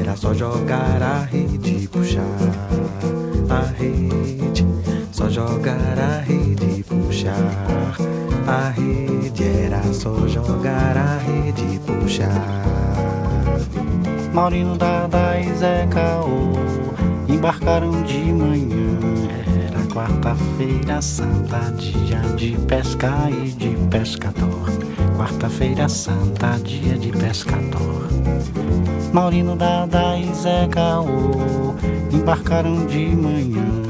Era 0.00 0.16
só 0.16 0.32
jogar 0.32 1.02
a 1.02 1.24
rede, 1.24 1.88
puxar 1.88 2.22
a 3.48 3.60
rede. 3.76 4.64
Só 5.10 5.28
jogar 5.28 5.98
a 5.98 6.20
rede, 6.20 6.84
puxar 6.84 7.34
a 8.46 8.70
rede. 8.70 9.44
Era 9.44 9.82
só 9.92 10.28
jogar 10.28 10.96
a 10.96 11.18
rede, 11.18 11.80
puxar. 11.80 12.60
Maurino, 14.32 14.76
Dada 14.76 15.40
e 15.40 15.52
Zeca 15.54 16.20
oh, 16.22 17.32
embarcaram 17.32 18.02
de 18.02 18.32
manhã. 18.32 18.99
Quarta-feira 19.92 21.02
santa, 21.02 21.58
dia 21.76 22.20
de 22.36 22.56
pesca 22.68 23.28
e 23.28 23.50
de 23.50 23.70
pescador. 23.88 24.70
Quarta-feira 25.16 25.88
santa, 25.88 26.58
dia 26.62 26.96
de 26.96 27.10
pescador. 27.10 28.08
Maurino, 29.12 29.56
Dada 29.56 30.16
e 30.16 30.32
Zeca 30.32 31.00
oh, 31.00 31.74
embarcaram 32.14 32.86
de 32.86 33.06
manhã. 33.16 33.89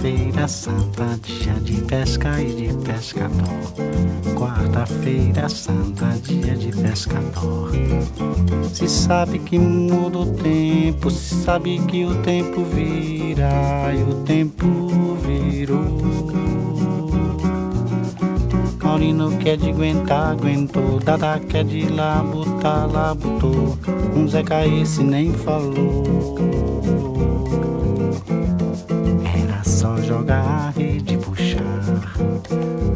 Quarta-feira 0.00 0.48
santa, 0.48 1.20
dia 1.22 1.52
de 1.60 1.82
pesca 1.82 2.40
e 2.40 2.54
de 2.54 2.74
pescador. 2.86 3.74
Quarta-feira 4.34 5.46
santa, 5.46 6.06
dia 6.22 6.56
de 6.56 6.72
pescador. 6.72 7.70
Se 8.72 8.88
sabe 8.88 9.38
que 9.40 9.58
muda 9.58 10.20
o 10.20 10.26
tempo, 10.38 11.10
se 11.10 11.34
sabe 11.44 11.78
que 11.80 12.06
o 12.06 12.14
tempo 12.22 12.64
vira 12.64 13.92
e 13.92 14.02
o 14.10 14.14
tempo 14.24 14.88
virou. 15.16 15.98
Maurino 18.82 19.36
quer 19.36 19.58
de 19.58 19.68
aguentar, 19.68 20.30
aguentou. 20.30 20.98
Dada 20.98 21.38
quer 21.40 21.64
de 21.64 21.86
labutar, 21.90 22.90
labutou. 22.90 23.76
Um 24.16 24.26
Zeca 24.26 24.66
esse 24.66 25.02
nem 25.02 25.30
falou. 25.34 26.69
A 30.40 30.72
rede, 30.76 31.16
puxar 31.18 31.62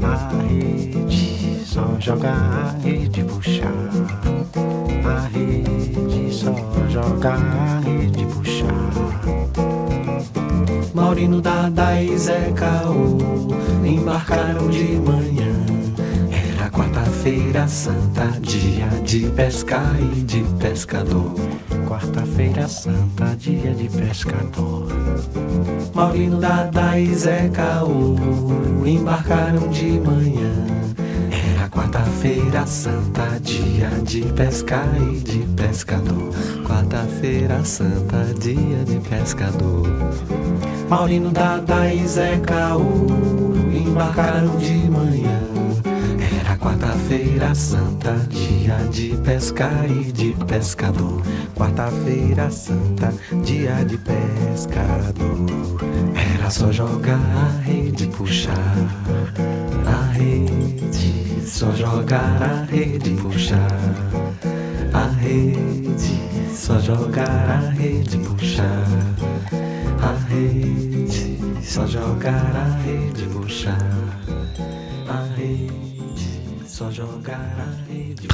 a 0.02 0.42
rede. 0.42 1.64
Só 1.64 1.96
jogar 1.98 2.32
a 2.32 2.76
rede, 2.82 3.24
puxar 3.24 3.72
a 5.04 5.28
rede. 5.28 6.32
Só 6.32 6.54
jogar 6.88 7.38
a 7.38 7.80
rede, 7.80 8.26
puxar. 8.26 8.74
Maurino, 10.94 11.40
Dada 11.40 12.00
e 12.00 12.16
Zeca 12.16 12.84
oh, 12.86 13.86
embarcaram 13.86 14.68
de 14.70 14.96
manhã. 14.96 15.52
Era 16.30 16.70
quarta-feira 16.70 17.66
santa, 17.66 18.26
dia 18.40 18.86
de 19.04 19.28
pescar 19.30 19.96
e 20.00 20.22
de 20.22 20.44
pescador. 20.58 21.34
Quarta-feira 21.86 22.66
santa, 22.66 23.36
dia 23.36 23.72
de 23.74 23.88
pescador. 23.88 24.88
Maurino, 25.94 26.40
Dada 26.40 26.98
e 26.98 27.14
Zeca 27.14 27.84
oh, 27.84 28.86
embarcaram 28.86 29.68
de 29.68 30.00
manhã. 30.00 30.66
Era 31.30 31.68
quarta-feira 31.68 32.66
santa, 32.66 33.38
dia 33.40 33.90
de 34.02 34.22
pescar 34.32 34.88
e 35.12 35.20
de 35.20 35.40
pescador. 35.54 36.32
Quarta-feira 36.66 37.62
santa, 37.64 38.32
dia 38.40 38.84
de 38.84 38.98
pescador. 39.08 39.86
Maurino, 40.88 41.30
Dada 41.30 41.92
e 41.92 42.06
Zeca 42.06 42.76
oh, 42.76 43.76
embarcaram 43.76 44.56
de 44.56 44.90
manhã. 44.90 45.43
Quarta-feira 46.64 47.54
santa, 47.54 48.12
dia 48.30 48.76
de 48.90 49.14
pescar 49.18 49.84
e 49.84 50.10
de 50.10 50.32
pescador. 50.46 51.20
Quarta-feira 51.54 52.50
santa, 52.50 53.12
dia 53.44 53.84
de 53.84 53.98
pescador. 53.98 55.44
Era 56.34 56.48
só 56.48 56.72
jogar 56.72 57.20
a 57.20 57.60
rede, 57.66 58.06
puxar 58.06 58.54
a 59.84 60.12
rede. 60.12 61.46
Só 61.46 61.70
jogar 61.72 62.42
a 62.42 62.64
rede, 62.64 63.10
puxar 63.10 63.68
a 64.94 65.06
rede. 65.20 66.18
Só 66.50 66.80
jogar 66.80 67.28
a 67.28 67.70
rede, 67.76 68.16
puxar 68.16 68.86
a 70.00 70.12
rede. 70.30 71.38
Só 71.62 71.86
jogar 71.86 72.56
a 72.56 72.82
rede, 72.82 73.24
puxar 73.34 73.76
a 75.06 75.36
rede. 75.36 75.93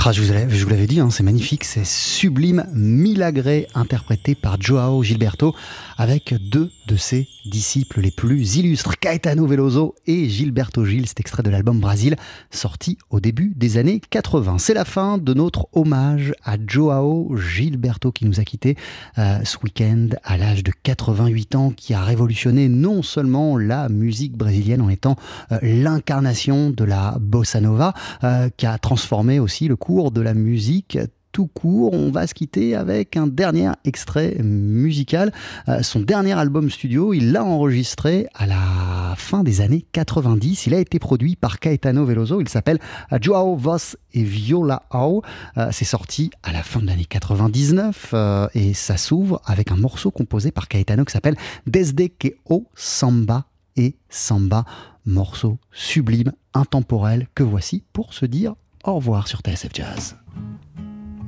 Ah, 0.03 0.13
je 0.13 0.23
vous 0.23 0.33
l'avais- 0.33 0.51
je 0.57 0.65
vous 0.65 0.71
l'avais 0.71 0.87
dit, 0.87 0.99
hein, 1.01 1.11
c'est 1.11 1.23
magnifique, 1.23 1.65
c'est 1.65 1.85
sublime, 1.85 2.65
Milagré, 2.73 3.67
interprété 3.75 4.35
par 4.35 4.61
Joao 4.61 5.03
Gilberto, 5.03 5.55
avec 6.01 6.33
deux 6.49 6.71
de 6.87 6.97
ses 6.97 7.29
disciples 7.45 8.01
les 8.01 8.11
plus 8.11 8.57
illustres, 8.57 8.99
Caetano 8.99 9.47
Veloso 9.47 9.95
et 10.07 10.31
Gilberto 10.31 10.87
Gil, 10.87 11.07
cet 11.07 11.21
extrait 11.21 11.43
de 11.43 11.51
l'album 11.51 11.79
Brasil, 11.79 12.17
sorti 12.51 12.97
au 13.11 13.21
début 13.21 13.53
des 13.55 13.77
années 13.77 14.01
80. 14.09 14.57
C'est 14.57 14.73
la 14.73 14.87
fin 14.87 15.19
de 15.19 15.35
notre 15.35 15.69
hommage 15.75 16.33
à 16.43 16.57
Joao 16.67 17.37
Gilberto 17.37 18.13
qui 18.13 18.25
nous 18.25 18.41
a 18.41 18.45
quittés 18.45 18.79
euh, 19.19 19.45
ce 19.45 19.59
week-end 19.63 20.09
à 20.25 20.39
l'âge 20.39 20.65
de 20.65 20.73
88 20.83 21.55
ans, 21.55 21.71
qui 21.71 21.93
a 21.93 22.03
révolutionné 22.03 22.71
non 22.71 23.03
seulement 23.03 23.59
la 23.59 23.91
musique 23.91 24.39
brésilienne 24.39 24.81
en 24.81 24.89
étant 24.89 25.17
euh, 25.53 25.59
l'incarnation 25.61 26.71
de 26.71 26.85
la 26.85 27.19
bossa 27.21 27.61
nova, 27.61 27.93
euh, 28.25 28.49
qui 28.57 28.65
a 28.65 28.79
transformé 28.79 29.39
aussi 29.39 29.69
le 29.69 29.77
cours 29.77 30.13
de 30.13 30.23
la 30.23 30.33
musique 30.33 30.97
tout 31.33 31.47
court. 31.47 31.93
On 31.93 32.11
va 32.11 32.27
se 32.27 32.35
quitter 32.35 32.75
avec 32.75 33.17
un 33.17 33.27
dernier 33.27 33.71
extrait 33.85 34.37
musical. 34.43 35.33
Euh, 35.69 35.83
son 35.83 36.01
dernier 36.01 36.33
album 36.33 36.71
studio, 36.71 37.13
il 37.13 37.33
l'a 37.33 37.45
enregistré 37.45 38.27
à 38.35 38.47
la 38.47 39.15
fin 39.17 39.43
des 39.43 39.61
années 39.61 39.85
90. 39.93 40.67
Il 40.67 40.75
a 40.75 40.79
été 40.79 40.99
produit 40.99 41.37
par 41.37 41.59
Caetano 41.59 42.05
Veloso. 42.05 42.41
Il 42.41 42.49
s'appelle 42.49 42.79
Joao 43.21 43.57
Vos 43.57 43.97
et 44.13 44.23
Viola 44.23 44.83
Au. 44.93 45.23
Euh, 45.57 45.69
c'est 45.73 45.85
sorti 45.85 46.31
à 46.43 46.53
la 46.53 46.63
fin 46.63 46.81
de 46.81 46.87
l'année 46.87 47.05
99 47.05 48.11
euh, 48.13 48.49
et 48.55 48.75
ça 48.75 48.97
s'ouvre 48.97 49.41
avec 49.45 49.71
un 49.71 49.77
morceau 49.77 50.11
composé 50.11 50.51
par 50.51 50.69
Caetano 50.69 51.05
qui 51.05 51.13
s'appelle 51.13 51.37
Desde 51.67 52.09
que 52.19 52.29
o 52.49 52.67
Samba 52.75 53.45
et 53.77 53.97
Samba. 54.09 54.65
Morceau 55.07 55.59
sublime, 55.73 56.33
intemporel 56.53 57.27
que 57.35 57.43
voici 57.43 57.83
pour 57.93 58.13
se 58.13 58.27
dire 58.27 58.55
au 58.85 58.95
revoir 58.97 59.29
sur 59.29 59.41
TSF 59.41 59.71
Jazz. 59.73 60.17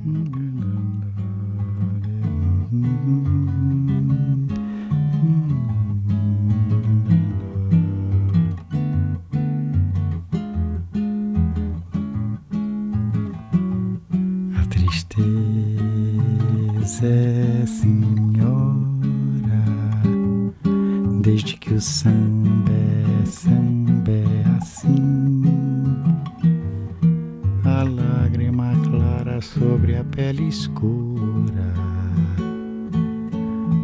A 0.04 0.08
tristeza 14.68 15.36
é 17.06 17.64
senhora, 17.64 18.74
desde 21.20 21.56
que 21.58 21.74
o 21.74 21.80
samba 21.80 22.72
é 22.72 23.24
samba 23.24 24.10
é 24.10 24.44
assim. 24.58 25.31
Sobre 29.42 29.96
a 29.96 30.04
pele 30.04 30.48
escura. 30.48 31.74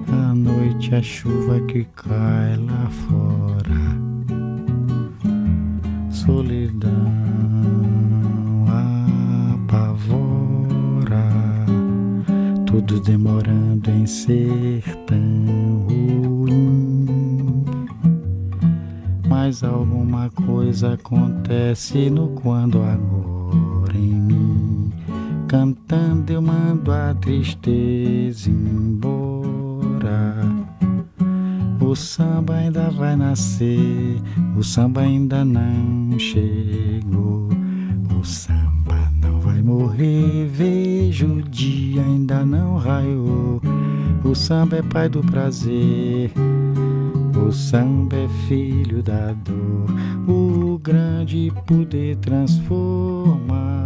A 0.09 0.34
noite, 0.34 0.94
a 0.94 1.02
chuva 1.02 1.61
que 1.62 1.84
cai 1.96 2.56
lá 2.56 2.88
fora. 2.88 3.98
Solidão 6.11 7.12
apavora. 9.59 11.24
Tudo 12.64 13.00
demorando 13.00 13.90
em 13.90 14.06
ser 14.06 14.82
tão 15.06 15.86
ruim. 15.88 17.06
Mas 19.28 19.64
alguma 19.64 20.30
coisa 20.30 20.94
acontece 20.94 22.09
no 22.11 22.28
quando 22.28 22.80
agora 22.82 23.96
em 23.96 24.14
mim. 24.14 24.38
Cantando 25.49 26.30
eu 26.30 26.42
mando 26.42 26.92
a 26.92 27.14
tristeza 27.14 28.51
embora. 28.51 29.49
O 31.80 31.96
samba 31.96 32.57
ainda 32.57 32.90
vai 32.90 33.16
nascer, 33.16 34.20
o 34.55 34.62
samba 34.62 35.01
ainda 35.01 35.46
não 35.46 36.18
chegou. 36.18 37.49
O 38.20 38.22
samba 38.22 39.11
não 39.22 39.40
vai 39.40 39.62
morrer, 39.62 40.46
vejo 40.53 41.38
o 41.38 41.42
dia 41.42 42.03
ainda 42.03 42.44
não 42.44 42.76
raiou. 42.76 43.62
O 44.22 44.34
samba 44.34 44.76
é 44.76 44.82
pai 44.82 45.09
do 45.09 45.22
prazer, 45.22 46.30
o 47.42 47.51
samba 47.51 48.16
é 48.16 48.28
filho 48.46 49.03
da 49.03 49.32
dor, 49.32 49.86
o 50.28 50.78
grande 50.78 51.51
poder 51.66 52.16
transformador. 52.16 53.77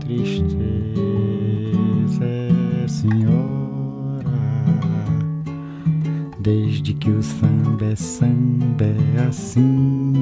Tristeza 0.00 0.94
é 2.24 2.88
senhora, 2.88 4.24
desde 6.40 6.94
que 6.94 7.10
o 7.10 7.22
samba 7.22 7.84
é 7.86 7.96
samba 7.96 8.84
é 9.16 9.26
assim. 9.28 10.12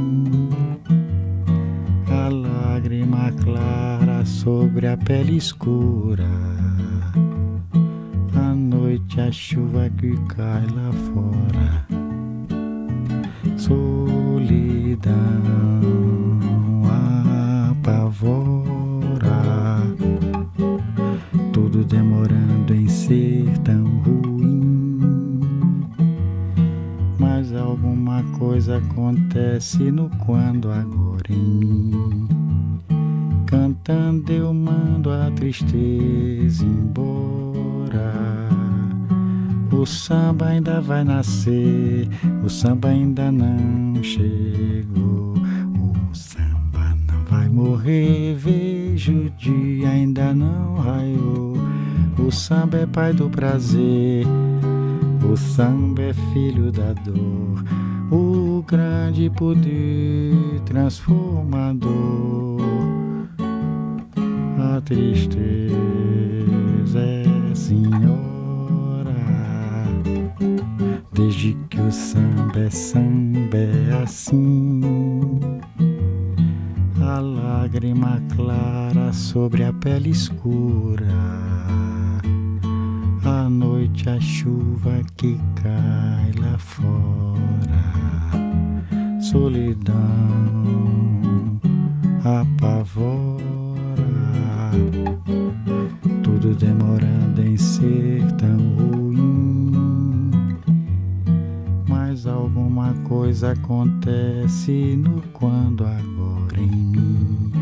A 2.11 2.29
lágrima 2.29 3.33
clara 3.43 4.25
sobre 4.25 4.87
a 4.87 4.97
pele 4.97 5.37
escura. 5.37 6.29
A 8.35 8.55
noite, 8.55 9.21
a 9.21 9.31
chuva 9.33 9.91
que 9.91 10.17
cai 10.29 10.67
lá 10.75 10.93
fora. 10.93 11.87
Solidão 13.57 14.59
acontece 28.71 29.91
no 29.91 30.11
quando 30.25 30.71
agora 30.71 31.25
em 31.31 31.37
mim. 31.37 32.29
Cantando 33.47 34.33
eu 34.33 34.53
mando 34.53 35.11
a 35.11 35.31
tristeza 35.31 36.65
embora. 36.65 38.13
O 39.73 39.87
samba 39.87 40.47
ainda 40.47 40.81
vai 40.81 41.05
nascer, 41.05 42.09
o 42.45 42.49
samba 42.49 42.89
ainda 42.89 43.31
não 43.31 44.03
chegou. 44.03 45.35
O 46.11 46.15
samba 46.15 46.97
não 47.07 47.25
vai 47.31 47.49
morrer, 47.49 48.35
vejo 48.35 49.13
o 49.13 49.31
dia 49.31 49.91
ainda 49.91 50.35
não 50.35 50.75
raiou. 50.75 51.55
O 52.19 52.31
samba 52.33 52.79
é 52.79 52.87
pai 52.87 53.13
do 53.13 53.31
prazer, 53.31 54.27
o 55.31 55.37
samba 55.37 56.03
é 56.03 56.13
filho 56.33 56.73
da 56.73 56.93
dor. 56.95 57.65
O 58.11 58.48
grande 58.69 59.31
poder 59.31 60.61
transformador. 60.67 62.61
A 64.59 64.81
tristeza 64.83 65.41
é 67.01 67.55
senhora, 67.55 69.15
desde 71.15 71.57
que 71.71 71.81
o 71.81 71.91
samba 71.91 72.61
é 72.61 72.69
samba 72.69 73.57
é 73.57 74.03
assim. 74.03 74.83
A 77.01 77.21
lágrima 77.21 78.23
clara 78.37 79.15
sobre 79.15 79.65
a 79.65 79.73
pele 79.73 80.11
escura. 80.11 81.07
A 83.25 83.49
noite, 83.49 84.11
a 84.11 84.21
chuva 84.21 85.01
que 85.17 85.41
cai 85.63 86.33
lá 86.39 86.59
fora. 86.59 88.18
Solidão 89.21 89.95
apavora. 92.25 93.43
Tudo 96.23 96.55
demorando 96.55 97.43
em 97.43 97.57
ser 97.57 98.23
tão 98.33 98.59
ruim. 98.77 100.21
Mas 101.89 102.27
alguma 102.27 102.95
coisa 103.09 103.53
acontece 103.53 104.97
no 104.97 105.21
quando 105.33 105.85
agora 105.85 106.61
em 106.61 106.71
mim. 106.71 107.53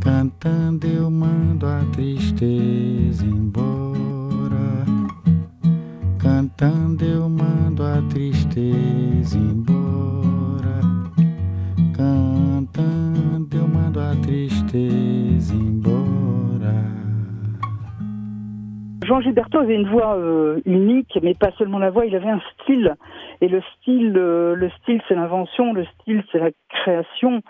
Cantando 0.00 0.86
eu 0.86 1.10
mando 1.10 1.66
a 1.66 1.84
tristeza 1.92 2.75
pas 21.38 21.52
seulement 21.58 21.78
la 21.78 21.90
voix, 21.90 22.06
il 22.06 22.14
avait 22.14 22.28
un 22.28 22.40
style. 22.54 22.94
Et 23.40 23.48
le 23.48 23.62
style, 23.76 24.14
euh, 24.16 24.54
le 24.54 24.70
style, 24.82 25.00
c'est 25.08 25.14
l'invention, 25.14 25.72
le 25.72 25.84
style, 25.84 26.24
c'est 26.32 26.38
la 26.38 26.50
création. 26.68 27.42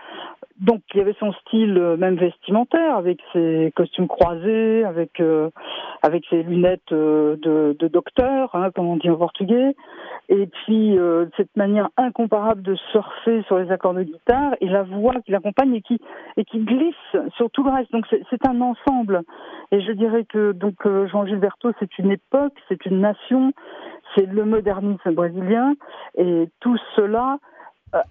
Donc, 0.60 0.80
il 0.94 1.00
avait 1.00 1.14
son 1.20 1.32
style 1.32 1.76
euh, 1.76 1.96
même 1.96 2.16
vestimentaire, 2.16 2.96
avec 2.96 3.18
ses 3.32 3.72
costumes 3.76 4.08
croisés, 4.08 4.84
avec 4.84 5.20
euh, 5.20 5.50
avec 6.02 6.24
ses 6.30 6.42
lunettes 6.42 6.92
euh, 6.92 7.36
de, 7.36 7.76
de 7.78 7.88
docteur, 7.88 8.54
hein, 8.54 8.70
comme 8.74 8.86
on 8.86 8.96
dit 8.96 9.10
en 9.10 9.16
portugais. 9.16 9.74
Et 10.28 10.46
puis 10.46 10.98
euh, 10.98 11.26
cette 11.36 11.54
manière 11.56 11.88
incomparable 11.96 12.62
de 12.62 12.74
surfer 12.90 13.42
sur 13.46 13.58
les 13.58 13.70
accords 13.70 13.94
de 13.94 14.02
guitare 14.02 14.54
et 14.60 14.68
la 14.68 14.82
voix 14.82 15.14
qui 15.24 15.30
l'accompagne 15.30 15.74
et 15.74 15.82
qui 15.82 16.00
et 16.36 16.44
qui 16.44 16.58
glisse 16.58 16.94
sur 17.36 17.50
tout 17.50 17.62
le 17.62 17.70
reste. 17.70 17.92
Donc 17.92 18.06
c'est 18.08 18.46
un 18.46 18.60
ensemble. 18.60 19.22
Et 19.70 19.80
je 19.80 19.92
dirais 19.92 20.24
que 20.24 20.52
donc 20.52 20.74
euh, 20.86 21.06
Jean 21.08 21.26
Gilberto, 21.26 21.70
c'est 21.78 21.98
une 21.98 22.10
époque, 22.10 22.54
c'est 22.68 22.84
une 22.86 23.00
nation, 23.00 23.52
c'est 24.14 24.26
le 24.26 24.44
modernisme 24.44 25.12
brésilien, 25.12 25.74
et 26.16 26.48
tout 26.60 26.76
cela 26.96 27.38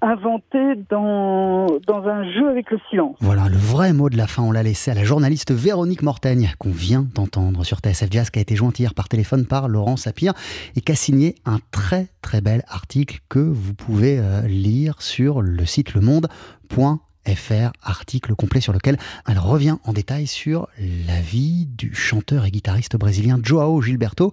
inventé 0.01 0.75
dans, 0.89 1.67
dans 1.87 2.07
un 2.07 2.23
jeu 2.31 2.49
avec 2.49 2.71
le 2.71 2.79
silence. 2.89 3.17
Voilà, 3.19 3.49
le 3.49 3.57
vrai 3.57 3.93
mot 3.93 4.09
de 4.09 4.17
la 4.17 4.27
fin, 4.27 4.43
on 4.43 4.51
l'a 4.51 4.63
laissé 4.63 4.91
à 4.91 4.93
la 4.93 5.03
journaliste 5.03 5.51
Véronique 5.51 6.01
Mortaigne, 6.01 6.53
qu'on 6.59 6.71
vient 6.71 7.05
d'entendre 7.13 7.63
sur 7.63 7.79
TSF 7.79 8.07
Jazz, 8.11 8.29
qui 8.29 8.39
a 8.39 8.41
été 8.41 8.55
jointe 8.55 8.79
hier 8.79 8.93
par 8.93 9.09
téléphone 9.09 9.45
par 9.45 9.67
Laurent 9.67 9.97
Sapir 9.97 10.33
et 10.75 10.81
qui 10.81 10.91
a 10.91 10.95
signé 10.95 11.35
un 11.45 11.59
très 11.71 12.07
très 12.21 12.41
bel 12.41 12.63
article 12.67 13.19
que 13.29 13.39
vous 13.39 13.73
pouvez 13.73 14.17
euh, 14.19 14.41
lire 14.47 15.01
sur 15.01 15.41
le 15.41 15.65
site 15.65 15.93
lemonde.fr 15.93 17.05
FR, 17.27 17.71
article 17.81 18.35
complet 18.35 18.61
sur 18.61 18.73
lequel 18.73 18.97
elle 19.27 19.39
revient 19.39 19.77
en 19.83 19.93
détail 19.93 20.27
sur 20.27 20.67
la 21.07 21.19
vie 21.21 21.65
du 21.65 21.93
chanteur 21.93 22.45
et 22.45 22.51
guitariste 22.51 22.95
brésilien 22.97 23.39
Joao 23.41 23.81
Gilberto, 23.81 24.31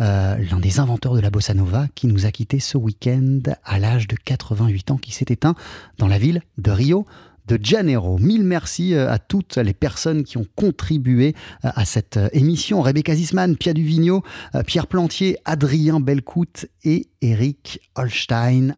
euh, 0.00 0.36
l'un 0.50 0.60
des 0.60 0.80
inventeurs 0.80 1.14
de 1.14 1.20
la 1.20 1.30
bossa 1.30 1.54
nova, 1.54 1.86
qui 1.94 2.06
nous 2.06 2.26
a 2.26 2.30
quitté 2.30 2.60
ce 2.60 2.76
week-end 2.76 3.40
à 3.64 3.78
l'âge 3.78 4.08
de 4.08 4.16
88 4.16 4.90
ans, 4.90 4.96
qui 4.96 5.12
s'est 5.12 5.26
éteint 5.28 5.54
dans 5.98 6.08
la 6.08 6.18
ville 6.18 6.42
de 6.58 6.70
Rio 6.70 7.06
de 7.46 7.58
Janeiro. 7.62 8.18
Mille 8.18 8.44
merci 8.44 8.94
euh, 8.94 9.10
à 9.10 9.18
toutes 9.18 9.58
les 9.58 9.74
personnes 9.74 10.24
qui 10.24 10.38
ont 10.38 10.46
contribué 10.56 11.34
euh, 11.64 11.70
à 11.74 11.84
cette 11.84 12.18
émission. 12.32 12.80
Rebecca 12.80 13.14
Zisman, 13.14 13.56
Pia 13.56 13.74
Duvigno, 13.74 14.22
Pierre 14.66 14.86
Plantier, 14.86 15.36
Adrien 15.44 16.00
Belcout 16.00 16.66
et 16.84 17.06
Eric 17.20 17.80
Holstein. 17.96 18.72